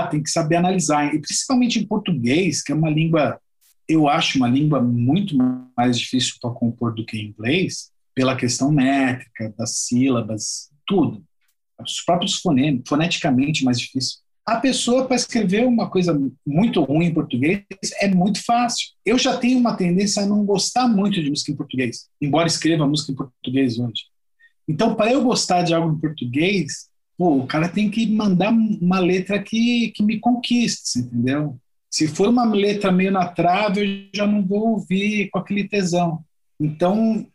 tem 0.09 0.21
que 0.21 0.29
saber 0.29 0.57
analisar. 0.57 1.13
E 1.13 1.19
principalmente 1.19 1.79
em 1.79 1.85
português, 1.85 2.61
que 2.61 2.71
é 2.71 2.75
uma 2.75 2.89
língua, 2.89 3.39
eu 3.87 4.07
acho 4.07 4.37
uma 4.37 4.47
língua 4.47 4.81
muito 4.81 5.35
mais 5.77 5.97
difícil 5.97 6.35
para 6.41 6.51
compor 6.51 6.93
do 6.93 7.05
que 7.05 7.17
em 7.17 7.27
inglês, 7.27 7.91
pela 8.13 8.35
questão 8.35 8.71
métrica, 8.71 9.53
das 9.57 9.77
sílabas, 9.77 10.69
tudo. 10.85 11.23
Os 11.81 12.01
próprios 12.01 12.35
fonemas, 12.35 12.83
foneticamente 12.87 13.63
mais 13.63 13.79
difícil. 13.79 14.23
A 14.45 14.57
pessoa, 14.57 15.05
para 15.05 15.15
escrever 15.15 15.65
uma 15.65 15.89
coisa 15.89 16.19
muito 16.45 16.83
ruim 16.83 17.05
em 17.05 17.13
português, 17.13 17.63
é 18.01 18.09
muito 18.09 18.43
fácil. 18.43 18.89
Eu 19.05 19.17
já 19.17 19.37
tenho 19.37 19.57
uma 19.57 19.75
tendência 19.75 20.21
a 20.21 20.25
não 20.25 20.45
gostar 20.45 20.87
muito 20.87 21.21
de 21.21 21.29
música 21.29 21.51
em 21.51 21.55
português, 21.55 22.09
embora 22.21 22.47
escreva 22.47 22.85
música 22.85 23.13
em 23.13 23.15
português 23.15 23.79
hoje. 23.79 24.03
Então, 24.67 24.95
para 24.95 25.13
eu 25.13 25.23
gostar 25.23 25.63
de 25.63 25.73
algo 25.73 25.95
em 25.95 25.99
português, 25.99 26.89
pô, 27.17 27.37
o 27.37 27.47
cara 27.47 27.69
tem 27.69 27.89
que 27.89 28.07
mandar 28.07 28.51
uma 28.51 28.99
letra 28.99 29.41
que, 29.41 29.91
que 29.95 30.03
me 30.03 30.19
conquiste, 30.19 30.99
entendeu? 30.99 31.57
Se 31.89 32.07
for 32.07 32.27
uma 32.27 32.45
letra 32.45 32.91
meio 32.91 33.11
na 33.11 33.27
trave, 33.27 34.09
eu 34.11 34.17
já 34.17 34.27
não 34.27 34.45
vou 34.45 34.71
ouvir 34.71 35.29
com 35.29 35.39
aquele 35.39 35.67
tesão. 35.67 36.23
Então, 36.59 37.27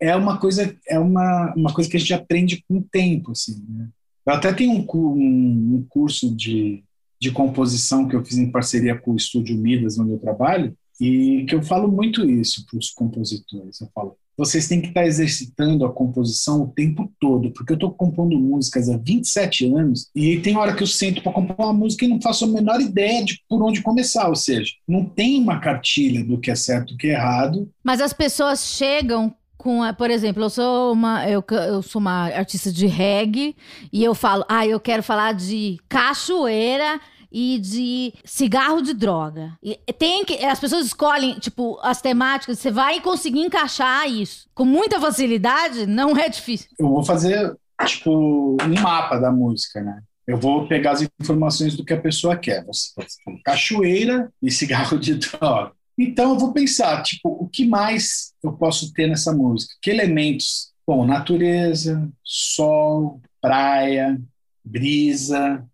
é 0.00 0.14
uma 0.16 0.38
coisa, 0.38 0.76
é 0.88 0.98
uma, 0.98 1.52
uma 1.56 1.72
coisa 1.72 1.88
que 1.90 1.96
a 1.96 2.00
gente 2.00 2.14
aprende 2.14 2.64
com 2.66 2.78
o 2.78 2.82
tempo, 2.90 3.32
assim, 3.32 3.64
né? 3.68 3.88
Eu 4.26 4.32
até 4.32 4.52
tenho 4.52 4.72
um, 4.72 4.86
um, 4.94 5.76
um 5.76 5.86
curso 5.88 6.34
de, 6.34 6.82
de 7.20 7.30
composição 7.30 8.08
que 8.08 8.16
eu 8.16 8.24
fiz 8.24 8.38
em 8.38 8.50
parceria 8.50 8.98
com 8.98 9.12
o 9.12 9.16
Estúdio 9.16 9.56
Midas, 9.56 9.98
onde 9.98 10.12
eu 10.12 10.18
trabalho, 10.18 10.74
e 10.98 11.44
que 11.46 11.54
eu 11.54 11.62
falo 11.62 11.90
muito 11.90 12.28
isso 12.28 12.64
para 12.66 12.78
os 12.78 12.90
compositores. 12.90 13.80
Eu 13.80 13.88
falo, 13.94 14.16
vocês 14.36 14.68
têm 14.68 14.80
que 14.80 14.88
estar 14.88 15.06
exercitando 15.06 15.84
a 15.84 15.92
composição 15.92 16.62
o 16.62 16.68
tempo 16.68 17.10
todo, 17.20 17.50
porque 17.52 17.72
eu 17.72 17.76
estou 17.76 17.90
compondo 17.90 18.38
músicas 18.38 18.88
há 18.88 18.96
27 18.96 19.72
anos 19.74 20.10
e 20.14 20.38
tem 20.40 20.56
hora 20.56 20.74
que 20.74 20.82
eu 20.82 20.86
sento 20.86 21.22
para 21.22 21.32
compor 21.32 21.56
uma 21.58 21.72
música 21.72 22.04
e 22.04 22.08
não 22.08 22.20
faço 22.20 22.44
a 22.44 22.48
menor 22.48 22.80
ideia 22.80 23.24
de 23.24 23.40
por 23.48 23.62
onde 23.62 23.82
começar, 23.82 24.28
ou 24.28 24.36
seja, 24.36 24.72
não 24.86 25.04
tem 25.04 25.40
uma 25.40 25.60
cartilha 25.60 26.24
do 26.24 26.38
que 26.38 26.50
é 26.50 26.54
certo 26.54 26.92
e 26.92 26.94
o 26.94 26.98
que 26.98 27.08
é 27.08 27.12
errado. 27.12 27.70
Mas 27.82 28.00
as 28.00 28.12
pessoas 28.12 28.66
chegam 28.66 29.34
com, 29.56 29.80
por 29.94 30.10
exemplo, 30.10 30.42
eu 30.42 30.50
sou 30.50 30.92
uma 30.92 31.26
eu, 31.28 31.42
eu 31.66 31.80
sou 31.80 31.98
uma 31.98 32.26
artista 32.26 32.70
de 32.70 32.86
reggae 32.86 33.56
e 33.90 34.04
eu 34.04 34.14
falo, 34.14 34.44
ah, 34.48 34.66
eu 34.66 34.78
quero 34.78 35.02
falar 35.02 35.32
de 35.32 35.78
cachoeira 35.88 37.00
e 37.34 37.58
de 37.58 38.14
cigarro 38.24 38.80
de 38.80 38.94
droga. 38.94 39.58
E 39.60 39.76
tem 39.92 40.24
que 40.24 40.34
as 40.44 40.60
pessoas 40.60 40.86
escolhem, 40.86 41.36
tipo, 41.40 41.80
as 41.82 42.00
temáticas, 42.00 42.60
você 42.60 42.70
vai 42.70 43.00
conseguir 43.00 43.40
encaixar 43.40 44.08
isso 44.08 44.48
com 44.54 44.64
muita 44.64 45.00
facilidade, 45.00 45.84
não 45.84 46.16
é 46.16 46.28
difícil. 46.28 46.68
Eu 46.78 46.88
vou 46.88 47.02
fazer 47.02 47.56
tipo 47.84 48.56
um 48.62 48.80
mapa 48.80 49.18
da 49.18 49.32
música, 49.32 49.82
né? 49.82 50.00
Eu 50.24 50.38
vou 50.38 50.68
pegar 50.68 50.92
as 50.92 51.02
informações 51.20 51.76
do 51.76 51.84
que 51.84 51.92
a 51.92 52.00
pessoa 52.00 52.36
quer. 52.36 52.64
Você 52.66 52.90
pode 52.94 53.42
cachoeira 53.42 54.32
e 54.40 54.48
cigarro 54.50 54.96
de 54.96 55.16
droga. 55.16 55.72
Então 55.98 56.30
eu 56.30 56.38
vou 56.38 56.52
pensar, 56.52 57.02
tipo, 57.02 57.28
o 57.28 57.48
que 57.48 57.66
mais 57.66 58.32
eu 58.42 58.52
posso 58.52 58.92
ter 58.92 59.08
nessa 59.08 59.32
música? 59.32 59.74
Que 59.82 59.90
elementos? 59.90 60.72
Bom, 60.86 61.04
natureza, 61.04 62.08
sol, 62.22 63.20
praia, 63.40 64.20
brisa, 64.64 65.66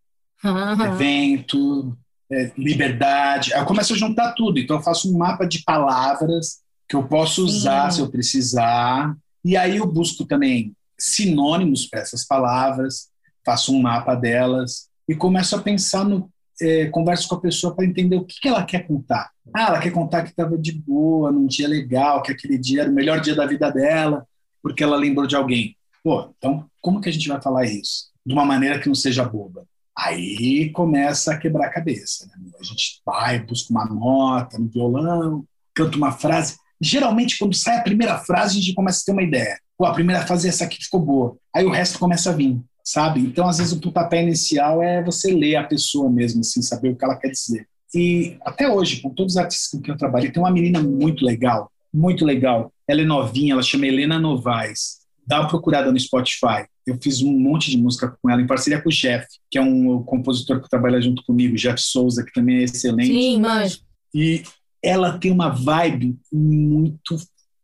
Aham. 0.44 0.86
evento, 0.86 1.96
é, 2.30 2.52
liberdade. 2.56 3.52
Eu 3.52 3.64
começo 3.64 3.92
a 3.92 3.96
juntar 3.96 4.32
tudo. 4.32 4.58
Então 4.58 4.76
eu 4.76 4.82
faço 4.82 5.12
um 5.12 5.18
mapa 5.18 5.44
de 5.46 5.62
palavras 5.62 6.60
que 6.88 6.96
eu 6.96 7.06
posso 7.06 7.44
usar 7.44 7.90
Sim. 7.90 7.96
se 7.96 8.02
eu 8.02 8.10
precisar. 8.10 9.16
E 9.44 9.56
aí 9.56 9.76
eu 9.76 9.86
busco 9.86 10.24
também 10.24 10.72
sinônimos 10.98 11.86
para 11.86 12.00
essas 12.00 12.26
palavras, 12.26 13.08
faço 13.44 13.74
um 13.74 13.80
mapa 13.80 14.14
delas 14.14 14.88
e 15.08 15.14
começo 15.14 15.56
a 15.56 15.62
pensar 15.62 16.04
no. 16.04 16.30
é, 16.60 16.86
converso 16.86 17.28
com 17.28 17.36
a 17.36 17.40
pessoa 17.40 17.74
para 17.74 17.86
entender 17.86 18.16
o 18.16 18.24
que, 18.24 18.38
que 18.40 18.48
ela 18.48 18.64
quer 18.64 18.86
contar. 18.86 19.30
Ah, 19.54 19.68
ela 19.68 19.80
quer 19.80 19.90
contar 19.90 20.22
que 20.22 20.30
estava 20.30 20.56
de 20.58 20.72
boa, 20.72 21.32
num 21.32 21.46
dia 21.46 21.66
legal, 21.66 22.22
que 22.22 22.30
aquele 22.30 22.58
dia 22.58 22.82
era 22.82 22.90
o 22.90 22.94
melhor 22.94 23.20
dia 23.20 23.34
da 23.34 23.46
vida 23.46 23.70
dela, 23.70 24.26
porque 24.62 24.84
ela 24.84 24.96
lembrou 24.96 25.26
de 25.26 25.34
alguém. 25.34 25.76
Pô, 26.04 26.32
então 26.36 26.66
como 26.80 27.00
que 27.00 27.08
a 27.08 27.12
gente 27.12 27.28
vai 27.28 27.40
falar 27.40 27.64
isso? 27.64 28.10
De 28.24 28.32
uma 28.32 28.44
maneira 28.44 28.78
que 28.78 28.88
não 28.88 28.94
seja 28.94 29.24
boba. 29.24 29.66
Aí 30.02 30.70
começa 30.70 31.32
a 31.32 31.36
quebrar 31.36 31.66
a 31.66 31.70
cabeça. 31.70 32.26
Né? 32.26 32.50
A 32.58 32.64
gente 32.64 33.02
vai, 33.04 33.38
busca 33.38 33.70
uma 33.70 33.84
nota 33.84 34.58
no 34.58 34.68
violão, 34.68 35.44
canta 35.74 35.96
uma 35.96 36.12
frase. 36.12 36.56
Geralmente, 36.80 37.38
quando 37.38 37.54
sai 37.54 37.76
a 37.76 37.82
primeira 37.82 38.18
frase, 38.18 38.58
a 38.58 38.60
gente 38.62 38.74
começa 38.74 39.00
a 39.02 39.04
ter 39.04 39.12
uma 39.12 39.22
ideia. 39.22 39.58
Pô, 39.76 39.84
a 39.84 39.92
primeira 39.92 40.26
frase 40.26 40.46
é 40.46 40.50
essa 40.50 40.64
aqui 40.64 40.82
ficou 40.82 41.00
boa. 41.00 41.36
Aí 41.54 41.66
o 41.66 41.70
resto 41.70 41.98
começa 41.98 42.30
a 42.30 42.32
vir, 42.32 42.58
sabe? 42.82 43.20
Então, 43.20 43.46
às 43.46 43.58
vezes, 43.58 43.74
o 43.74 43.80
pontapé 43.80 44.22
inicial 44.22 44.82
é 44.82 45.02
você 45.02 45.32
ler 45.32 45.56
a 45.56 45.64
pessoa 45.64 46.10
mesmo, 46.10 46.40
assim, 46.40 46.62
saber 46.62 46.88
o 46.88 46.96
que 46.96 47.04
ela 47.04 47.16
quer 47.16 47.28
dizer. 47.28 47.68
E 47.94 48.38
até 48.42 48.70
hoje, 48.70 49.02
com 49.02 49.10
todos 49.10 49.34
os 49.34 49.38
artistas 49.38 49.68
com 49.68 49.82
quem 49.82 49.92
eu 49.92 49.98
trabalho, 49.98 50.32
tem 50.32 50.42
uma 50.42 50.50
menina 50.50 50.80
muito 50.82 51.26
legal, 51.26 51.70
muito 51.92 52.24
legal. 52.24 52.72
Ela 52.88 53.02
é 53.02 53.04
novinha, 53.04 53.52
ela 53.52 53.62
chama 53.62 53.86
Helena 53.86 54.18
Novaes. 54.18 55.00
Dá 55.26 55.40
uma 55.40 55.48
procurada 55.48 55.92
no 55.92 56.00
Spotify. 56.00 56.64
Eu 56.90 56.98
fiz 57.00 57.22
um 57.22 57.32
monte 57.32 57.70
de 57.70 57.78
música 57.78 58.16
com 58.20 58.28
ela, 58.28 58.42
em 58.42 58.46
parceria 58.46 58.82
com 58.82 58.88
o 58.88 58.92
Jeff, 58.92 59.26
que 59.48 59.56
é 59.56 59.62
um 59.62 60.02
compositor 60.02 60.60
que 60.60 60.68
trabalha 60.68 61.00
junto 61.00 61.22
comigo, 61.22 61.54
Jeff 61.54 61.80
Souza, 61.80 62.24
que 62.24 62.32
também 62.32 62.58
é 62.58 62.64
excelente. 62.64 63.12
Sim, 63.12 63.40
mas... 63.40 63.80
E 64.12 64.42
ela 64.82 65.16
tem 65.16 65.30
uma 65.30 65.50
vibe 65.50 66.18
muito, 66.32 67.16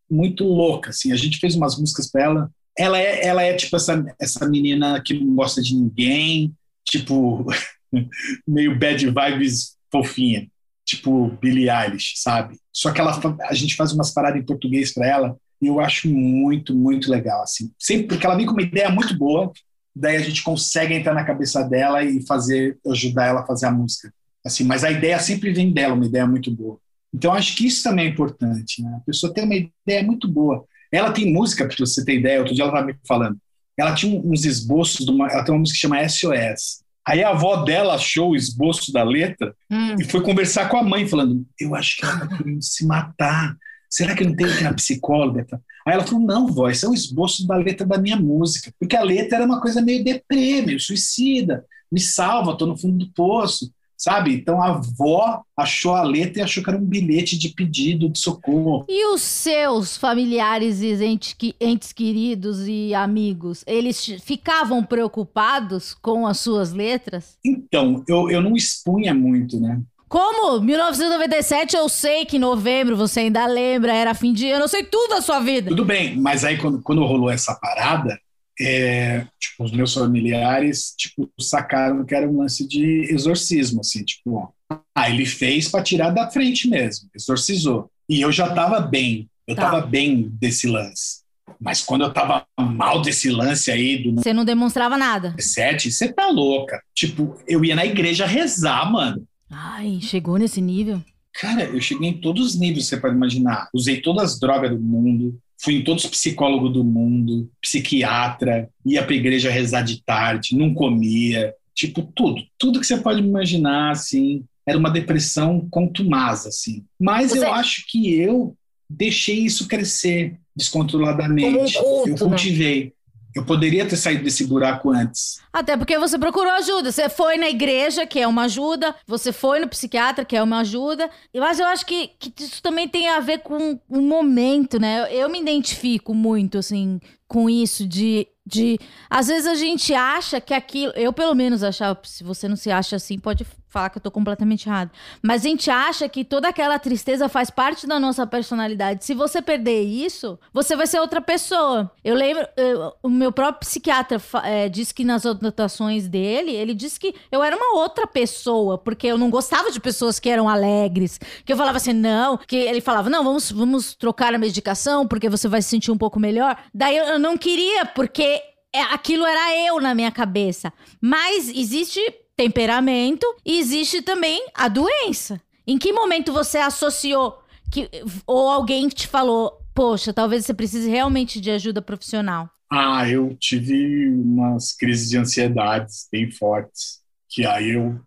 muito 0.09 0.45
louca, 0.45 0.91
assim. 0.91 1.11
A 1.11 1.17
gente 1.17 1.39
fez 1.39 1.57
umas 1.57 1.77
músicas 1.77 2.09
para 2.09 2.23
ela. 2.23 2.51
Ela 2.79 3.01
é, 3.01 3.27
ela 3.27 3.43
é 3.43 3.55
tipo 3.55 3.75
essa, 3.75 4.05
essa 4.21 4.49
menina 4.49 5.03
que 5.03 5.15
não 5.19 5.35
gosta 5.35 5.61
de 5.61 5.75
ninguém, 5.75 6.55
tipo, 6.85 7.45
meio 8.47 8.79
bad 8.79 9.05
vibes 9.07 9.77
fofinha, 9.91 10.47
tipo 10.85 11.31
Billie 11.41 11.69
Eilish, 11.69 12.13
sabe? 12.17 12.57
Só 12.73 12.93
que 12.93 13.01
ela, 13.01 13.19
a 13.49 13.55
gente 13.55 13.75
faz 13.75 13.93
umas 13.93 14.13
paradas 14.13 14.41
em 14.41 14.45
português 14.47 14.95
para 14.95 15.09
ela 15.09 15.37
e 15.61 15.67
eu 15.67 15.81
acho 15.81 16.09
muito, 16.09 16.75
muito 16.75 17.11
legal, 17.11 17.43
assim. 17.43 17.71
Sempre 17.79 18.09
porque 18.09 18.27
ela 18.27 18.37
vem 18.37 18.47
com 18.47 18.53
uma 18.53 18.63
ideia 18.63 18.91
muito 18.91 19.17
boa, 19.17 19.53
daí 19.95 20.17
a 20.17 20.21
gente 20.21 20.43
consegue 20.43 20.95
entrar 20.95 21.15
na 21.15 21.25
cabeça 21.25 21.63
dela 21.63 22.05
e 22.05 22.25
fazer, 22.27 22.79
ajudar 22.87 23.27
ela 23.27 23.41
a 23.41 23.47
fazer 23.47 23.67
a 23.67 23.71
música. 23.71 24.13
Assim, 24.45 24.65
mas 24.65 24.85
a 24.85 24.91
ideia 24.91 25.19
sempre 25.19 25.53
vem 25.53 25.73
dela, 25.73 25.95
uma 25.95 26.07
ideia 26.07 26.27
muito 26.27 26.51
boa. 26.51 26.79
Então 27.13 27.33
acho 27.33 27.57
que 27.57 27.67
isso 27.67 27.83
também 27.83 28.07
é 28.07 28.11
importante, 28.11 28.83
né? 28.83 28.95
A 28.97 29.01
pessoa 29.01 29.33
tem 29.33 29.45
uma 29.45 29.55
ideia 29.55 30.03
muito 30.03 30.29
boa. 30.29 30.65
Ela 30.93 31.11
tem 31.11 31.33
música, 31.33 31.67
para 31.67 31.77
você 31.79 32.05
ter 32.05 32.19
ideia, 32.19 32.39
outro 32.41 32.55
dia 32.55 32.65
ela 32.65 32.73
estava 32.73 32.87
me 32.87 32.95
falando. 33.09 33.39
Ela 33.77 33.95
tinha 33.95 34.21
uns 34.21 34.45
esboços, 34.45 35.05
de 35.05 35.11
uma, 35.11 35.27
ela 35.29 35.43
tem 35.43 35.53
uma 35.53 35.61
música 35.61 35.77
que 35.77 35.81
chama 35.81 36.09
SOS. 36.09 36.85
Aí 37.07 37.23
a 37.23 37.31
avó 37.31 37.63
dela 37.63 37.95
achou 37.95 38.31
o 38.31 38.37
esboço 38.37 38.93
da 38.93 39.05
letra 39.05 39.55
hum. 39.71 39.95
e 39.99 40.05
foi 40.05 40.21
conversar 40.23 40.69
com 40.69 40.77
a 40.77 40.83
mãe, 40.83 41.07
falando: 41.07 41.47
Eu 41.59 41.75
acho 41.75 41.97
que 41.97 42.05
ela 42.05 42.15
está 42.15 42.37
querendo 42.37 42.63
se 42.63 42.85
matar. 42.85 43.57
Será 43.89 44.15
que 44.15 44.25
não 44.25 44.35
tem 44.35 44.47
que 44.47 44.61
ir 44.61 44.65
na 44.65 44.75
psicóloga? 44.75 45.47
Aí 45.87 45.95
ela 45.95 46.05
falou: 46.05 46.21
Não, 46.21 46.47
vó, 46.47 46.69
esse 46.69 46.85
é 46.85 46.89
o 46.89 46.95
esboço 46.95 47.47
da 47.47 47.57
letra 47.57 47.87
da 47.87 47.99
minha 47.99 48.17
música. 48.17 48.73
Porque 48.79 48.97
a 48.97 49.03
letra 49.03 49.37
era 49.39 49.47
uma 49.47 49.61
coisa 49.61 49.81
meio 49.81 50.05
deprê, 50.05 50.63
meio 50.63 50.81
suicida. 50.81 51.65
Me 51.91 52.01
salva, 52.01 52.53
estou 52.53 52.67
no 52.67 52.77
fundo 52.77 53.05
do 53.05 53.13
poço 53.13 53.71
sabe? 53.97 54.35
Então 54.35 54.63
a 54.63 54.69
avó 54.69 55.43
achou 55.57 55.95
a 55.95 56.03
letra 56.03 56.41
e 56.41 56.43
achou 56.43 56.63
que 56.63 56.69
era 56.69 56.79
um 56.79 56.85
bilhete 56.85 57.37
de 57.39 57.49
pedido 57.49 58.09
de 58.09 58.19
socorro. 58.19 58.85
E 58.89 59.07
os 59.07 59.23
seus 59.23 59.97
familiares 59.97 60.81
e 60.83 60.93
entes, 61.05 61.35
entes 61.61 61.93
queridos 61.93 62.67
e 62.69 62.95
amigos, 62.95 63.65
eles 63.67 64.05
ficavam 64.23 64.85
preocupados 64.85 65.95
com 65.95 66.27
as 66.27 66.39
suas 66.39 66.73
letras? 66.73 67.39
Então, 67.45 68.05
eu, 68.07 68.31
eu 68.31 68.41
não 68.43 68.55
expunha 68.55 69.15
muito, 69.15 69.59
né? 69.59 69.81
Como? 70.17 70.63
1997, 70.63 71.77
eu 71.77 71.91
sei 71.91 72.25
que 72.25 72.37
em 72.37 72.41
novembro, 72.41 72.97
você 72.97 73.21
ainda 73.21 73.45
lembra, 73.47 73.95
era 73.95 74.15
fim 74.15 74.33
de 74.33 74.51
ano, 74.51 74.65
eu 74.65 74.69
sei 74.69 74.83
tudo 74.83 75.11
da 75.11 75.21
sua 75.21 75.41
vida. 75.41 75.69
Tudo 75.69 75.85
bem, 75.85 76.17
mas 76.17 76.43
aí 76.43 76.57
quando, 76.57 76.81
quando 76.81 77.05
rolou 77.05 77.29
essa 77.29 77.55
parada, 77.55 78.19
é, 78.59 79.27
tipo, 79.39 79.63
os 79.63 79.73
meus 79.73 79.93
familiares, 79.93 80.95
tipo, 80.97 81.31
sacaram 81.39 82.03
que 82.03 82.15
era 82.15 82.27
um 82.27 82.39
lance 82.39 82.67
de 82.67 83.13
exorcismo, 83.13 83.81
assim, 83.81 84.03
tipo, 84.05 84.37
ó, 84.37 84.49
ah, 84.95 85.11
ele 85.11 85.27
fez 85.27 85.69
para 85.69 85.85
tirar 85.85 86.09
da 86.09 86.31
frente 86.31 86.67
mesmo, 86.67 87.11
exorcizou. 87.15 87.91
E 88.09 88.23
eu 88.23 88.33
já 88.33 88.49
tava 88.55 88.81
bem, 88.81 89.29
eu 89.47 89.55
tá. 89.55 89.71
tava 89.71 89.83
bem 89.83 90.31
desse 90.41 90.67
lance. 90.67 91.27
Mas 91.61 91.83
quando 91.83 92.05
eu 92.05 92.13
tava 92.15 92.47
mal 92.59 93.03
desse 93.03 93.29
lance 93.29 93.71
aí 93.71 94.03
do. 94.03 94.15
Você 94.15 94.33
não 94.33 94.47
demonstrava 94.47 94.97
nada. 94.97 95.35
Sete, 95.39 95.91
você 95.91 96.11
tá 96.11 96.29
louca. 96.29 96.83
Tipo, 96.95 97.37
eu 97.47 97.63
ia 97.63 97.77
na 97.77 97.85
igreja 97.85 98.25
rezar, 98.25 98.91
mano. 98.91 99.27
Ai, 99.51 100.01
chegou 100.01 100.39
nesse 100.39 100.61
nível? 100.61 101.03
Cara, 101.33 101.65
eu 101.65 101.81
cheguei 101.81 102.09
em 102.09 102.21
todos 102.21 102.47
os 102.47 102.59
níveis, 102.59 102.87
você 102.87 102.97
pode 102.97 103.15
imaginar. 103.15 103.69
Usei 103.73 104.01
todas 104.01 104.33
as 104.33 104.41
drogas 104.41 104.71
do 104.71 104.79
mundo, 104.79 105.39
fui 105.59 105.75
em 105.75 105.85
todos 105.85 106.05
os 106.05 106.11
psicólogos 106.11 106.73
do 106.73 106.83
mundo, 106.83 107.51
psiquiatra, 107.61 108.71
ia 108.85 109.05
para 109.05 109.15
igreja 109.15 109.51
rezar 109.51 109.83
de 109.83 110.03
tarde, 110.03 110.57
não 110.57 110.73
comia, 110.73 111.55
tipo 111.75 112.03
tudo, 112.15 112.43
tudo 112.59 112.81
que 112.81 112.87
você 112.87 112.97
pode 112.97 113.21
imaginar, 113.21 113.91
assim, 113.91 114.45
era 114.67 114.79
uma 114.79 114.91
depressão 114.91 115.67
contumaz, 115.71 116.47
assim. 116.47 116.85
Mas 116.99 117.31
você... 117.31 117.39
eu 117.39 117.53
acho 117.53 117.85
que 117.87 118.15
eu 118.15 118.57
deixei 118.89 119.41
isso 119.41 119.69
crescer 119.69 120.39
descontroladamente. 120.57 121.79
Um 121.79 122.07
eu 122.07 122.13
né? 122.13 122.19
cultivei. 122.19 122.85
Né? 122.85 122.93
Eu 123.37 123.45
poderia 123.45 123.87
ter 123.87 123.97
saído 123.97 124.25
desse 124.25 124.47
buraco 124.47 124.91
antes. 124.91 125.43
Até 125.53 125.77
porque 125.77 125.99
você 125.99 126.19
procurou 126.19 126.51
ajuda. 126.53 126.91
Você 126.91 127.07
foi 127.11 127.37
na 127.37 127.51
igreja, 127.51 128.07
que 128.07 128.19
é 128.19 128.27
uma 128.27 128.45
ajuda. 128.45 128.95
Você 129.07 129.31
foi 129.31 129.61
no 129.61 129.69
psiquiatra, 129.69 130.25
que 130.25 130.35
é 130.35 130.43
uma 130.43 130.61
ajuda. 130.61 131.11
Mas 131.35 131.61
eu 131.61 131.67
acho 131.67 131.85
que, 131.85 132.09
que 132.19 132.33
isso 132.43 132.63
também 132.63 132.89
tem 132.89 133.11
a 133.11 133.21
ver 133.21 133.41
com 133.41 133.79
o 133.91 134.01
momento, 134.01 134.81
né? 134.81 135.07
Eu, 135.15 135.29
me 135.29 135.39
identifico 135.39 136.15
muito, 136.15 136.57
assim, 136.57 136.99
com 137.29 137.51
isso 137.51 137.87
de 137.87 138.27
de 138.49 138.79
às 139.11 139.27
vezes 139.27 139.49
a 139.49 139.57
gente 139.57 139.93
acha 139.93 140.41
que 140.41 140.55
aquilo, 140.55 140.93
eu 140.95 141.13
pelo 141.13 141.35
menos 141.35 141.65
achava, 141.65 141.99
se 142.05 142.23
você 142.23 142.47
não 142.47 142.55
se 142.55 142.71
acha 142.71 142.95
assim, 142.95 143.19
pode 143.19 143.45
falar 143.69 143.91
que 143.91 143.99
eu 143.99 144.03
tô 144.03 144.11
completamente 144.11 144.69
errado. 144.69 144.91
Mas 145.23 145.45
a 145.45 145.49
gente 145.49 145.71
acha 145.71 146.09
que 146.09 146.25
toda 146.25 146.49
aquela 146.49 146.79
tristeza 146.79 147.29
faz 147.29 147.51
parte 147.51 147.87
da 147.87 147.99
nossa 148.01 148.27
personalidade. 148.27 149.05
Se 149.05 149.15
você 149.15 149.43
perder 149.43 149.83
isso, 149.83 150.39
você 150.53 150.75
vai 150.77 150.87
ser 150.87 151.01
outra 151.01 151.21
pessoa. 151.21 151.91
Eu 152.05 152.15
lembro, 152.15 152.47
eu, 152.57 152.93
o 153.03 153.09
meu 153.09 153.33
próprio 153.33 153.61
psiquiatra 153.61 154.21
é, 154.45 154.69
disse 154.69 154.95
que 154.95 155.05
nas 155.05 155.27
anotações 155.27 156.09
dele, 156.09 156.53
ele 156.53 156.75
disse 156.75 156.99
que 156.99 157.15
eu 157.31 157.43
era 157.43 157.57
uma 157.57 157.81
outra 157.81 158.07
pessoa, 158.07 158.79
porque 158.79 159.07
eu 159.07 159.19
não 159.19 159.31
gostava 159.31 159.71
de 159.71 159.81
pessoas 159.81 160.19
que 160.19 160.29
eram 160.29 160.49
alegres. 160.49 161.21
Que 161.45 161.53
eu 161.53 161.57
falava 161.57 161.77
assim, 161.77 161.93
não, 161.93 162.39
que 162.39 162.57
ele 162.57 162.81
falava, 162.81 163.11
não, 163.11 163.23
vamos, 163.23 163.51
vamos 163.51 163.95
trocar 163.95 164.35
a 164.35 164.39
medicação, 164.39 165.07
porque 165.07 165.29
você 165.29 165.49
vai 165.49 165.61
se 165.61 165.69
sentir 165.69 165.91
um 165.91 165.99
pouco 165.99 166.19
melhor. 166.19 166.57
Daí 166.73 166.97
eu 166.97 167.19
não 167.19 167.37
queria, 167.37 167.85
porque 167.85 168.43
é, 168.73 168.83
aquilo 168.93 169.25
era 169.25 169.67
eu 169.67 169.81
na 169.81 169.95
minha 169.95 170.11
cabeça. 170.11 170.73
Mas 171.01 171.49
existe 171.49 172.01
temperamento 172.37 173.27
e 173.45 173.59
existe 173.59 174.03
também 174.03 174.47
a 174.55 174.69
doença. 174.69 175.41
Em 175.67 175.79
que 175.79 175.93
momento 175.93 176.33
você 176.33 176.59
associou 176.59 177.43
que 177.71 177.91
ou 178.27 178.49
alguém 178.49 178.89
te 178.89 179.09
falou, 179.09 179.61
poxa, 179.75 180.13
talvez 180.13 180.45
você 180.45 180.55
precise 180.55 180.89
realmente 180.89 181.41
de 181.41 181.51
ajuda 181.51 181.83
profissional? 181.83 182.49
Ah, 182.71 183.09
eu 183.09 183.37
tive 183.39 184.09
umas 184.11 184.73
crises 184.73 185.09
de 185.09 185.19
ansiedades 185.19 186.09
bem 186.11 186.31
fortes, 186.31 187.01
que 187.29 187.47
aí 187.47 187.71
eu 187.71 188.01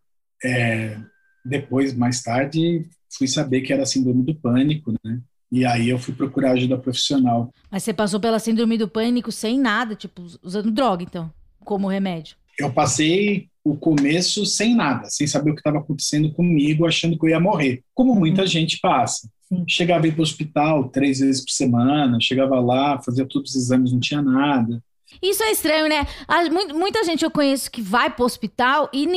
é, 0.44 0.98
depois, 1.44 1.94
mais 1.94 2.22
tarde, 2.22 2.88
fui 3.18 3.28
saber 3.28 3.62
que 3.62 3.74
era 3.74 3.86
síndrome 3.86 4.24
do 4.24 4.36
pânico, 4.36 4.94
né? 5.04 5.20
E 5.52 5.66
aí 5.66 5.90
eu 5.90 5.98
fui 5.98 6.14
procurar 6.14 6.52
ajuda 6.52 6.78
profissional. 6.78 7.52
Mas 7.72 7.84
você 7.84 7.94
passou 7.94 8.20
pela 8.20 8.38
síndrome 8.38 8.78
do 8.78 8.88
pânico 8.88 9.32
sem 9.32 9.60
nada, 9.60 9.96
tipo, 9.96 10.26
usando 10.44 10.70
droga, 10.70 11.04
então, 11.04 11.34
como 11.66 11.88
remédio? 11.88 12.38
Eu 12.60 12.72
passei 12.72 13.48
o 13.64 13.76
começo 13.76 14.46
sem 14.46 14.76
nada, 14.76 15.10
sem 15.10 15.26
saber 15.28 15.52
o 15.52 15.54
que 15.54 15.62
estava 15.62 15.80
acontecendo 15.80 16.32
comigo, 16.34 16.86
achando 16.86 17.18
que 17.18 17.26
eu 17.26 17.30
ia 17.30 17.40
morrer, 17.40 17.84
como 17.94 18.14
uhum. 18.14 18.20
muita 18.20 18.46
gente 18.46 18.80
passa. 18.80 19.30
Chegava 19.68 20.08
para 20.08 20.20
o 20.20 20.22
hospital 20.22 20.90
três 20.90 21.20
vezes 21.20 21.44
por 21.44 21.52
semana, 21.52 22.20
chegava 22.22 22.60
lá, 22.60 23.02
fazia 23.02 23.26
todos 23.26 23.52
os 23.52 23.64
exames, 23.64 23.92
não 23.92 24.00
tinha 24.00 24.22
nada. 24.22 24.82
Isso 25.24 25.42
é 25.42 25.52
estranho, 25.52 25.90
né? 25.90 26.06
Muita 26.76 27.04
gente 27.04 27.26
eu 27.26 27.32
conheço 27.32 27.72
que 27.72 27.82
vai 27.82 28.12
para 28.12 28.22
o 28.22 28.26
hospital 28.28 28.90
e 28.94 29.08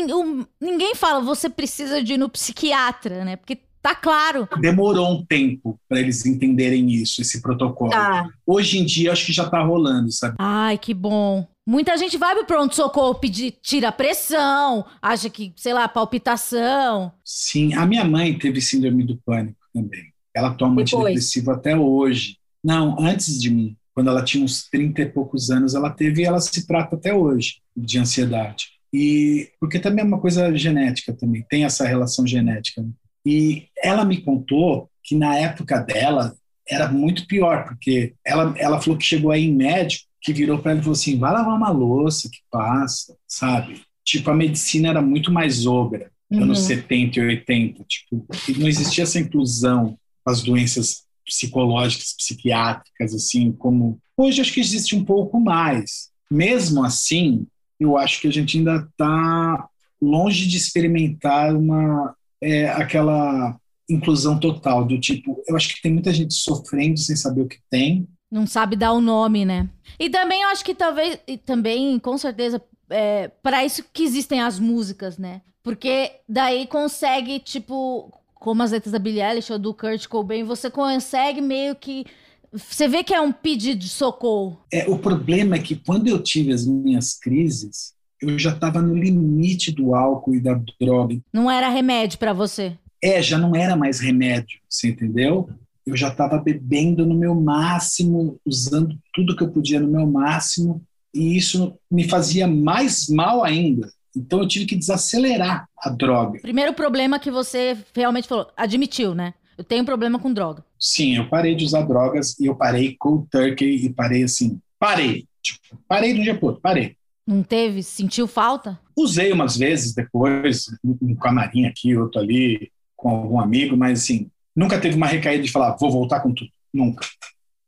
ninguém 0.59 0.95
fala, 0.95 1.21
você 1.21 1.51
precisa 1.51 2.03
de 2.03 2.15
ir 2.15 2.19
no 2.19 2.31
psiquiatra, 2.31 3.25
né? 3.25 3.37
Porque 3.37 3.59
Tá 3.83 3.97
claro. 3.97 4.49
Demorou 4.61 5.11
um 5.11 5.27
tempo 5.27 5.77
para 5.89 5.99
eles 5.99 6.25
entenderem 6.25 6.89
isso, 6.89 7.21
esse 7.21 7.43
protocolo. 7.43 7.91
Tá. 7.91 8.29
Hoje 8.47 8.79
em 8.79 8.85
dia, 8.85 9.11
acho 9.11 9.27
que 9.27 9.33
já 9.33 9.51
tá 9.51 9.61
rolando, 9.61 10.13
sabe? 10.13 10.37
Ai, 10.39 10.79
que 10.79 10.95
bom. 10.95 11.45
Muita 11.67 11.97
gente 11.97 12.19
vai 12.19 12.35
pro 12.35 12.45
pronto-socorro 12.45 13.15
pedir, 13.15 13.53
tira 13.63 13.89
a 13.89 13.93
pressão, 13.93 14.85
acha 15.01 15.31
que, 15.31 15.53
sei 15.57 15.73
lá, 15.73 15.87
palpitação. 15.87 17.13
Sim, 17.25 17.75
a 17.75 17.87
minha 17.87 18.05
mãe 18.05 18.37
teve 18.37 18.61
síndrome 18.61 19.05
do 19.05 19.17
pânico 19.25 19.59
também. 19.73 20.13
Ela 20.35 20.55
toma 20.55 20.83
Depois. 20.83 20.95
antidepressivo 20.95 21.51
até 21.53 21.77
hoje. 21.77 22.37
Não, 22.65 23.01
antes 23.01 23.41
de 23.41 23.51
mim. 23.51 23.77
Quando 23.95 24.09
ela 24.09 24.25
tinha 24.25 24.43
uns 24.43 24.69
30 24.71 25.03
e 25.03 25.07
poucos 25.07 25.51
anos, 25.51 25.75
ela 25.75 25.91
teve 25.91 26.23
e 26.23 26.25
ela 26.25 26.41
se 26.41 26.67
trata 26.67 26.97
até 26.97 27.15
hoje 27.15 27.61
de 27.77 27.99
ansiedade. 27.99 28.71
E 28.93 29.51
porque 29.61 29.79
também 29.79 30.05
é 30.05 30.09
uma 30.09 30.21
coisa 30.21 30.55
genética 30.57 31.13
também, 31.13 31.45
tem 31.49 31.65
essa 31.65 31.87
relação 31.87 32.27
genética. 32.27 32.83
Né? 32.83 32.91
E 33.25 33.69
ela 33.83 34.05
me 34.05 34.21
contou 34.21 34.91
que 35.03 35.15
na 35.15 35.37
época 35.37 35.79
dela 35.79 36.35
era 36.69 36.91
muito 36.91 37.27
pior, 37.27 37.65
porque 37.65 38.15
ela, 38.25 38.55
ela 38.57 38.81
falou 38.81 38.99
que 38.99 39.05
chegou 39.05 39.31
aí 39.31 39.45
em 39.45 39.55
médico, 39.55 40.07
que 40.23 40.33
virou 40.33 40.59
para 40.59 40.73
ela 40.73 40.81
e 40.81 40.83
falou 40.83 40.95
assim: 40.95 41.19
vai 41.19 41.33
lavar 41.33 41.57
uma 41.57 41.71
louça 41.71 42.29
que 42.31 42.39
passa, 42.51 43.17
sabe? 43.27 43.83
tipo, 44.05 44.31
a 44.31 44.35
medicina 44.35 44.89
era 44.89 45.03
muito 45.03 45.31
mais 45.33 45.67
obra, 45.67 46.11
Uhum. 46.31 46.45
anos 46.45 46.61
70 46.61 47.19
e 47.19 47.23
80. 47.23 47.85
Tipo, 47.87 48.27
não 48.57 48.67
existia 48.67 49.05
essa 49.05 49.21
inclusão 49.21 49.99
as 50.25 50.43
doenças 50.43 51.03
psicológicas, 51.27 52.15
psiquiátricas, 52.15 53.15
assim, 53.15 53.53
como. 53.53 54.01
Hoje 54.17 54.41
acho 54.41 54.53
que 54.53 54.61
existe 54.61 54.97
um 54.97 55.05
pouco 55.05 55.39
mais. 55.39 56.09
Mesmo 56.31 56.83
assim, 56.85 57.47
eu 57.79 57.99
acho 57.99 58.21
que 58.21 58.29
a 58.29 58.31
gente 58.31 58.57
ainda 58.57 58.77
está 58.77 59.69
longe 60.01 60.47
de 60.49 60.57
experimentar 60.57 61.55
uma 61.55 62.15
é, 62.43 62.71
aquela 62.71 63.57
inclusão 63.91 64.39
total 64.39 64.85
do 64.85 64.99
tipo 64.99 65.43
eu 65.47 65.55
acho 65.55 65.75
que 65.75 65.83
tem 65.83 65.93
muita 65.93 66.13
gente 66.13 66.35
sofrendo 66.35 66.99
sem 66.99 67.15
saber 67.15 67.43
o 67.43 67.49
que 67.49 67.59
tem 67.71 68.09
Não 68.33 68.47
sabe 68.47 68.77
dar 68.77 68.93
o 68.93 69.01
nome, 69.01 69.45
né? 69.45 69.69
E 70.01 70.09
também 70.09 70.41
eu 70.43 70.49
acho 70.49 70.65
que 70.65 70.75
talvez, 70.75 71.19
e 71.29 71.37
também, 71.37 71.99
com 71.99 72.17
certeza, 72.17 72.63
é, 72.89 73.29
para 73.43 73.63
isso 73.63 73.85
que 73.93 74.03
existem 74.03 74.41
as 74.41 74.59
músicas, 74.59 75.19
né? 75.19 75.43
Porque 75.63 76.11
daí 76.27 76.67
consegue, 76.67 77.39
tipo, 77.39 78.11
como 78.35 78.63
as 78.63 78.71
letras 78.73 78.91
da 78.93 78.99
Billie 78.99 79.23
Eilish 79.23 79.53
ou 79.53 79.59
do 79.59 79.75
Kurt 79.75 80.07
Cobain, 80.09 80.45
você 80.45 80.71
consegue 80.71 81.43
meio 81.43 81.77
que. 81.77 82.07
Você 82.51 82.89
vê 82.89 83.05
que 83.05 83.15
é 83.15 83.21
um 83.21 83.33
pedido 83.33 83.79
de 83.79 83.89
socorro. 83.89 84.59
é, 84.73 84.89
o 84.89 84.99
problema 84.99 85.57
é 85.57 85.59
que 85.59 85.77
quando 85.77 86.09
eu 86.09 86.23
tive 86.23 86.53
as 86.53 86.67
minhas 86.67 87.19
crises 87.19 87.93
eu 88.21 88.39
já 88.39 88.51
estava 88.53 88.81
no 88.81 88.95
limite 88.95 89.73
do 89.73 89.95
álcool 89.97 90.35
e 90.37 90.41
da 90.41 90.61
droga 90.81 91.19
Não 91.33 91.51
era 91.51 91.69
remédio 91.69 92.19
para 92.19 92.33
você. 92.33 92.77
é 93.03 93.21
já 93.23 93.37
não 93.39 93.57
era 93.57 93.75
mais 93.75 94.01
remédio 94.01 94.61
você 94.69 94.89
entendeu 94.91 95.49
eu 95.87 95.97
já 95.97 96.09
estava 96.09 96.39
bebendo 96.39 97.05
no 97.07 97.15
meu 97.15 97.35
máximo 97.35 98.39
usando 98.45 98.97
tudo 99.13 99.37
que 99.37 99.43
eu 99.43 99.51
podia 99.51 99.81
no 99.81 99.89
meu 99.89 100.07
máximo 100.07 100.83
e 101.15 101.37
isso 101.37 101.75
me 101.91 102.09
fazia 102.09 102.47
mais 102.47 103.09
mal 103.09 103.45
ainda 103.45 103.91
então 104.15 104.41
eu 104.41 104.49
tive 104.49 104.67
que 104.67 104.77
desacelerar 104.77 105.69
a 105.79 105.91
droga 105.91 106.41
Primeiro 106.41 106.73
problema 106.73 107.19
que 107.19 107.31
você 107.31 107.77
realmente 107.95 108.29
falou, 108.29 108.51
admitiu, 108.57 109.15
né? 109.15 109.35
Eu 109.57 109.65
tenho 109.65 109.85
problema 109.85 110.19
com 110.19 110.33
droga. 110.33 110.65
Sim, 110.79 111.17
eu 111.17 111.29
parei 111.29 111.55
de 111.55 111.65
usar 111.65 111.83
drogas 111.83 112.39
e 112.41 112.47
eu 112.47 112.55
parei 112.55 112.97
cold 112.99 113.29
turkey 113.31 113.85
e 113.85 113.91
parei 113.91 114.25
assim. 114.25 114.59
Parei. 114.79 115.27
Tipo, 115.43 115.79
parei 115.87 116.15
de 116.15 116.21
um 116.21 116.23
dia 116.23 116.37
pro 116.37 116.49
outro, 116.49 116.63
parei. 116.63 116.97
Não 117.27 117.43
teve? 117.43 117.83
Sentiu 117.83 118.27
falta? 118.27 118.79
Usei 118.97 119.33
umas 119.33 119.57
vezes 119.57 119.95
depois, 119.95 120.67
um 120.85 121.15
camarim 121.15 121.67
aqui, 121.67 121.97
outro 121.97 122.21
ali, 122.21 122.71
com 122.97 123.11
algum 123.11 123.41
amigo, 123.41 123.77
mas 123.77 124.01
assim, 124.01 124.31
nunca 124.55 124.81
teve 124.81 124.97
uma 124.97 125.07
recaída 125.07 125.43
de 125.43 125.51
falar, 125.51 125.77
vou 125.77 125.91
voltar 125.91 126.21
com 126.21 126.33
tudo. 126.33 126.51
Nunca. 126.73 127.07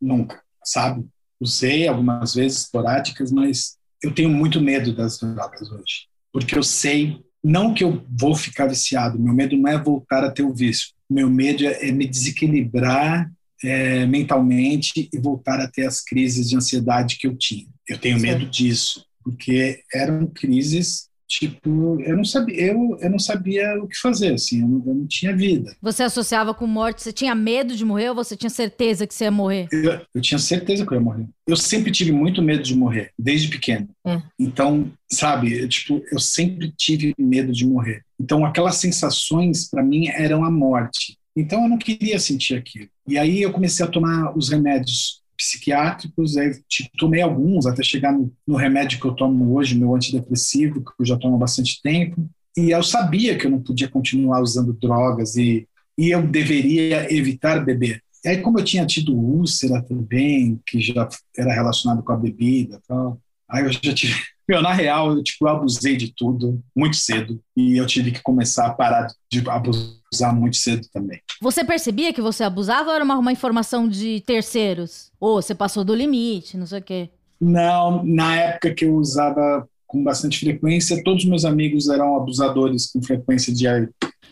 Nunca, 0.01 0.41
sabe? 0.64 1.05
Usei 1.41 1.89
algumas 1.89 2.35
vezes 2.35 2.62
esporádicas, 2.62 3.32
mas 3.32 3.76
eu 4.03 4.14
tenho 4.14 4.30
muito 4.30 4.61
medo 4.61 4.95
das 4.95 5.18
drogas 5.18 5.70
hoje. 5.70 6.07
Porque 6.32 6.57
eu 6.57 6.62
sei, 6.62 7.20
não 7.43 7.72
que 7.72 7.85
eu 7.85 8.05
vou 8.09 8.35
ficar 8.35 8.66
viciado, 8.66 9.18
meu 9.18 9.35
medo 9.35 9.57
não 9.57 9.68
é 9.68 9.78
voltar 9.78 10.24
a 10.24 10.30
ter 10.30 10.43
o 10.43 10.55
vício. 10.55 10.89
Meu 11.09 11.30
medo 11.30 11.64
é, 11.66 11.89
é 11.89 11.93
me 11.93 12.07
desequilibrar 12.07 13.30
é, 13.62 14.07
mentalmente 14.07 15.09
e 15.12 15.18
voltar 15.18 15.61
a 15.61 15.68
ter 15.68 15.87
as 15.87 16.03
crises 16.03 16.49
de 16.49 16.57
ansiedade 16.57 17.16
que 17.16 17.26
eu 17.26 17.37
tinha. 17.37 17.66
Eu 17.89 17.99
tenho 17.99 18.18
medo 18.18 18.47
disso, 18.47 19.05
porque 19.22 19.82
eram 19.93 20.26
crises 20.26 21.09
tipo 21.26 22.00
eu 22.02 22.16
não 22.16 22.24
sabia 22.24 22.66
eu, 22.72 22.98
eu 23.00 23.10
não 23.10 23.18
sabia 23.18 23.82
o 23.82 23.88
que 23.88 23.96
fazer 23.98 24.34
assim 24.34 24.60
eu 24.60 24.68
não, 24.68 24.82
eu 24.86 24.94
não 24.94 25.06
tinha 25.06 25.34
vida 25.34 25.74
Você 25.80 26.02
associava 26.02 26.52
com 26.54 26.66
morte? 26.66 27.02
Você 27.02 27.12
tinha 27.12 27.34
medo 27.34 27.74
de 27.74 27.84
morrer 27.84 28.10
ou 28.10 28.14
você 28.14 28.36
tinha 28.36 28.50
certeza 28.50 29.06
que 29.06 29.14
você 29.14 29.24
ia 29.24 29.30
morrer? 29.30 29.68
eu, 29.72 30.00
eu 30.14 30.20
tinha 30.20 30.38
certeza 30.38 30.84
que 30.86 30.92
eu 30.92 30.96
ia 30.98 31.04
morrer 31.04 31.26
eu 31.46 31.56
sempre 31.56 31.90
tive 31.90 32.12
muito 32.12 32.40
medo 32.42 32.62
de 32.62 32.74
morrer 32.76 33.10
desde 33.18 33.48
pequeno 33.48 33.88
É. 34.06 34.20
então 34.38 34.90
sabe 35.10 35.52
eu, 35.62 35.68
tipo 35.68 36.02
eu 36.12 36.18
sempre 36.18 36.72
tive 36.76 37.14
medo 37.18 37.52
de 37.52 37.66
morrer 37.66 38.02
então 38.20 38.44
aquelas 38.44 38.76
sensações 38.76 39.68
para 39.68 39.82
mim 39.82 40.08
eram 40.08 40.44
a 40.44 40.50
morte 40.50 41.16
então 41.36 41.62
eu 41.64 41.68
não 41.68 41.78
queria 41.78 42.18
sentir 42.18 42.54
aquilo 42.54 42.88
e 43.08 43.18
aí 43.18 43.42
eu 43.42 43.50
comecei 43.52 43.84
a 43.84 43.88
tomar 43.88 44.36
os 44.36 44.48
remédios 44.50 45.20
psiquiátricos, 45.37 46.37
aí 46.37 46.53
tomei 46.99 47.20
alguns 47.20 47.66
até 47.66 47.82
chegar 47.82 48.12
no, 48.12 48.32
no 48.47 48.57
remédio 48.57 49.01
que 49.01 49.07
eu 49.07 49.14
tomo 49.14 49.55
hoje, 49.55 49.78
meu 49.78 49.95
antidepressivo, 49.95 50.85
que 50.85 50.91
eu 50.99 51.07
já 51.07 51.16
tomo 51.16 51.37
há 51.37 51.39
bastante 51.39 51.80
tempo. 51.82 52.28
E 52.57 52.70
eu 52.70 52.82
sabia 52.82 53.37
que 53.37 53.47
eu 53.47 53.51
não 53.51 53.61
podia 53.61 53.89
continuar 53.89 54.41
usando 54.41 54.72
drogas 54.72 55.37
e, 55.37 55.68
e 55.99 56.11
eu 56.11 56.26
deveria 56.26 57.12
evitar 57.12 57.64
beber. 57.64 58.03
E 58.24 58.28
aí, 58.28 58.41
como 58.41 58.59
eu 58.59 58.64
tinha 58.64 58.87
tido 58.87 59.14
úlcera 59.14 59.82
também, 59.82 60.59
que 60.66 60.80
já 60.80 61.09
era 61.37 61.53
relacionado 61.53 62.03
com 62.03 62.12
a 62.12 62.16
bebida 62.16 62.76
e 62.76 62.89
tal, 62.89 63.20
aí 63.49 63.64
eu 63.64 63.72
já 63.72 63.93
tive. 63.93 64.14
Meu, 64.49 64.61
na 64.61 64.72
real, 64.72 65.12
eu, 65.12 65.22
tipo, 65.22 65.47
eu 65.47 65.53
abusei 65.53 65.97
de 65.97 66.12
tudo 66.14 66.61
muito 66.76 66.97
cedo 66.97 67.40
e 67.57 67.78
eu 67.78 67.86
tive 67.86 68.12
que 68.12 68.22
começar 68.22 68.66
a 68.66 68.74
parar 68.74 69.07
de 69.30 69.42
abusar 69.49 70.34
muito 70.34 70.57
cedo 70.57 70.86
também. 70.92 71.20
Você 71.40 71.64
percebia 71.64 72.12
que 72.12 72.20
você 72.20 72.45
abusava 72.45 72.90
ou 72.90 72.95
era 72.95 73.05
uma, 73.05 73.16
uma 73.16 73.32
informação 73.32 73.88
de 73.88 74.20
terceiros? 74.20 75.11
Ou 75.18 75.40
você 75.40 75.55
passou 75.55 75.82
do 75.82 75.95
limite, 75.95 76.57
não 76.57 76.66
sei 76.66 76.80
o 76.80 76.82
quê. 76.82 77.11
Não, 77.40 78.05
na 78.05 78.36
época 78.36 78.74
que 78.74 78.84
eu 78.84 78.95
usava 78.95 79.66
com 79.86 80.03
bastante 80.03 80.40
frequência, 80.40 81.03
todos 81.03 81.24
os 81.24 81.28
meus 81.28 81.45
amigos 81.45 81.88
eram 81.88 82.16
abusadores 82.16 82.90
com 82.92 83.03
frequência 83.03 83.53
diária. 83.55 83.88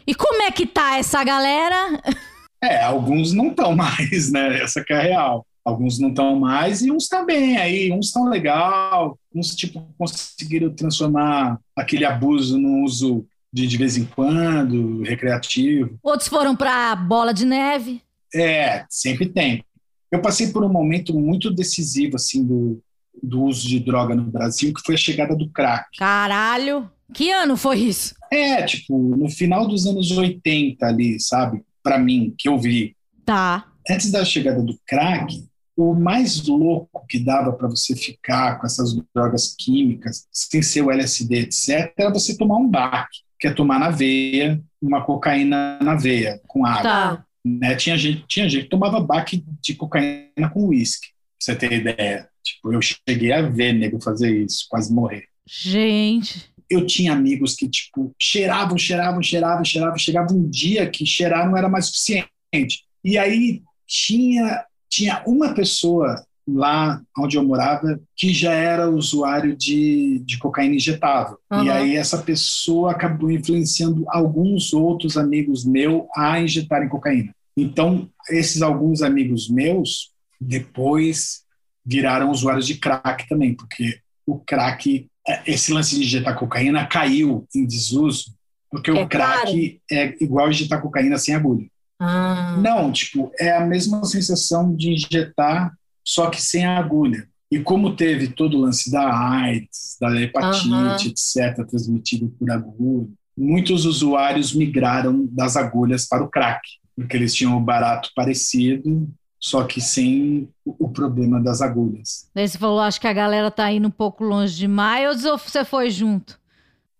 E 0.06 0.14
como 0.14 0.42
é 0.42 0.50
que 0.50 0.66
tá 0.66 0.98
essa 0.98 1.22
galera? 1.24 2.02
É, 2.64 2.80
alguns 2.80 3.32
não 3.32 3.48
estão 3.48 3.74
mais, 3.74 4.30
né? 4.30 4.62
Essa 4.62 4.84
que 4.84 4.92
é 4.92 4.96
a 4.96 5.02
real. 5.02 5.44
Alguns 5.64 5.98
não 5.98 6.08
estão 6.08 6.38
mais 6.38 6.82
e 6.82 6.90
uns 6.90 7.06
também 7.06 7.56
aí, 7.56 7.92
uns 7.92 8.06
estão 8.06 8.28
legal, 8.28 9.18
uns 9.34 9.54
tipo 9.54 9.86
conseguiram 9.96 10.74
transformar 10.74 11.58
aquele 11.76 12.04
abuso 12.04 12.58
num 12.58 12.82
uso 12.82 13.24
de 13.52 13.66
de 13.66 13.76
vez 13.76 13.96
em 13.96 14.04
quando, 14.04 15.02
recreativo. 15.02 15.98
Outros 16.02 16.28
foram 16.28 16.56
pra 16.56 16.96
bola 16.96 17.32
de 17.32 17.44
neve. 17.44 18.02
É, 18.34 18.84
sempre 18.88 19.28
tem. 19.28 19.64
Eu 20.10 20.20
passei 20.20 20.48
por 20.48 20.64
um 20.64 20.68
momento 20.68 21.18
muito 21.18 21.50
decisivo 21.50 22.16
assim 22.16 22.44
do, 22.44 22.82
do 23.22 23.44
uso 23.44 23.68
de 23.68 23.78
droga 23.78 24.14
no 24.14 24.24
Brasil, 24.24 24.72
que 24.74 24.82
foi 24.84 24.94
a 24.94 24.98
chegada 24.98 25.36
do 25.36 25.48
crack. 25.50 25.96
Caralho. 25.96 26.90
Que 27.12 27.30
ano 27.30 27.56
foi 27.56 27.78
isso? 27.80 28.14
É, 28.30 28.62
tipo, 28.62 28.98
no 29.16 29.28
final 29.28 29.68
dos 29.68 29.86
anos 29.86 30.10
80 30.10 30.84
ali, 30.86 31.20
sabe? 31.20 31.62
Para 31.82 31.98
mim, 31.98 32.34
que 32.38 32.48
eu 32.48 32.58
vi. 32.58 32.96
Tá. 33.24 33.66
Antes 33.88 34.10
da 34.10 34.24
chegada 34.24 34.62
do 34.62 34.78
crack, 34.86 35.44
o 35.76 35.94
mais 35.94 36.46
louco 36.46 37.06
que 37.08 37.18
dava 37.18 37.52
para 37.52 37.68
você 37.68 37.96
ficar 37.96 38.58
com 38.58 38.66
essas 38.66 38.94
drogas 39.14 39.54
químicas, 39.58 40.26
sem 40.30 40.62
ser 40.62 40.82
o 40.82 40.90
LSD, 40.90 41.40
etc., 41.40 41.92
era 41.96 42.12
você 42.12 42.36
tomar 42.36 42.56
um 42.56 42.68
baque, 42.68 43.20
que 43.40 43.46
é 43.48 43.52
tomar 43.52 43.78
na 43.78 43.90
veia, 43.90 44.62
uma 44.80 45.04
cocaína 45.04 45.78
na 45.80 45.94
veia, 45.94 46.40
com 46.46 46.64
água. 46.64 46.82
Tá. 46.82 47.24
Né? 47.44 47.74
Tinha, 47.74 47.96
gente, 47.96 48.24
tinha 48.26 48.48
gente 48.48 48.64
que 48.64 48.70
tomava 48.70 49.00
baque 49.00 49.44
de 49.60 49.74
cocaína 49.74 50.50
com 50.52 50.68
uísque, 50.68 51.08
pra 51.08 51.54
você 51.54 51.56
ter 51.56 51.72
ideia. 51.72 52.28
Tipo, 52.42 52.72
eu 52.72 52.80
cheguei 52.82 53.32
a 53.32 53.42
ver 53.42 53.72
nego 53.72 54.00
fazer 54.00 54.36
isso, 54.44 54.66
quase 54.68 54.92
morrer. 54.92 55.24
Gente. 55.46 56.50
Eu 56.68 56.86
tinha 56.86 57.12
amigos 57.12 57.54
que, 57.54 57.68
tipo, 57.68 58.14
cheiravam, 58.18 58.78
cheiravam, 58.78 59.22
cheiravam, 59.22 59.64
cheiravam. 59.64 59.98
Chegava 59.98 60.32
um 60.32 60.48
dia 60.48 60.88
que 60.88 61.04
cheirar 61.04 61.48
não 61.48 61.56
era 61.56 61.68
mais 61.68 61.86
suficiente. 61.86 62.84
E 63.04 63.18
aí 63.18 63.62
tinha, 63.86 64.64
tinha 64.92 65.22
uma 65.26 65.54
pessoa 65.54 66.22
lá 66.46 67.00
onde 67.16 67.38
eu 67.38 67.42
morava 67.42 67.98
que 68.14 68.34
já 68.34 68.52
era 68.52 68.90
usuário 68.90 69.56
de, 69.56 70.18
de 70.22 70.38
cocaína 70.38 70.74
injetável. 70.74 71.38
Uhum. 71.50 71.64
E 71.64 71.70
aí 71.70 71.96
essa 71.96 72.18
pessoa 72.18 72.90
acabou 72.90 73.30
influenciando 73.30 74.04
alguns 74.08 74.74
outros 74.74 75.16
amigos 75.16 75.64
meus 75.64 76.04
a 76.14 76.38
injetarem 76.38 76.90
cocaína. 76.90 77.34
Então, 77.56 78.10
esses 78.28 78.60
alguns 78.60 79.00
amigos 79.00 79.48
meus 79.48 80.10
depois 80.38 81.42
viraram 81.84 82.30
usuários 82.30 82.66
de 82.66 82.74
crack 82.74 83.26
também, 83.28 83.54
porque 83.54 83.98
o 84.26 84.38
crack, 84.38 85.06
esse 85.46 85.72
lance 85.72 85.96
de 85.96 86.02
injetar 86.02 86.38
cocaína 86.38 86.86
caiu 86.86 87.46
em 87.54 87.64
desuso, 87.64 88.34
porque 88.70 88.90
É 88.90 88.94
o 88.94 89.08
crack 89.08 89.80
é 89.90 90.14
igual 90.20 90.50
injetar 90.50 90.82
cocaína 90.82 91.16
sem 91.16 91.34
agulha. 91.34 91.66
Ah. 92.04 92.56
Não, 92.60 92.90
tipo, 92.90 93.30
é 93.38 93.52
a 93.56 93.64
mesma 93.64 94.04
sensação 94.04 94.74
de 94.74 94.90
injetar, 94.90 95.72
só 96.04 96.28
que 96.28 96.42
sem 96.42 96.64
a 96.66 96.78
agulha. 96.78 97.28
E 97.50 97.60
como 97.60 97.94
teve 97.94 98.28
todo 98.28 98.56
o 98.56 98.60
lance 98.62 98.90
da 98.90 99.08
AIDS, 99.14 99.96
da 100.00 100.20
hepatite, 100.20 100.68
Aham. 100.68 100.96
etc., 100.96 101.66
transmitido 101.68 102.28
por 102.38 102.50
agulha, 102.50 103.06
muitos 103.36 103.84
usuários 103.84 104.52
migraram 104.54 105.26
das 105.30 105.56
agulhas 105.56 106.06
para 106.08 106.24
o 106.24 106.28
crack, 106.28 106.60
porque 106.96 107.16
eles 107.16 107.34
tinham 107.34 107.56
o 107.56 107.60
barato 107.60 108.10
parecido, 108.16 109.08
só 109.38 109.64
que 109.64 109.80
sem 109.80 110.48
o 110.64 110.74
o 110.86 110.88
problema 110.88 111.40
das 111.40 111.60
agulhas. 111.60 112.28
Daí 112.34 112.48
você 112.48 112.56
falou, 112.58 112.80
acho 112.80 113.00
que 113.00 113.06
a 113.06 113.12
galera 113.12 113.50
tá 113.50 113.70
indo 113.70 113.86
um 113.88 113.90
pouco 113.92 114.24
longe 114.24 114.56
demais, 114.56 115.24
ou 115.24 115.36
você 115.38 115.64
foi 115.64 115.90
junto? 115.90 116.40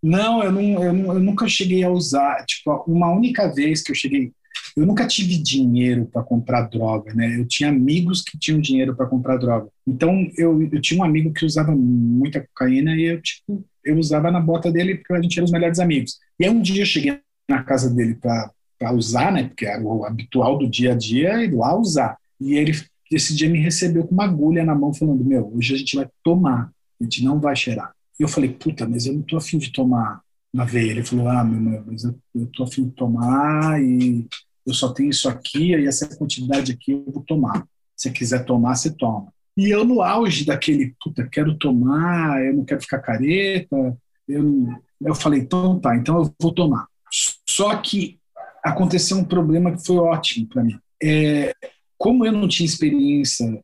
Não, 0.03 0.43
eu, 0.43 0.51
não, 0.53 0.61
eu, 0.83 0.93
não- 0.93 1.15
eu 1.15 1.21
nunca 1.21 1.49
cheguei 1.49 1.83
a 1.85 1.91
usar. 1.91 2.45
Tipo, 2.45 2.85
uma 2.87 3.11
única 3.13 3.53
vez 3.53 3.83
que 3.83 3.93
eu 3.93 3.97
cheguei. 3.97 4.33
Eu 4.77 4.87
nunca 4.87 5.07
tive 5.07 5.37
dinheiro 5.37 6.07
para 6.07 6.23
comprar 6.23 6.63
droga, 6.63 7.13
né? 7.15 7.39
Eu 7.39 7.47
tinha 7.47 7.69
amigos 7.69 8.23
que 8.23 8.39
tinham 8.39 8.61
dinheiro 8.61 8.97
para 8.97 9.07
comprar 9.07 9.37
droga. 9.37 9.69
Então, 9.87 10.27
eu, 10.37 10.63
eu 10.63 10.81
tinha 10.81 11.01
um 11.01 11.05
amigo 11.05 11.33
que 11.33 11.45
usava 11.45 11.73
muita 11.75 12.41
cocaína 12.41 12.95
e 12.97 13.03
eu, 13.03 13.21
tipo, 13.21 13.65
eu 13.85 13.99
usava 13.99 14.31
na 14.31 14.41
bota 14.41 14.71
dele 14.71 14.97
porque 14.97 15.13
a 15.13 15.23
gente 15.23 15.39
era 15.39 15.45
os 15.45 15.53
melhores 15.53 15.79
amigos. 15.79 16.19
E 16.39 16.45
aí 16.45 16.51
um 16.51 16.63
dia 16.63 16.83
eu 16.83 16.87
cheguei 16.87 17.19
na 17.49 17.63
casa 17.63 17.93
dele 17.93 18.15
para 18.15 18.93
usar, 18.93 19.33
né? 19.33 19.45
Porque 19.45 19.67
era 19.67 19.83
o 19.83 20.05
habitual 20.05 20.59
do 20.59 20.69
dia 20.69 20.93
a 20.93 20.97
dia 20.97 21.45
ir 21.45 21.53
lá 21.53 21.77
usar. 21.77 22.17
E 22.41 22.55
ele 22.55 22.73
esse 23.11 23.35
dia 23.35 23.49
me 23.49 23.61
recebeu 23.61 24.05
com 24.05 24.15
uma 24.15 24.25
agulha 24.25 24.65
na 24.65 24.75
mão 24.75 24.95
falando: 24.95 25.23
"Meu, 25.23 25.53
hoje 25.55 25.75
a 25.75 25.77
gente 25.77 25.97
vai 25.97 26.09
tomar, 26.25 26.73
a 26.99 27.05
gente 27.05 27.23
não 27.23 27.39
vai 27.39 27.55
cheirar". 27.55 27.93
E 28.19 28.23
eu 28.23 28.29
falei: 28.29 28.51
"Puta, 28.51 28.89
mas 28.89 29.05
eu 29.05 29.13
não 29.13 29.23
tô 29.23 29.37
afim 29.37 29.59
de 29.59 29.71
tomar 29.71 30.22
na 30.53 30.65
veia". 30.65 30.93
Ele 30.93 31.05
falou: 31.05 31.29
"Ah, 31.29 31.45
meu, 31.45 31.61
meu 31.61 31.85
mas 31.87 32.05
eu, 32.05 32.19
eu 32.35 32.47
tô 32.47 32.65
afim 32.65 32.85
de 32.85 32.93
tomar 32.93 33.83
e 33.83 34.27
eu 34.67 34.75
só 34.75 34.93
tenho 34.93 35.11
isso 35.11 35.29
aqui 35.29 35.75
e 35.75 35.87
essa 35.87 36.07
quantidade 36.17 36.73
aqui 36.73 36.93
eu 36.93 37.05
vou 37.13 37.23
tomar. 37.25 37.67
Se 37.97 38.11
quiser 38.11 38.45
tomar, 38.45 38.75
você 38.75 38.95
toma". 38.95 39.33
E 39.57 39.69
eu, 39.69 39.85
no 39.85 40.01
auge 40.01 40.45
daquele, 40.45 40.95
puta, 41.03 41.29
quero 41.31 41.57
tomar, 41.59 42.43
eu 42.43 42.55
não 42.55 42.65
quero 42.65 42.81
ficar 42.81 43.01
careta, 43.01 43.97
eu, 44.27 44.67
eu 45.01 45.15
falei, 45.15 45.41
então 45.41 45.79
tá, 45.79 45.95
então 45.97 46.19
eu 46.19 46.35
vou 46.41 46.53
tomar. 46.53 46.87
Só 47.47 47.77
que 47.77 48.19
aconteceu 48.63 49.19
um 49.19 49.25
problema 49.25 49.73
que 49.73 49.85
foi 49.85 49.97
ótimo 49.97 50.47
para 50.49 50.65
mim. 50.65 50.79
É, 51.03 51.55
como 51.99 52.25
eu 52.25 52.33
não 52.33 52.49
tinha 52.49 52.67
experiência 52.67 53.63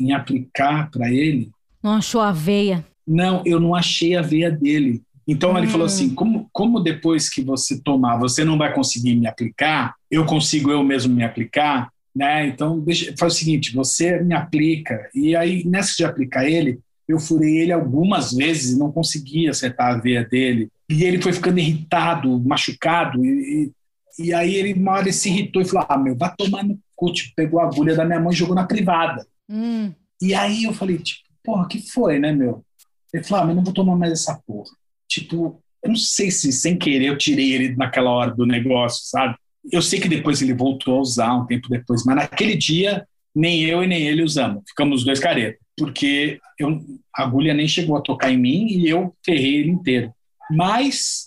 em 0.00 0.12
aplicar 0.12 0.90
para 0.90 1.10
ele. 1.10 1.50
Não 1.82 1.92
achou 1.92 2.20
a 2.20 2.32
veia? 2.32 2.84
Não, 3.06 3.42
eu 3.46 3.60
não 3.60 3.74
achei 3.74 4.16
a 4.16 4.22
veia 4.22 4.50
dele. 4.50 5.02
Então 5.28 5.52
hum. 5.52 5.58
ele 5.58 5.66
falou 5.66 5.86
assim: 5.86 6.14
como, 6.14 6.48
como 6.50 6.80
depois 6.80 7.28
que 7.28 7.42
você 7.42 7.78
tomar, 7.80 8.16
você 8.16 8.42
não 8.42 8.56
vai 8.56 8.72
conseguir 8.72 9.14
me 9.14 9.26
aplicar, 9.26 9.94
eu 10.10 10.24
consigo 10.24 10.70
eu 10.70 10.82
mesmo 10.82 11.14
me 11.14 11.22
aplicar, 11.22 11.92
né? 12.16 12.48
Então, 12.48 12.80
deixa, 12.80 13.14
faz 13.18 13.34
o 13.34 13.36
seguinte: 13.36 13.74
você 13.74 14.20
me 14.22 14.34
aplica, 14.34 15.08
e 15.14 15.36
aí 15.36 15.62
nessa 15.66 15.94
de 15.94 16.04
aplicar 16.04 16.48
ele, 16.48 16.80
eu 17.06 17.18
furei 17.18 17.58
ele 17.58 17.72
algumas 17.72 18.32
vezes 18.32 18.72
e 18.72 18.78
não 18.78 18.90
conseguia 18.90 19.50
acertar 19.50 19.94
a 19.94 19.98
veia 19.98 20.24
dele. 20.24 20.70
E 20.90 21.04
ele 21.04 21.20
foi 21.20 21.32
ficando 21.32 21.58
irritado, 21.58 22.40
machucado, 22.40 23.24
e, 23.24 23.72
e, 24.18 24.26
e 24.26 24.34
aí 24.34 24.54
ele, 24.54 24.72
uma 24.72 24.92
hora 24.92 25.02
ele 25.02 25.12
se 25.12 25.28
irritou 25.28 25.60
e 25.60 25.64
falou: 25.64 25.86
Ah, 25.88 25.98
meu, 25.98 26.16
vai 26.16 26.34
tomar 26.36 26.64
no 26.64 26.78
cu. 26.96 27.12
Tipo, 27.12 27.34
pegou 27.36 27.60
a 27.60 27.64
agulha 27.64 27.94
da 27.94 28.04
minha 28.04 28.20
mãe 28.20 28.32
e 28.32 28.36
jogou 28.36 28.54
na 28.54 28.66
privada. 28.66 29.26
Hum. 29.48 29.92
E 30.20 30.34
aí 30.34 30.64
eu 30.64 30.72
falei: 30.72 30.98
Tipo, 30.98 31.28
porra, 31.44 31.68
que 31.68 31.80
foi, 31.90 32.18
né, 32.18 32.32
meu? 32.32 32.64
Ele 33.12 33.22
falou: 33.22 33.44
Ah, 33.44 33.46
mas 33.46 33.56
não 33.56 33.64
vou 33.64 33.74
tomar 33.74 33.96
mais 33.96 34.12
essa 34.12 34.40
porra. 34.46 34.70
Tipo, 35.08 35.62
eu 35.82 35.88
não 35.90 35.96
sei 35.96 36.30
se 36.30 36.52
sem 36.52 36.76
querer 36.76 37.06
eu 37.06 37.18
tirei 37.18 37.52
ele 37.52 37.76
naquela 37.76 38.10
hora 38.10 38.34
do 38.34 38.46
negócio, 38.46 39.06
sabe? 39.06 39.36
Eu 39.70 39.82
sei 39.82 40.00
que 40.00 40.08
depois 40.08 40.40
ele 40.40 40.54
voltou 40.54 40.98
a 40.98 41.00
usar 41.00 41.34
um 41.34 41.46
tempo 41.46 41.68
depois, 41.68 42.04
mas 42.04 42.16
naquele 42.16 42.56
dia 42.56 43.06
nem 43.34 43.62
eu 43.64 43.82
e 43.82 43.86
nem 43.86 44.06
ele 44.06 44.22
usamos. 44.22 44.64
Ficamos 44.68 45.00
os 45.00 45.06
dois 45.06 45.20
caretas, 45.20 45.60
porque 45.76 46.40
eu, 46.58 46.80
a 47.14 47.22
agulha 47.22 47.54
nem 47.54 47.68
chegou 47.68 47.96
a 47.96 48.00
tocar 48.00 48.30
em 48.30 48.38
mim 48.38 48.66
e 48.66 48.88
eu 48.88 49.14
ferrei 49.24 49.56
ele 49.56 49.70
inteiro. 49.70 50.12
Mas 50.50 51.24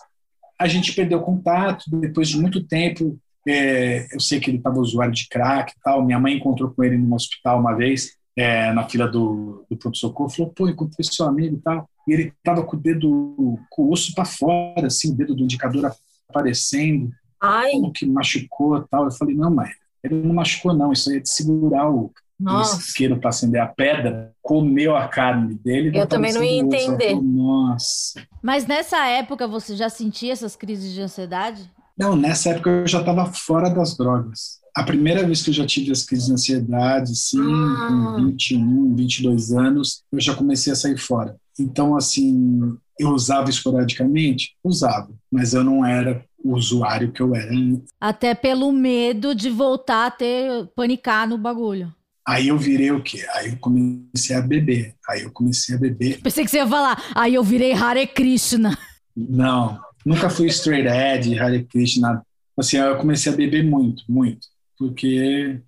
a 0.59 0.67
gente 0.67 0.93
perdeu 0.93 1.21
contato 1.21 1.86
depois 1.89 2.29
de 2.29 2.39
muito 2.39 2.63
tempo. 2.63 3.17
É, 3.47 4.07
eu 4.13 4.19
sei 4.19 4.39
que 4.39 4.49
ele 4.49 4.57
estava 4.57 4.79
usuário 4.79 5.13
de 5.13 5.27
crack 5.27 5.71
e 5.71 5.82
tal. 5.82 6.05
Minha 6.05 6.19
mãe 6.19 6.36
encontrou 6.36 6.71
com 6.71 6.84
ele 6.84 6.97
no 6.97 7.15
hospital 7.15 7.59
uma 7.59 7.73
vez, 7.73 8.11
é, 8.38 8.71
na 8.73 8.88
fila 8.88 9.07
do, 9.07 9.65
do 9.69 9.77
pronto-socorro. 9.77 10.29
Falou: 10.29 10.51
pô, 10.51 10.69
encontrei 10.69 11.03
seu 11.03 11.25
amigo 11.25 11.55
e 11.55 11.61
tal. 11.61 11.89
E 12.07 12.13
ele 12.13 12.33
estava 12.37 12.63
com 12.63 12.75
o 12.75 12.79
dedo, 12.79 13.59
com 13.69 13.83
o 13.83 13.91
osso 13.91 14.13
para 14.13 14.25
fora, 14.25 14.87
assim, 14.87 15.11
o 15.11 15.15
dedo 15.15 15.35
do 15.35 15.43
indicador 15.43 15.91
aparecendo. 16.29 17.11
Ai. 17.39 17.71
Como 17.71 17.91
que 17.91 18.05
machucou 18.05 18.81
tal. 18.89 19.05
Eu 19.05 19.11
falei, 19.11 19.35
não, 19.35 19.51
mãe, 19.51 19.69
ele 20.03 20.15
não 20.15 20.33
machucou, 20.33 20.73
não. 20.73 20.91
Isso 20.91 21.09
aí 21.09 21.17
é 21.17 21.19
de 21.19 21.29
segurar 21.29 21.89
o, 21.89 22.11
o 22.39 22.61
isqueiro 22.61 23.19
para 23.19 23.29
acender 23.29 23.61
a 23.61 23.67
pedra, 23.67 24.33
comeu 24.41 24.95
a 24.95 25.07
carne 25.07 25.55
dele. 25.55 25.97
Eu 25.97 26.07
também 26.07 26.33
não 26.33 26.43
ia 26.43 26.59
entender. 26.59 27.15
Falei, 27.15 27.21
Nossa. 27.21 28.21
Mas 28.41 28.65
nessa 28.65 29.05
época 29.07 29.47
você 29.47 29.75
já 29.75 29.89
sentia 29.89 30.33
essas 30.33 30.55
crises 30.55 30.93
de 30.93 31.01
ansiedade? 31.01 31.69
Não, 31.97 32.15
nessa 32.15 32.49
época 32.49 32.69
eu 32.69 32.87
já 32.87 32.99
estava 32.99 33.25
fora 33.31 33.69
das 33.69 33.95
drogas. 33.95 34.59
A 34.75 34.83
primeira 34.83 35.25
vez 35.25 35.43
que 35.43 35.49
eu 35.49 35.53
já 35.53 35.65
tive 35.65 35.91
as 35.91 36.03
crises 36.03 36.27
de 36.27 36.33
ansiedade, 36.33 37.15
sim, 37.15 37.37
ah. 37.41 38.15
com 38.15 38.25
21, 38.25 38.95
22 38.95 39.51
anos, 39.51 40.03
eu 40.11 40.19
já 40.19 40.33
comecei 40.33 40.71
a 40.71 40.75
sair 40.75 40.97
fora. 40.97 41.35
Então, 41.62 41.95
assim, 41.95 42.78
eu 42.99 43.09
usava 43.09 43.49
esporadicamente? 43.49 44.55
Usava, 44.64 45.09
mas 45.32 45.53
eu 45.53 45.64
não 45.64 45.86
era 45.86 46.26
o 46.43 46.55
usuário 46.55 47.12
que 47.12 47.22
eu 47.22 47.36
era. 47.36 47.51
Até 47.99 48.34
pelo 48.34 48.72
medo 48.72 49.36
de 49.36 49.49
voltar 49.49 50.07
a 50.07 50.12
ter, 50.12 50.68
panicar 50.76 51.28
no 51.28 51.38
bagulho. 51.38 51.93
Aí 52.28 52.47
eu 52.47 52.57
virei 52.57 52.91
o 52.91 53.01
quê? 53.01 53.26
Aí 53.34 53.49
eu 53.49 53.57
comecei 53.57 54.36
a 54.36 54.41
beber. 54.41 54.95
Aí 55.09 55.24
eu 55.24 55.32
comecei 55.32 55.76
a 55.76 55.80
beber. 55.80 56.22
Pensei 56.22 56.43
que 56.43 56.51
você 56.51 56.57
ia 56.57 56.68
falar, 56.68 57.03
aí 57.16 57.36
eu 57.36 57.43
virei 57.43 57.74
Hare 57.74 58.05
Krishna. 58.07 58.78
Não, 59.16 59.80
nunca 60.05 60.30
fui 60.30 60.47
straight 60.47 60.88
edge, 60.88 61.38
Hare 61.38 61.64
Krishna. 61.66 62.24
Assim, 62.57 62.78
eu 62.78 62.97
comecei 62.97 63.32
a 63.32 63.36
beber 63.36 63.64
muito, 63.64 64.03
muito. 64.07 64.47
Porque 64.78 65.59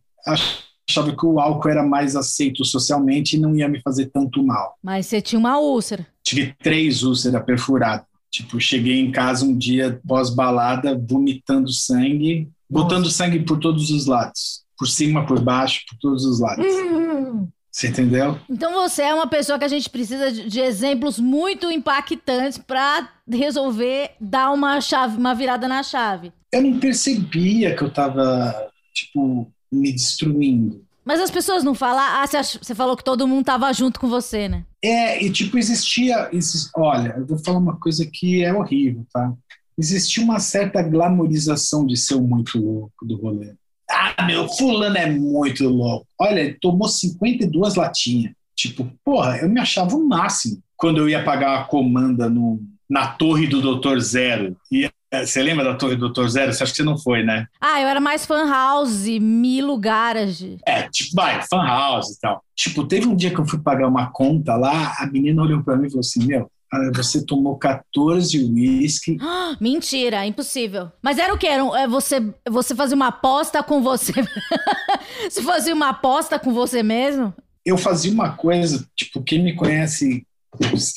achava 0.90 1.16
que 1.16 1.26
o 1.26 1.40
álcool 1.40 1.70
era 1.70 1.84
mais 1.84 2.16
aceito 2.16 2.64
socialmente 2.66 3.36
e 3.36 3.40
não 3.40 3.56
ia 3.56 3.68
me 3.68 3.82
fazer 3.82 4.08
tanto 4.08 4.44
mal. 4.44 4.78
Mas 4.84 5.06
você 5.06 5.22
tinha 5.22 5.40
uma 5.40 5.60
úlcera. 5.60 6.06
Tive 6.24 6.54
três 6.62 7.04
úlceras 7.04 7.44
perfuradas. 7.44 8.06
Tipo, 8.32 8.60
cheguei 8.60 9.00
em 9.00 9.12
casa 9.12 9.46
um 9.46 9.56
dia 9.56 10.02
pós-balada, 10.08 10.98
vomitando 10.98 11.72
sangue, 11.72 12.50
Nossa. 12.70 12.86
botando 12.86 13.10
sangue 13.10 13.40
por 13.40 13.60
todos 13.60 13.92
os 13.92 14.08
lados. 14.08 14.64
Por 14.78 14.88
cima, 14.88 15.26
por 15.26 15.40
baixo, 15.40 15.82
por 15.88 15.98
todos 16.00 16.26
os 16.26 16.40
lados. 16.40 16.66
Você 17.74 17.88
entendeu? 17.88 18.40
Então 18.48 18.72
você 18.74 19.02
é 19.02 19.14
uma 19.16 19.26
pessoa 19.26 19.58
que 19.58 19.66
a 19.66 19.68
gente 19.68 19.90
precisa 19.90 20.32
de, 20.32 20.48
de 20.48 20.60
exemplos 20.60 21.18
muito 21.18 21.72
impactantes 21.72 22.60
para 22.60 23.10
resolver 23.28 24.12
dar 24.22 24.52
uma 24.52 24.80
chave, 24.80 25.18
uma 25.18 25.34
virada 25.34 25.68
na 25.68 25.82
chave. 25.82 26.32
Eu 26.52 26.62
não 26.62 26.80
percebia 26.80 27.76
que 27.76 27.84
eu 27.84 27.90
tava, 27.90 28.54
tipo, 28.94 29.52
me 29.74 29.92
destruindo. 29.92 30.84
Mas 31.06 31.20
as 31.20 31.30
pessoas 31.30 31.64
não 31.64 31.76
falam, 31.76 32.02
ah, 32.02 32.26
você 32.26 32.74
falou 32.74 32.96
que 32.96 33.04
todo 33.04 33.28
mundo 33.28 33.44
tava 33.44 33.72
junto 33.74 34.00
com 34.00 34.08
você, 34.08 34.48
né? 34.48 34.64
É, 34.82 35.22
e 35.22 35.30
tipo, 35.30 35.58
existia. 35.58 36.30
olha, 36.76 37.16
eu 37.18 37.26
vou 37.26 37.38
falar 37.38 37.58
uma 37.58 37.78
coisa 37.78 38.06
que 38.06 38.44
é 38.44 38.54
horrível, 38.54 39.06
tá? 39.12 39.34
Existia 39.78 40.24
uma 40.24 40.40
certa 40.40 40.82
glamorização 40.82 41.86
de 41.86 41.98
ser 41.98 42.16
o 42.16 42.22
muito 42.22 42.58
louco 42.58 43.06
do 43.06 43.18
rolê. 43.18 43.54
Ah, 43.90 44.24
meu, 44.26 44.48
fulano 44.48 44.98
é 44.98 45.10
muito 45.10 45.68
louco. 45.68 46.08
Olha, 46.20 46.40
ele 46.40 46.58
tomou 46.62 46.88
52 46.88 47.76
latinhas. 47.76 48.34
Tipo, 48.56 48.90
porra, 49.04 49.38
eu 49.38 49.50
me 49.50 49.60
achava 49.60 49.96
o 49.96 50.08
máximo 50.08 50.62
quando 50.78 51.00
eu 51.00 51.10
ia 51.10 51.24
pagar 51.24 51.60
a 51.60 51.64
comanda 51.64 52.30
no, 52.30 52.62
na 52.90 53.08
torre 53.08 53.48
do 53.48 53.62
Doutor 53.62 54.00
Zero. 54.00 54.56
E 54.72 54.90
você 55.22 55.44
lembra 55.44 55.64
da 55.64 55.76
Torre 55.76 55.96
do 55.96 56.02
Doutor 56.02 56.28
Zero? 56.30 56.52
Você 56.52 56.64
acha 56.64 56.72
que 56.72 56.78
você 56.78 56.84
não 56.84 56.98
foi, 56.98 57.24
né? 57.24 57.48
Ah, 57.62 57.80
eu 57.82 57.88
era 57.88 58.00
mais 58.00 58.26
fan 58.26 58.50
house, 58.50 59.08
Milo 59.22 59.78
Garage. 59.78 60.58
É, 60.66 60.84
tipo, 60.90 61.16
vai, 61.16 61.42
fan 61.44 61.64
house 61.64 62.12
e 62.12 62.20
tal. 62.20 62.44
Tipo, 62.56 62.86
teve 62.86 63.08
um 63.08 63.16
dia 63.16 63.32
que 63.32 63.40
eu 63.40 63.46
fui 63.46 63.60
pagar 63.60 63.88
uma 63.88 64.12
conta 64.12 64.56
lá, 64.56 64.96
a 65.00 65.06
menina 65.06 65.42
olhou 65.42 65.64
pra 65.64 65.76
mim 65.76 65.88
e 65.88 65.90
falou 65.90 66.00
assim: 66.00 66.26
Meu, 66.26 66.50
você 66.96 67.24
tomou 67.26 67.58
14 67.58 68.38
uísque. 68.40 69.18
Mentira, 69.62 70.26
impossível. 70.26 70.92
Mas 71.02 71.18
era 71.18 71.34
o 71.34 71.38
que? 71.38 71.48
Era, 71.48 71.64
é 71.80 71.88
você, 71.88 72.34
você 72.50 72.76
fazia 72.76 72.96
uma 72.96 73.08
aposta 73.08 73.62
com 73.62 73.82
você. 73.82 74.14
você 75.30 75.42
fazia 75.42 75.74
uma 75.74 75.90
aposta 75.90 76.40
com 76.40 76.54
você 76.54 76.82
mesmo? 76.82 77.34
Eu 77.66 77.78
fazia 77.78 78.12
uma 78.12 78.32
coisa, 78.32 78.86
tipo, 78.96 79.24
quem 79.24 79.42
me 79.42 79.56
conhece 79.56 80.26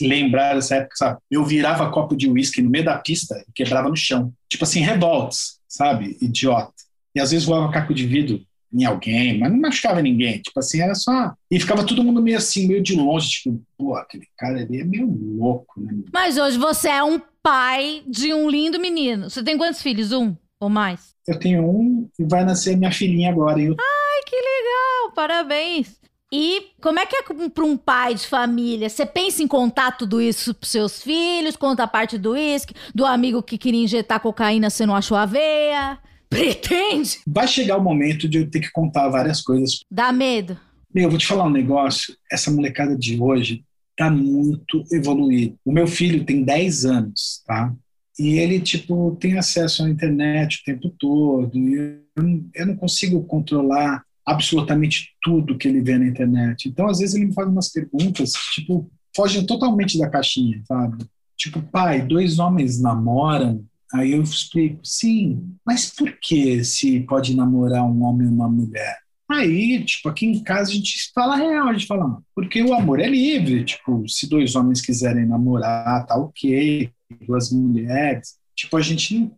lembrar 0.01 0.55
dessa 0.55 0.77
época, 0.77 0.97
sabe? 0.97 1.19
Eu 1.31 1.45
virava 1.45 1.91
copo 1.91 2.17
de 2.17 2.29
uísque 2.29 2.63
no 2.63 2.71
meio 2.71 2.85
da 2.85 2.99
pista 2.99 3.43
e 3.49 3.53
quebrava 3.53 3.89
no 3.89 3.97
chão. 3.97 4.33
Tipo 4.49 4.65
assim, 4.65 4.81
revolts, 4.81 5.59
sabe? 5.69 6.17
Idiota. 6.21 6.73
E 7.15 7.21
às 7.21 7.31
vezes 7.31 7.47
voava 7.47 7.73
caco 7.73 7.95
de 7.95 8.07
vidro 8.07 8.41
em 8.73 8.85
alguém, 8.85 9.39
mas 9.39 9.51
não 9.51 9.59
machucava 9.59 10.03
ninguém. 10.03 10.41
Tipo 10.41 10.61
assim, 10.61 10.81
era 10.81 10.95
só. 10.95 11.33
E 11.51 11.59
ficava 11.59 11.87
todo 11.87 12.05
mundo 12.05 12.21
meio 12.23 12.37
assim, 12.37 12.67
meio 12.67 12.83
de 12.83 12.95
longe, 12.95 13.31
tipo, 13.31 13.63
pô, 13.79 13.95
aquele 13.95 14.27
cara 14.37 14.61
ali 14.61 14.81
é 14.81 14.85
meio 14.85 15.07
louco, 15.07 15.81
né? 15.81 15.95
Mas 16.13 16.37
hoje 16.37 16.59
você 16.59 16.89
é 16.89 17.03
um 17.03 17.21
pai 17.43 18.03
de 18.07 18.35
um 18.35 18.51
lindo 18.51 18.79
menino. 18.79 19.31
Você 19.31 19.43
tem 19.43 19.57
quantos 19.57 19.81
filhos? 19.81 20.13
Um 20.13 20.37
ou 20.61 20.69
mais? 20.69 21.15
Eu 21.27 21.39
tenho 21.39 21.65
um 21.65 22.09
e 22.19 22.25
vai 22.25 22.45
nascer 22.45 22.77
minha 22.77 22.93
filhinha 22.93 23.31
agora. 23.31 23.61
Eu... 23.61 23.77
Ai, 23.79 24.23
que 24.27 24.37
legal! 24.37 25.15
Parabéns! 25.15 26.06
E 26.33 26.73
como 26.81 26.99
é 26.99 27.07
que 27.07 27.17
é 27.17 27.49
para 27.49 27.65
um 27.65 27.77
pai 27.77 28.15
de 28.15 28.27
família? 28.27 28.89
Você 28.89 29.07
pensa 29.07 29.43
em 29.43 29.47
contar 29.47 29.93
tudo 29.93 30.21
isso 30.21 30.53
para 30.55 30.69
seus 30.69 31.01
filhos? 31.01 31.57
Conta 31.57 31.85
a 31.85 31.89
parte 31.89 32.19
do 32.19 32.33
uísque, 32.33 32.75
do 32.95 33.07
amigo 33.07 33.43
que 33.43 33.57
queria 33.57 33.85
injetar 33.85 34.21
cocaína, 34.21 34.69
você 34.69 34.85
não 34.85 34.97
achou 34.97 35.17
a 35.17 35.25
veia? 35.25 35.99
Pretende? 36.29 37.21
Vai 37.27 37.47
chegar 37.47 37.77
o 37.77 37.83
momento 37.83 38.29
de 38.29 38.39
eu 38.39 38.51
ter 38.51 38.61
que 38.61 38.73
contar 38.73 39.09
várias 39.09 39.41
coisas. 39.41 39.81
Dá 39.89 40.11
medo? 40.11 40.59
Meu, 40.93 41.05
eu 41.05 41.11
vou 41.11 41.19
te 41.19 41.27
falar 41.27 41.45
um 41.45 41.51
negócio. 41.51 42.17
Essa 42.31 42.51
molecada 42.51 42.97
de 42.97 43.21
hoje 43.21 43.65
tá 43.97 44.11
muito 44.11 44.83
evoluída. 44.91 45.55
O 45.65 45.71
meu 45.71 45.87
filho 45.87 46.25
tem 46.25 46.43
10 46.43 46.85
anos, 46.85 47.43
tá? 47.47 47.73
E 48.19 48.39
ele, 48.39 48.61
tipo, 48.61 49.17
tem 49.21 49.39
acesso 49.39 49.85
à 49.85 49.89
internet 49.89 50.61
o 50.61 50.65
tempo 50.65 50.91
todo. 50.99 51.57
E 51.57 51.75
eu, 51.75 52.23
não, 52.23 52.45
eu 52.55 52.67
não 52.67 52.77
consigo 52.77 53.23
controlar 53.25 54.06
absolutamente 54.27 55.11
tudo 55.23 55.57
que 55.57 55.69
ele 55.69 55.81
vê 55.81 55.97
na 55.97 56.07
internet. 56.07 56.69
Então, 56.69 56.89
às 56.89 56.99
vezes, 56.99 57.15
ele 57.15 57.27
me 57.27 57.35
faz 57.35 57.49
umas 57.49 57.71
perguntas, 57.71 58.33
tipo, 58.53 58.91
fogem 59.15 59.47
totalmente 59.47 59.97
da 59.99 60.11
caixinha, 60.11 60.61
sabe? 60.67 61.07
Tipo, 61.37 61.63
pai, 61.63 62.03
dois 62.03 62.39
homens 62.39 62.81
namoram. 62.81 63.65
Aí 63.95 64.13
eu 64.13 64.23
explico, 64.23 64.81
sim, 64.83 65.55
mas 65.65 65.91
por 65.95 66.13
que 66.21 66.65
se 66.65 67.01
pode 67.01 67.37
namorar 67.37 67.85
um 67.85 68.03
homem 68.03 68.27
e 68.27 68.31
uma 68.31 68.49
mulher? 68.49 68.99
Aí, 69.31 69.85
tipo, 69.85 70.09
aqui 70.09 70.27
em 70.27 70.43
casa 70.43 70.71
a 70.71 70.75
gente 70.75 71.11
fala 71.15 71.35
a 71.35 71.37
real, 71.37 71.69
a 71.69 71.73
gente 71.73 71.87
fala, 71.87 72.21
porque 72.35 72.63
o 72.63 72.75
amor 72.75 73.01
é 73.01 73.09
livre, 73.09 73.65
tipo, 73.65 74.09
se 74.09 74.29
dois 74.29 74.55
homens 74.55 74.81
quiserem 74.81 75.27
namorar, 75.27 76.07
tá 76.07 76.17
ok, 76.17 76.91
duas 77.27 77.51
mulheres, 77.51 78.37
tipo, 78.55 78.77
a 78.77 78.81
gente 78.81 79.31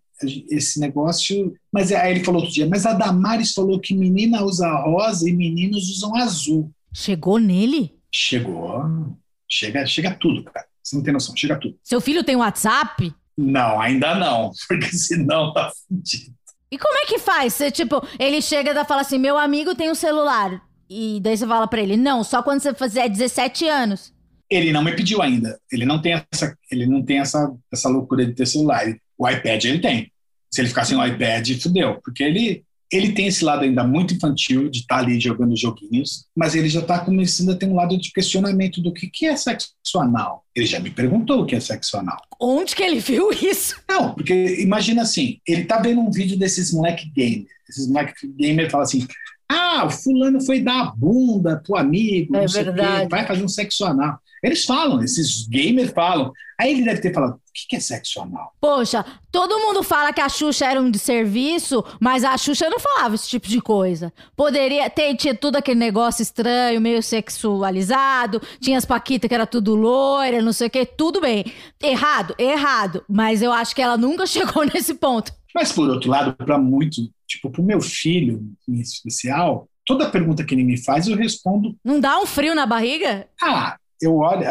esse 0.51 0.81
negócio. 0.81 1.55
Mas 1.73 1.93
aí 1.93 2.13
ele 2.13 2.25
falou 2.25 2.41
outro 2.41 2.55
dia, 2.55 2.67
mas 2.67 2.87
a 2.87 2.93
Damares 2.93 3.53
falou 3.53 3.81
que 3.81 3.95
menina 3.95 4.43
usa 4.43 4.71
rosa 4.71 5.29
e 5.29 5.33
meninos 5.33 5.89
usam 5.91 6.17
azul. 6.17 6.71
Chegou 6.93 7.39
nele? 7.39 7.95
Chegou. 8.13 9.17
Chega, 9.49 9.87
chega 9.87 10.15
tudo, 10.15 10.45
cara. 10.45 10.67
Você 10.83 10.97
não 10.97 11.03
tem 11.03 11.13
noção, 11.13 11.37
chega 11.37 11.57
tudo. 11.57 11.77
Seu 11.83 12.01
filho 12.01 12.25
tem 12.25 12.37
WhatsApp? 12.37 13.13
Não, 13.37 13.81
ainda 13.81 14.15
não, 14.15 14.51
porque 14.69 14.89
senão 14.89 15.53
tá 15.53 15.71
fudido. 15.87 16.35
E 16.71 16.77
como 16.77 16.99
é 16.99 17.07
que 17.07 17.19
faz? 17.19 17.55
Você, 17.55 17.71
tipo, 17.71 18.07
ele 18.19 18.43
chega 18.43 18.79
e 18.79 18.85
fala 18.85 19.01
assim: 19.01 19.19
meu 19.19 19.39
amigo 19.39 19.75
tem 19.75 19.91
um 19.91 19.95
celular. 19.95 20.63
E 20.89 21.21
daí 21.21 21.37
você 21.37 21.47
fala 21.47 21.67
pra 21.67 21.81
ele: 21.81 21.97
não, 21.97 22.23
só 22.25 22.43
quando 22.43 22.61
você 22.61 22.75
fizer 22.75 23.09
17 23.09 23.67
anos. 23.69 24.13
Ele 24.51 24.73
não 24.73 24.83
me 24.83 24.95
pediu 24.95 25.21
ainda. 25.21 25.59
Ele 25.71 25.85
não 25.85 26.01
tem 26.01 26.15
essa, 26.33 26.57
ele 26.71 26.87
não 26.87 27.03
tem 27.03 27.19
essa, 27.19 27.55
essa 27.71 27.89
loucura 27.89 28.25
de 28.25 28.33
ter 28.33 28.47
celular. 28.47 28.85
O 29.19 29.29
iPad 29.29 29.65
ele 29.65 29.81
tem. 29.81 30.13
Se 30.51 30.61
ele 30.61 30.69
ficar 30.69 30.85
sem 30.85 30.97
o 30.97 31.05
iPad, 31.05 31.51
fudeu. 31.61 32.01
Porque 32.03 32.23
ele, 32.23 32.65
ele 32.91 33.13
tem 33.13 33.27
esse 33.27 33.45
lado 33.45 33.65
ainda 33.65 33.85
muito 33.85 34.15
infantil 34.15 34.71
de 34.71 34.81
estar 34.81 34.97
tá 34.97 35.01
ali 35.03 35.21
jogando 35.21 35.57
joguinhos, 35.57 36.27
mas 36.35 36.55
ele 36.55 36.69
já 36.69 36.81
está 36.81 37.01
começando 37.01 37.51
a 37.51 37.57
ter 37.57 37.67
um 37.67 37.75
lado 37.75 37.99
de 37.99 38.13
questionamento 38.13 38.81
do 38.81 38.93
que, 38.93 39.09
que 39.09 39.27
é 39.27 39.37
sexo 39.37 39.75
anal. 39.97 40.45
Ele 40.55 40.67
já 40.67 40.81
me 40.81 40.91
perguntou 40.91 41.43
o 41.43 41.47
que 41.47 41.57
é 41.57 41.61
sexo 41.61 41.99
anal. 41.99 42.21
Onde 42.41 42.75
que 42.75 42.83
ele 42.83 43.01
viu 43.01 43.31
isso? 43.33 43.75
Não, 43.89 44.15
porque 44.15 44.57
imagina 44.61 45.03
assim, 45.03 45.41
ele 45.47 45.65
tá 45.65 45.79
vendo 45.81 46.01
um 46.01 46.11
vídeo 46.11 46.39
desses 46.39 46.73
moleque 46.73 47.11
gamer. 47.15 47.49
Esses 47.69 47.87
moleque 47.87 48.27
gamer 48.27 48.71
falam 48.71 48.85
assim, 48.85 49.07
ah, 49.49 49.85
o 49.87 49.91
fulano 49.91 50.41
foi 50.41 50.61
dar 50.61 50.81
a 50.81 50.91
bunda 50.91 51.61
pro 51.65 51.77
amigo, 51.77 52.37
é 52.37 52.47
verdade. 52.47 53.09
vai 53.09 53.27
fazer 53.27 53.43
um 53.43 53.49
sexo 53.49 53.85
anal. 53.85 54.19
Eles 54.43 54.65
falam, 54.65 55.03
esses 55.03 55.47
gamers 55.49 55.91
falam. 55.91 56.33
Aí 56.61 56.73
ele 56.73 56.85
deve 56.85 57.01
ter 57.01 57.15
falado: 57.15 57.35
o 57.35 57.41
que 57.69 57.77
é 57.77 57.81
sexo 57.81 58.21
anal? 58.21 58.53
Poxa, 58.61 59.05
todo 59.31 59.59
mundo 59.61 59.83
fala 59.83 60.13
que 60.13 60.21
a 60.21 60.29
Xuxa 60.29 60.67
era 60.67 60.81
um 60.81 60.91
de 60.91 60.99
serviço, 60.99 61.85
mas 62.01 62.25
a 62.25 62.37
Xuxa 62.37 62.69
não 62.69 62.81
falava 62.81 63.15
esse 63.15 63.29
tipo 63.29 63.47
de 63.47 63.61
coisa. 63.61 64.13
Poderia 64.35 64.91
ter, 64.91 65.15
tinha 65.17 65.35
tudo 65.35 65.57
aquele 65.57 65.79
negócio 65.79 66.23
estranho, 66.23 66.81
meio 66.81 67.03
sexualizado, 67.03 68.43
tinha 68.61 68.77
as 68.77 68.85
Paquitas 68.85 69.29
que 69.29 69.35
era 69.35 69.47
tudo 69.47 69.77
loira, 69.77 70.43
não 70.43 70.53
sei 70.53 70.67
o 70.67 70.71
quê, 70.71 70.85
tudo 70.85 71.21
bem. 71.21 71.45
Errado, 71.81 72.35
errado. 72.39 73.05
Mas 73.09 73.41
eu 73.41 73.53
acho 73.53 73.75
que 73.75 73.83
ela 73.83 73.97
nunca 73.97 74.27
chegou 74.27 74.65
nesse 74.65 74.95
ponto. 74.95 75.33
Mas 75.55 75.73
por 75.73 75.89
outro 75.89 76.11
lado, 76.11 76.35
para 76.35 76.59
muitos, 76.59 77.09
tipo, 77.27 77.51
pro 77.51 77.63
meu 77.63 77.81
filho 77.81 78.43
em 78.69 78.81
especial, 78.81 79.69
toda 79.87 80.11
pergunta 80.11 80.45
que 80.45 80.55
ele 80.55 80.65
me 80.65 80.77
faz, 80.77 81.07
eu 81.07 81.17
respondo. 81.17 81.77
Não 81.85 82.01
dá 82.01 82.19
um 82.19 82.27
frio 82.27 82.55
na 82.55 82.67
barriga? 82.67 83.27
Ah, 83.41 83.77
eu 84.01 84.17
olho, 84.17 84.45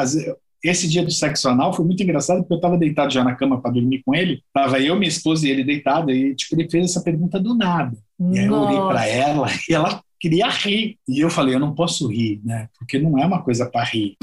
esse 0.70 0.88
dia 0.88 1.03
do 1.03 1.11
sexo 1.11 1.49
anal 1.49 1.74
foi 1.74 1.86
muito 1.86 2.01
engraçado 2.01 2.39
porque 2.39 2.53
eu 2.53 2.57
estava 2.57 2.78
deitado 2.78 3.13
já 3.13 3.24
na 3.24 3.36
cama 3.36 3.61
para 3.61 3.72
dormir 3.72 4.01
com 4.03 4.15
ele, 4.15 4.41
tava 4.53 4.80
eu, 4.80 4.95
minha 4.95 5.09
esposa 5.09 5.47
e 5.47 5.51
ele 5.51 5.63
deitado 5.63 6.11
e 6.11 6.36
tipo 6.36 6.55
ele 6.55 6.70
fez 6.70 6.86
essa 6.86 7.01
pergunta 7.01 7.39
do 7.39 7.55
nada. 7.55 7.97
E 8.32 8.39
aí 8.39 8.45
eu 8.45 8.53
olhei 8.53 8.80
para 8.80 9.07
ela 9.07 9.47
e 9.70 9.74
ela 9.74 10.01
queria 10.20 10.49
rir 10.49 10.97
e 11.07 11.20
eu 11.20 11.30
falei 11.30 11.55
eu 11.55 11.59
não 11.59 11.76
posso 11.76 12.07
rir, 12.07 12.41
né? 12.43 12.70
Porque 12.78 12.97
não 12.99 13.18
é 13.18 13.26
uma 13.26 13.41
coisa 13.41 13.65
para 13.70 13.84
rir. 13.84 14.15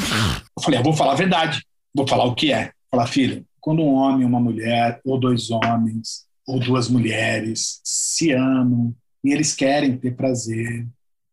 Eu 0.57 0.63
falei, 0.63 0.81
eu 0.81 0.85
vou 0.85 0.93
falar 0.93 1.13
a 1.13 1.17
verdade, 1.17 1.63
vou 1.95 2.07
falar 2.07 2.25
o 2.25 2.35
que 2.35 2.53
é. 2.53 2.73
Falar, 2.91 3.07
filho, 3.07 3.45
quando 3.61 3.83
um 3.83 3.95
homem, 3.95 4.27
uma 4.27 4.41
mulher 4.41 5.01
ou 5.05 5.19
dois 5.19 5.51
homens 5.51 6.25
ou 6.47 6.61
duas 6.61 6.89
mulheres 6.89 7.81
se 7.83 8.31
amam 8.33 8.95
e 9.25 9.33
eles 9.33 9.55
querem 9.55 9.97
ter 9.97 10.15
prazer, 10.15 10.87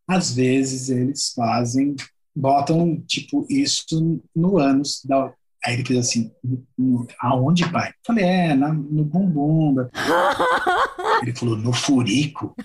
às 0.08 0.34
vezes 0.34 0.90
eles 0.90 1.34
fazem 1.36 1.96
botam, 2.42 3.00
tipo, 3.08 3.46
isso 3.48 4.20
no 4.36 4.58
ânus 4.58 5.02
da. 5.06 5.32
Aí 5.64 5.76
ele 5.76 5.86
fez 5.86 6.00
assim, 6.00 6.32
aonde, 7.20 7.72
pai? 7.72 7.94
Falei, 8.04 8.26
é, 8.26 8.56
na, 8.56 8.74
no 8.74 9.06
bumbum. 9.06 9.76
Da... 9.76 9.90
ele 11.22 11.36
falou, 11.36 11.56
no 11.56 11.72
furico. 11.72 12.56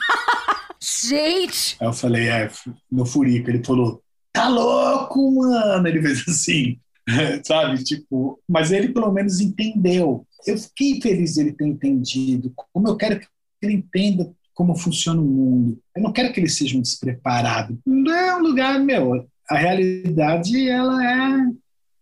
Gente! 0.80 1.76
Aí 1.78 1.86
eu 1.86 1.92
falei, 1.92 2.28
é, 2.30 2.50
no 2.90 3.04
furico. 3.04 3.50
Ele 3.50 3.62
falou, 3.62 4.02
tá 4.32 4.48
louco, 4.48 5.30
mano? 5.30 5.86
Ele 5.86 6.00
fez 6.00 6.26
assim, 6.26 6.80
sabe? 7.44 7.84
Tipo, 7.84 8.40
mas 8.48 8.72
ele 8.72 8.88
pelo 8.88 9.12
menos 9.12 9.40
entendeu. 9.40 10.26
Eu 10.46 10.56
fiquei 10.56 10.98
feliz 11.02 11.34
de 11.34 11.40
ele 11.42 11.52
ter 11.52 11.66
entendido. 11.66 12.50
Como 12.72 12.88
eu 12.88 12.96
quero 12.96 13.20
que 13.20 13.26
ele 13.60 13.74
entenda 13.74 14.34
como 14.54 14.74
funciona 14.74 15.20
o 15.20 15.24
mundo. 15.24 15.78
Eu 15.94 16.02
não 16.02 16.10
quero 16.10 16.32
que 16.32 16.40
ele 16.40 16.48
seja 16.48 16.78
um 16.78 16.80
despreparado. 16.80 17.78
Não 17.84 18.10
é 18.10 18.34
um 18.34 18.40
lugar, 18.40 18.80
meu, 18.80 19.28
a 19.49 19.57
realidade 19.57 20.68
ela 20.68 21.05
é 21.05 21.47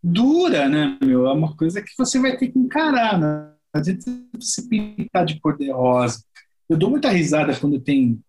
dura, 0.03 0.69
né, 0.69 0.99
meu? 1.03 1.27
É 1.27 1.33
uma 1.33 1.57
coisa 1.57 1.81
que 1.81 1.91
você 1.97 2.19
vai 2.19 2.37
ter 2.37 2.49
que 2.49 2.59
encarar, 2.59 3.19
né? 3.19 3.53
Não 3.73 3.81
adianta 3.81 4.05
você 4.39 4.63
pintar 4.69 5.25
de 5.25 5.41
cor 5.41 5.57
de 5.57 5.71
rosa. 5.71 6.23
Eu 6.69 6.77
dou 6.77 6.91
muita 6.91 7.11
risada 7.11 7.55
quando 7.57 7.81
tem 7.81 8.21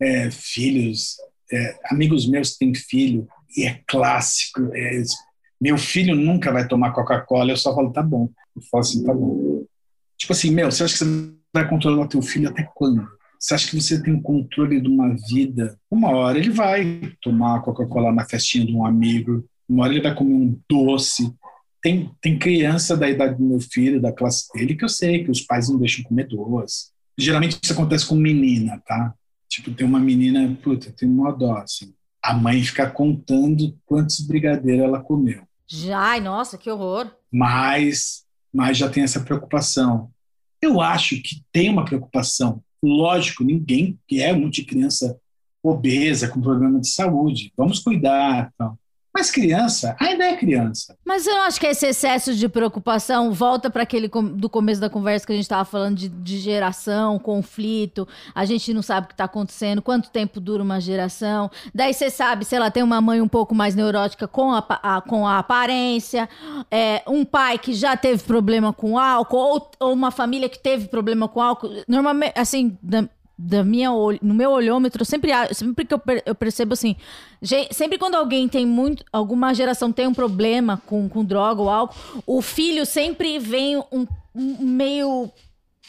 é, 0.00 0.30
filhos, 0.30 1.16
é, 1.52 1.78
amigos 1.86 2.28
meus 2.28 2.56
têm 2.56 2.74
filho, 2.74 3.26
e 3.56 3.64
é 3.64 3.80
clássico. 3.86 4.70
É, 4.74 5.02
meu 5.60 5.76
filho 5.76 6.14
nunca 6.14 6.52
vai 6.52 6.66
tomar 6.66 6.92
Coca-Cola, 6.92 7.50
eu 7.50 7.56
só 7.56 7.74
falo, 7.74 7.92
tá 7.92 8.02
bom. 8.02 8.30
Eu 8.56 8.62
falo 8.70 8.80
assim, 8.80 9.04
tá 9.04 9.12
bom. 9.12 9.64
Tipo 10.16 10.32
assim, 10.32 10.50
meu, 10.50 10.70
você 10.70 10.84
acha 10.84 10.98
que 10.98 11.04
você 11.04 11.34
vai 11.52 11.68
controlar 11.68 12.06
teu 12.08 12.22
filho 12.22 12.48
até 12.48 12.68
quando? 12.74 13.06
Você 13.40 13.54
acha 13.54 13.70
que 13.70 13.80
você 13.80 14.02
tem 14.02 14.12
o 14.12 14.20
controle 14.20 14.78
de 14.78 14.86
uma 14.86 15.16
vida? 15.30 15.78
Uma 15.90 16.10
hora 16.10 16.38
ele 16.38 16.50
vai 16.50 17.10
tomar 17.22 17.62
Coca-Cola 17.62 18.12
na 18.12 18.26
festinha 18.26 18.66
de 18.66 18.76
um 18.76 18.84
amigo, 18.84 19.42
uma 19.66 19.84
hora 19.84 19.94
ele 19.94 20.02
vai 20.02 20.14
comer 20.14 20.34
um 20.34 20.60
doce. 20.68 21.32
Tem, 21.80 22.10
tem 22.20 22.38
criança 22.38 22.94
da 22.94 23.08
idade 23.08 23.38
do 23.38 23.42
meu 23.42 23.58
filho, 23.58 24.02
da 24.02 24.12
classe 24.12 24.52
dele, 24.52 24.76
que 24.76 24.84
eu 24.84 24.90
sei 24.90 25.24
que 25.24 25.30
os 25.30 25.40
pais 25.40 25.70
não 25.70 25.78
deixam 25.78 26.04
comer 26.04 26.28
doce. 26.28 26.90
Geralmente 27.16 27.58
isso 27.62 27.72
acontece 27.72 28.06
com 28.06 28.14
menina, 28.14 28.78
tá? 28.86 29.14
Tipo, 29.48 29.72
tem 29.72 29.86
uma 29.86 29.98
menina, 29.98 30.54
puta, 30.62 30.92
tem 30.92 31.08
uma 31.08 31.32
dó, 31.32 31.56
assim. 31.56 31.94
A 32.22 32.34
mãe 32.34 32.62
fica 32.62 32.90
contando 32.90 33.74
quantos 33.86 34.20
brigadeiros 34.20 34.84
ela 34.84 35.00
comeu. 35.00 35.42
Já, 35.66 35.98
ai, 35.98 36.20
nossa, 36.20 36.58
que 36.58 36.70
horror. 36.70 37.10
Mas, 37.32 38.24
mas 38.52 38.76
já 38.76 38.90
tem 38.90 39.02
essa 39.02 39.20
preocupação. 39.20 40.10
Eu 40.60 40.78
acho 40.82 41.16
que 41.22 41.42
tem 41.50 41.70
uma 41.70 41.86
preocupação 41.86 42.62
Lógico, 42.82 43.44
ninguém 43.44 43.98
quer 44.06 44.34
um 44.34 44.40
monte 44.40 44.62
de 44.62 44.66
criança 44.66 45.18
obesa, 45.62 46.28
com 46.28 46.40
problema 46.40 46.80
de 46.80 46.88
saúde. 46.88 47.52
Vamos 47.56 47.80
cuidar. 47.80 48.50
Então. 48.54 48.78
Mas 49.12 49.30
criança 49.30 49.96
ainda 49.98 50.24
é 50.24 50.36
criança. 50.36 50.96
Mas 51.04 51.26
eu 51.26 51.36
acho 51.42 51.58
que 51.58 51.66
esse 51.66 51.86
excesso 51.86 52.34
de 52.34 52.48
preocupação 52.48 53.32
volta 53.32 53.68
para 53.68 53.82
aquele 53.82 54.08
com, 54.08 54.24
do 54.24 54.48
começo 54.48 54.80
da 54.80 54.88
conversa 54.88 55.26
que 55.26 55.32
a 55.32 55.36
gente 55.36 55.44
estava 55.44 55.64
falando 55.64 55.96
de, 55.96 56.08
de, 56.08 56.38
geração, 56.38 57.18
conflito. 57.18 58.06
A 58.34 58.44
gente 58.44 58.72
não 58.72 58.82
sabe 58.82 59.06
o 59.06 59.08
que 59.08 59.14
está 59.14 59.24
acontecendo, 59.24 59.82
quanto 59.82 60.10
tempo 60.10 60.40
dura 60.40 60.62
uma 60.62 60.80
geração. 60.80 61.50
Daí 61.74 61.92
você 61.92 62.08
sabe, 62.08 62.44
se 62.44 62.54
ela 62.54 62.70
tem 62.70 62.82
uma 62.82 63.00
mãe 63.00 63.20
um 63.20 63.28
pouco 63.28 63.54
mais 63.54 63.74
neurótica 63.74 64.28
com 64.28 64.52
a, 64.52 64.64
a 64.82 65.00
com 65.00 65.26
a 65.26 65.38
aparência, 65.38 66.28
é, 66.70 67.02
um 67.06 67.24
pai 67.24 67.58
que 67.58 67.74
já 67.74 67.96
teve 67.96 68.22
problema 68.22 68.72
com 68.72 68.98
álcool, 68.98 69.36
ou, 69.36 69.70
ou 69.80 69.92
uma 69.92 70.10
família 70.10 70.48
que 70.48 70.58
teve 70.58 70.86
problema 70.88 71.28
com 71.28 71.40
álcool. 71.40 71.70
Normalmente, 71.88 72.38
assim, 72.38 72.78
da 73.42 73.64
minha 73.64 73.90
no 74.20 74.34
meu 74.34 74.50
olhômetro, 74.50 75.04
sempre, 75.04 75.32
sempre 75.52 75.86
que 75.86 75.94
eu, 75.94 76.02
eu 76.26 76.34
percebo 76.34 76.74
assim, 76.74 76.94
sempre 77.70 77.96
quando 77.96 78.14
alguém 78.14 78.46
tem 78.46 78.66
muito, 78.66 79.02
alguma 79.10 79.54
geração 79.54 79.90
tem 79.90 80.06
um 80.06 80.12
problema 80.12 80.82
com, 80.84 81.08
com 81.08 81.24
droga 81.24 81.62
ou 81.62 81.70
álcool, 81.70 82.22
o 82.26 82.42
filho 82.42 82.84
sempre 82.84 83.38
vem 83.38 83.78
um, 83.90 84.06
um 84.34 84.66
meio 84.66 85.30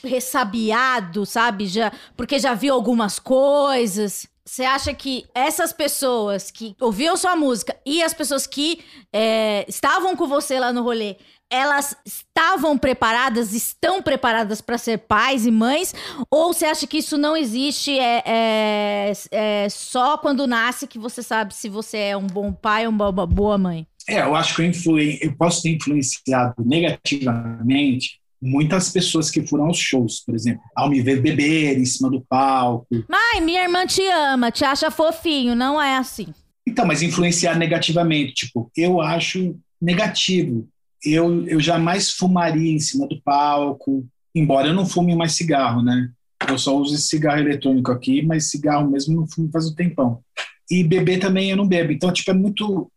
ressabiado, 0.02 1.26
sabe? 1.26 1.68
Já, 1.68 1.92
porque 2.16 2.40
já 2.40 2.54
viu 2.54 2.74
algumas 2.74 3.20
coisas. 3.20 4.26
Você 4.46 4.64
acha 4.64 4.94
que 4.94 5.26
essas 5.36 5.72
pessoas 5.74 6.50
que 6.50 6.76
ouviam 6.80 7.16
sua 7.18 7.36
música 7.36 7.76
e 7.86 8.02
as 8.02 8.14
pessoas 8.14 8.48
que 8.48 8.80
é, 9.14 9.66
estavam 9.68 10.16
com 10.16 10.26
você 10.26 10.60
lá 10.60 10.74
no 10.74 10.84
rolê, 10.84 11.18
elas 11.52 11.96
estavam 12.06 12.78
preparadas, 12.78 13.54
estão 13.54 14.02
preparadas 14.02 14.62
para 14.62 14.78
ser 14.78 15.00
pais 15.00 15.46
e 15.46 15.52
mães? 15.52 15.94
Ou 16.32 16.54
você 16.54 16.66
acha 16.66 16.88
que 16.88 17.00
isso 17.00 17.18
não 17.18 17.36
existe? 17.36 17.92
É, 18.00 18.24
é, 18.26 19.14
é, 19.32 19.70
só 19.70 20.18
quando 20.18 20.48
nasce 20.48 20.88
que 20.88 20.98
você 20.98 21.22
sabe 21.22 21.54
se 21.54 21.68
você 21.68 21.98
é 21.98 22.18
um 22.18 22.26
bom 22.26 22.54
pai 22.54 22.88
ou 22.88 22.94
uma 22.94 23.12
boa 23.12 23.58
mãe? 23.58 23.86
É, 24.08 24.22
eu 24.22 24.34
acho 24.34 24.56
que 24.56 24.62
eu, 24.62 24.66
influen 24.66 25.20
eu 25.22 25.36
posso 25.36 25.62
ter 25.62 25.70
influenciado 25.70 26.56
negativamente 26.66 28.22
muitas 28.42 28.90
pessoas 28.90 29.30
que 29.30 29.46
foram 29.46 29.66
aos 29.66 29.78
shows, 29.78 30.22
por 30.26 30.34
exemplo, 30.34 30.64
ao 30.76 30.90
me 30.90 31.02
ver 31.02 31.22
beber 31.22 31.78
em 31.78 31.86
cima 31.86 32.10
do 32.10 32.22
palco. 32.22 32.88
Mãe, 33.08 33.42
minha 33.42 33.62
irmã 33.62 33.86
te 33.86 34.02
ama, 34.08 34.50
te 34.50 34.66
acha 34.66 34.90
fofinho, 34.90 35.54
não 35.54 35.80
é 35.80 35.98
assim. 35.98 36.28
Então, 36.66 36.86
mas 36.86 37.02
influenciar 37.02 37.56
negativamente, 37.56 38.46
tipo, 38.46 38.72
eu 38.76 39.00
acho 39.00 39.56
negativo 39.80 40.68
eu, 41.04 41.48
eu 41.48 41.60
jamais 41.60 42.12
fumaria 42.12 42.72
em 42.72 42.80
cima 42.80 43.08
do 43.08 43.22
palco, 43.22 44.06
embora 44.36 44.68
eu 44.68 44.74
não 44.74 44.86
fume 44.86 45.16
mais 45.16 45.34
cigarro, 45.34 45.82
né? 45.82 46.10
Eu 46.48 46.58
só 46.58 46.76
uso 46.76 46.96
esse 46.96 47.08
cigarro 47.08 47.40
eletrônico 47.40 47.92
aqui, 47.92 48.22
mas 48.22 48.50
cigarro 48.50 48.90
mesmo 48.90 49.16
não 49.16 49.28
fumo 49.28 49.50
faz 49.52 49.68
um 49.68 49.76
tempão. 49.76 50.22
E 50.70 50.84
beber 50.84 51.20
também 51.20 51.52
eu 51.52 51.58
não 51.58 51.68
bebo. 51.68 51.92
Então, 51.92 52.12
tipo, 52.12 52.32
é 52.32 52.34
muito. 52.34 52.92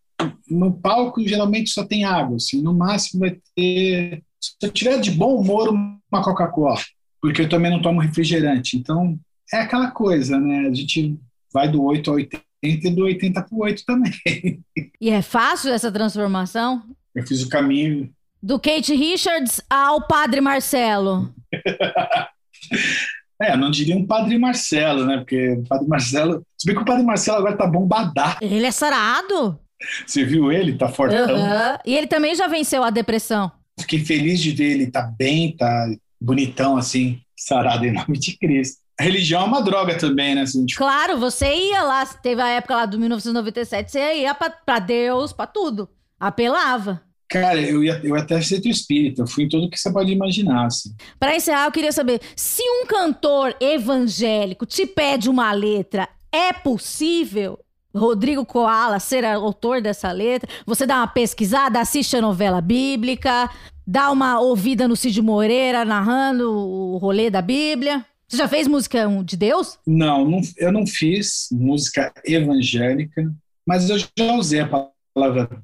No 0.49 0.73
palco, 0.73 1.27
geralmente 1.27 1.71
só 1.71 1.85
tem 1.85 2.05
água, 2.05 2.37
assim. 2.37 2.63
No 2.63 2.73
máximo 2.73 3.21
vai 3.21 3.37
ter. 3.55 4.23
Se 4.41 4.55
eu 4.63 4.71
tiver 4.71 5.01
de 5.01 5.11
bom 5.11 5.37
humor, 5.37 5.69
uma 5.71 6.23
Coca-Cola. 6.23 6.81
Porque 7.21 7.43
eu 7.43 7.49
também 7.49 7.71
não 7.71 7.83
tomo 7.83 8.01
refrigerante. 8.01 8.77
Então, 8.77 9.19
é 9.53 9.59
aquela 9.59 9.91
coisa, 9.91 10.39
né? 10.39 10.69
A 10.69 10.75
gente 10.75 11.19
vai 11.53 11.71
do 11.71 11.83
8 11.83 12.11
ao 12.11 12.17
80 12.17 12.45
e 12.63 12.91
do 12.91 13.05
80 13.05 13.43
para 13.43 13.55
o 13.55 13.63
8 13.63 13.85
também. 13.85 14.61
E 15.01 15.11
é 15.11 15.21
fácil 15.21 15.71
essa 15.71 15.93
transformação? 15.93 16.83
Eu 17.15 17.27
fiz 17.27 17.43
o 17.43 17.49
caminho. 17.49 18.11
Do 18.43 18.59
Kate 18.59 18.95
Richards 18.95 19.61
ao 19.71 20.07
Padre 20.07 20.41
Marcelo. 20.41 21.33
é, 23.41 23.57
não 23.57 23.71
diria 23.71 23.97
um 23.97 24.07
Padre 24.07 24.37
Marcelo, 24.39 25.07
né? 25.07 25.19
Porque 25.19 25.53
o 25.53 25.65
Padre 25.65 25.89
Marcelo. 25.89 26.47
Se 26.59 26.67
bem 26.67 26.77
que 26.77 26.83
o 26.83 26.85
Padre 26.85 27.05
Marcelo 27.05 27.39
agora 27.39 27.57
tá 27.57 27.67
bombadá. 27.67 28.37
Ele 28.41 28.67
é 28.67 28.71
sarado. 28.71 29.59
Você 30.07 30.25
viu 30.25 30.51
ele? 30.53 30.77
Tá 30.77 30.89
fortão. 30.89 31.35
Uhum. 31.35 31.79
E 31.85 31.97
ele 31.97 32.07
também 32.07 32.35
já 32.35 32.47
venceu 32.47 32.83
a 32.83 32.91
depressão. 32.91 33.51
Fiquei 33.79 34.05
feliz 34.05 34.41
de 34.41 34.51
ver 34.53 34.73
ele 34.73 34.91
tá 34.91 35.03
bem, 35.03 35.57
tá 35.57 35.89
bonitão 36.21 36.77
assim, 36.77 37.21
sarado 37.37 37.85
em 37.85 37.93
nome 37.93 38.19
de 38.19 38.37
Cristo. 38.39 38.83
A 38.99 39.03
religião 39.03 39.43
é 39.43 39.45
uma 39.45 39.63
droga 39.63 39.99
também, 39.99 40.35
né? 40.35 40.43
Assim, 40.43 40.65
tipo... 40.65 40.79
Claro, 40.79 41.19
você 41.19 41.53
ia 41.53 41.83
lá, 41.83 42.07
teve 42.07 42.41
a 42.41 42.49
época 42.49 42.77
lá 42.77 42.87
do 42.87 42.99
1997, 42.99 43.91
você 43.91 44.15
ia 44.21 44.35
pra, 44.35 44.51
pra 44.51 44.79
Deus, 44.79 45.33
pra 45.33 45.47
tudo. 45.47 45.89
Apelava. 46.27 47.03
Cara, 47.29 47.61
eu 47.61 47.83
ia, 47.83 48.01
eu 48.03 48.17
ia 48.17 48.23
até 48.23 48.41
ser 48.41 48.61
teu 48.61 48.71
espírito, 48.71 49.23
eu 49.23 49.27
fui 49.27 49.45
em 49.45 49.49
tudo 49.49 49.69
que 49.69 49.79
você 49.79 49.93
pode 49.93 50.13
imaginar. 50.13 50.67
Assim. 50.67 50.95
Para 51.19 51.35
encerrar, 51.35 51.67
eu 51.67 51.73
queria 51.73 51.93
saber: 51.93 52.21
se 52.37 52.63
um 52.63 52.87
cantor 52.87 53.55
evangélico 53.61 54.65
te 54.65 54.87
pede 54.87 55.29
uma 55.29 55.53
letra, 55.53 56.09
é 56.33 56.53
possível 56.53 57.59
Rodrigo 57.95 58.45
Koala 58.45 58.99
ser 58.99 59.25
autor 59.25 59.81
dessa 59.83 60.11
letra? 60.11 60.49
Você 60.67 60.87
dá 60.87 60.97
uma 60.97 61.07
pesquisada, 61.07 61.81
assiste 61.81 62.17
a 62.17 62.21
novela 62.21 62.61
bíblica, 62.61 63.51
dá 63.87 64.11
uma 64.11 64.41
ouvida 64.41 64.89
no 64.89 64.97
Cid 64.97 65.21
Moreira 65.21 65.85
narrando 65.85 66.51
o 66.51 66.97
rolê 66.99 67.31
da 67.31 67.43
Bíblia? 67.43 68.05
Você 68.27 68.37
já 68.37 68.49
fez 68.49 68.67
música 68.67 69.07
de 69.25 69.37
Deus? 69.37 69.79
Não, 69.87 70.25
não 70.25 70.41
eu 70.57 70.73
não 70.73 70.87
fiz 70.87 71.49
música 71.53 72.13
evangélica, 72.25 73.31
mas 73.67 73.89
eu 73.91 73.99
já 73.99 74.35
usei 74.35 74.61
a 74.61 74.67
palavra 74.67 74.94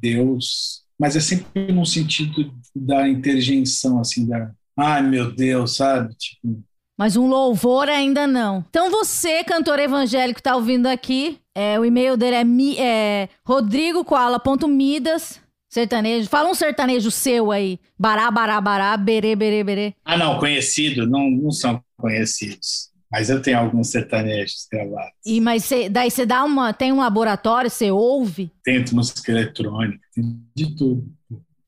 Deus, 0.01 0.83
mas 0.99 1.17
é 1.17 1.21
sempre 1.21 1.73
no 1.73 1.85
sentido 1.85 2.53
da 2.75 3.09
interjeição, 3.09 4.01
assim, 4.01 4.27
da 4.27 4.51
ai 4.77 5.03
meu 5.03 5.33
Deus, 5.33 5.77
sabe? 5.77 6.15
Tipo, 6.15 6.63
mas 7.01 7.17
um 7.17 7.27
louvor 7.27 7.89
ainda 7.89 8.27
não. 8.27 8.63
Então 8.69 8.91
você, 8.91 9.43
cantor 9.43 9.79
evangélico, 9.79 10.39
está 10.39 10.55
ouvindo 10.55 10.87
aqui, 10.87 11.39
é, 11.55 11.81
o 11.81 11.85
e-mail 11.87 12.15
dele 12.15 12.37
é, 12.37 12.45
mi, 12.45 12.77
é 12.79 13.31
rodrigocoala.midas, 13.43 15.41
sertanejo. 15.71 16.29
Fala 16.29 16.51
um 16.51 16.55
sertanejo 16.55 17.11
seu 17.11 17.51
aí. 17.51 17.79
Bará, 17.99 18.31
bará, 18.31 18.61
bará, 18.61 18.95
berê, 18.99 19.35
berê, 19.35 19.65
berê. 19.65 19.95
Ah, 20.05 20.19
não, 20.19 20.39
conhecido. 20.39 21.07
Não, 21.09 21.31
não 21.31 21.51
são 21.51 21.83
conhecidos. 21.97 22.90
Mas 23.11 23.29
eu 23.29 23.43
tenho 23.43 23.59
alguns 23.59 23.91
sertanejos 23.91 24.67
gravados. 24.71 25.13
E 25.27 25.41
mas 25.41 25.65
cê, 25.65 25.89
daí 25.89 26.11
você 26.11 26.25
dá 26.25 26.45
uma, 26.45 26.73
tem 26.73 26.93
um 26.93 26.99
laboratório, 26.99 27.69
você 27.69 27.91
ouve? 27.91 28.53
Tento 28.63 28.95
música 28.95 29.33
eletrônica, 29.33 30.01
de 30.55 30.77
tudo. 30.77 31.11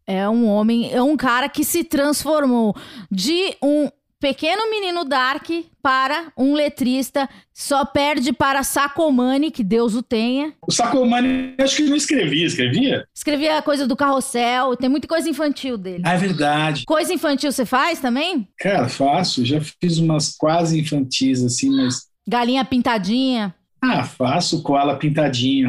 É 0.06 0.28
um 0.28 0.46
homem, 0.46 0.92
é 0.92 1.02
um 1.02 1.16
cara 1.16 1.48
que 1.48 1.64
se 1.64 1.84
transformou 1.84 2.76
de 3.10 3.56
um 3.62 3.88
Pequeno 4.22 4.70
Menino 4.70 5.04
Dark 5.04 5.48
para 5.82 6.32
um 6.38 6.54
letrista 6.54 7.28
só 7.52 7.84
perde 7.84 8.32
para 8.32 8.62
Sacomani, 8.62 9.50
que 9.50 9.64
Deus 9.64 9.96
o 9.96 10.02
tenha. 10.02 10.54
O 10.64 10.70
Sacomani, 10.70 11.56
acho 11.58 11.78
que 11.78 11.82
não 11.82 11.96
escrevia, 11.96 12.46
escrevia? 12.46 13.04
Escrevia 13.12 13.60
coisa 13.62 13.84
do 13.84 13.96
carrossel, 13.96 14.76
tem 14.76 14.88
muita 14.88 15.08
coisa 15.08 15.28
infantil 15.28 15.76
dele. 15.76 16.04
Ah, 16.06 16.14
é 16.14 16.18
verdade. 16.18 16.84
Coisa 16.86 17.12
infantil 17.12 17.50
você 17.50 17.66
faz 17.66 17.98
também? 17.98 18.46
Cara, 18.60 18.88
faço. 18.88 19.44
Já 19.44 19.60
fiz 19.60 19.98
umas 19.98 20.36
quase 20.36 20.78
infantis, 20.78 21.42
assim, 21.42 21.70
mas. 21.70 22.06
Galinha 22.24 22.64
pintadinha. 22.64 23.52
Ah, 23.84 24.04
faço 24.04 24.62
Koala 24.62 24.96
pintadinho. 24.96 25.68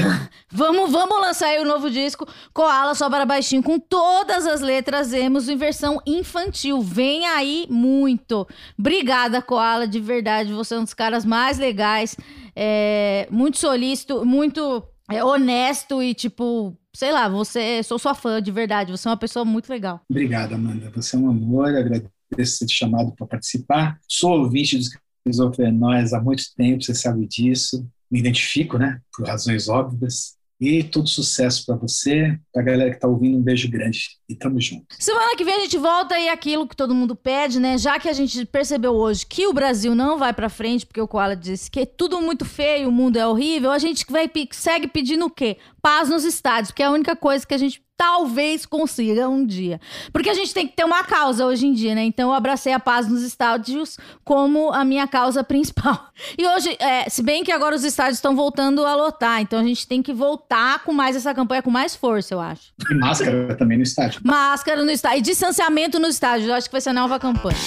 vamos, 0.52 0.92
vamos 0.92 1.18
lançar 1.18 1.46
aí 1.46 1.58
o 1.58 1.64
novo 1.64 1.88
disco 1.88 2.26
Koala 2.52 2.94
só 2.94 3.08
para 3.08 3.24
baixinho 3.24 3.62
com 3.62 3.78
todas 3.78 4.46
as 4.46 4.60
letras 4.60 5.14
emos 5.14 5.48
em 5.48 5.56
versão 5.56 5.98
infantil. 6.06 6.82
Vem 6.82 7.26
aí 7.26 7.66
muito. 7.70 8.46
Obrigada, 8.78 9.40
Koala, 9.40 9.88
de 9.88 9.98
verdade. 9.98 10.52
Você 10.52 10.74
é 10.74 10.78
um 10.78 10.84
dos 10.84 10.92
caras 10.92 11.24
mais 11.24 11.58
legais, 11.58 12.14
é, 12.54 13.26
muito 13.30 13.56
solícito, 13.56 14.26
muito 14.26 14.84
é, 15.10 15.24
honesto 15.24 16.02
e 16.02 16.12
tipo, 16.12 16.76
sei 16.94 17.12
lá, 17.12 17.30
você 17.30 17.82
sou 17.82 17.98
sua 17.98 18.14
fã 18.14 18.42
de 18.42 18.50
verdade. 18.50 18.92
Você 18.92 19.08
é 19.08 19.10
uma 19.10 19.16
pessoa 19.16 19.42
muito 19.42 19.70
legal. 19.70 20.02
Obrigada, 20.10 20.54
Amanda. 20.54 20.92
Você 20.94 21.16
é 21.16 21.18
um 21.18 21.30
amor. 21.30 21.74
Agradeço 21.74 22.10
ter 22.36 22.66
te 22.66 22.74
chamado 22.74 23.12
para 23.16 23.26
participar. 23.26 23.98
Sou 24.06 24.40
ouvinte 24.40 24.76
dos 24.76 24.90
esquizofrenóis 25.24 26.12
há 26.12 26.20
muito 26.20 26.44
tempo, 26.56 26.82
você 26.82 26.94
sabe 26.94 27.26
disso. 27.26 27.86
Me 28.10 28.20
identifico, 28.20 28.78
né? 28.78 29.00
Por 29.16 29.26
razões 29.26 29.68
óbvias. 29.68 30.34
E 30.60 30.84
todo 30.84 31.08
sucesso 31.08 31.66
para 31.66 31.74
você, 31.74 32.38
para 32.52 32.62
a 32.62 32.64
galera 32.64 32.90
que 32.90 32.96
está 32.96 33.08
ouvindo, 33.08 33.36
um 33.36 33.42
beijo 33.42 33.68
grande 33.68 34.10
e 34.28 34.36
tamo 34.36 34.60
junto. 34.60 34.86
Semana 34.98 35.36
que 35.36 35.44
vem 35.44 35.54
a 35.54 35.60
gente 35.60 35.76
volta 35.76 36.18
e 36.18 36.28
aquilo 36.28 36.68
que 36.68 36.76
todo 36.76 36.94
mundo 36.94 37.16
pede, 37.16 37.58
né? 37.58 37.76
Já 37.76 37.98
que 37.98 38.08
a 38.08 38.12
gente 38.12 38.46
percebeu 38.46 38.92
hoje 38.92 39.26
que 39.26 39.46
o 39.48 39.52
Brasil 39.52 39.94
não 39.96 40.16
vai 40.16 40.32
para 40.32 40.48
frente, 40.48 40.86
porque 40.86 41.00
o 41.00 41.08
Koala 41.08 41.34
disse 41.34 41.68
que 41.70 41.80
é 41.80 41.86
tudo 41.86 42.20
muito 42.20 42.44
feio, 42.44 42.88
o 42.88 42.92
mundo 42.92 43.16
é 43.16 43.26
horrível, 43.26 43.72
a 43.72 43.78
gente 43.78 44.06
vai 44.08 44.30
segue 44.52 44.86
pedindo 44.86 45.26
o 45.26 45.30
quê? 45.30 45.58
Paz 45.84 46.08
nos 46.08 46.24
estádios, 46.24 46.72
que 46.72 46.82
é 46.82 46.86
a 46.86 46.90
única 46.90 47.14
coisa 47.14 47.46
que 47.46 47.52
a 47.52 47.58
gente 47.58 47.84
talvez 47.94 48.64
consiga 48.64 49.28
um 49.28 49.44
dia. 49.44 49.78
Porque 50.14 50.30
a 50.30 50.34
gente 50.34 50.54
tem 50.54 50.66
que 50.66 50.74
ter 50.74 50.82
uma 50.82 51.04
causa 51.04 51.44
hoje 51.44 51.66
em 51.66 51.74
dia, 51.74 51.94
né? 51.94 52.02
Então 52.02 52.30
eu 52.30 52.34
abracei 52.34 52.72
a 52.72 52.80
paz 52.80 53.06
nos 53.06 53.22
estádios 53.22 53.98
como 54.24 54.72
a 54.72 54.82
minha 54.82 55.06
causa 55.06 55.44
principal. 55.44 56.08
E 56.38 56.48
hoje, 56.48 56.74
é, 56.80 57.10
se 57.10 57.22
bem 57.22 57.44
que 57.44 57.52
agora 57.52 57.76
os 57.76 57.84
estádios 57.84 58.16
estão 58.16 58.34
voltando 58.34 58.82
a 58.86 58.94
lotar, 58.96 59.42
então 59.42 59.58
a 59.58 59.62
gente 59.62 59.86
tem 59.86 60.02
que 60.02 60.14
voltar 60.14 60.82
com 60.84 60.92
mais 60.94 61.16
essa 61.16 61.34
campanha, 61.34 61.60
com 61.60 61.70
mais 61.70 61.94
força, 61.94 62.32
eu 62.32 62.40
acho. 62.40 62.72
E 62.90 62.94
máscara 62.94 63.54
também 63.54 63.76
no 63.76 63.82
estádio. 63.82 64.22
Máscara 64.24 64.82
no 64.82 64.90
estádio. 64.90 65.18
E 65.18 65.20
distanciamento 65.20 65.98
no 65.98 66.08
estádio, 66.08 66.48
eu 66.48 66.54
acho 66.54 66.66
que 66.66 66.72
vai 66.72 66.80
ser 66.80 66.88
a 66.88 66.94
nova 66.94 67.18
campanha. 67.20 67.58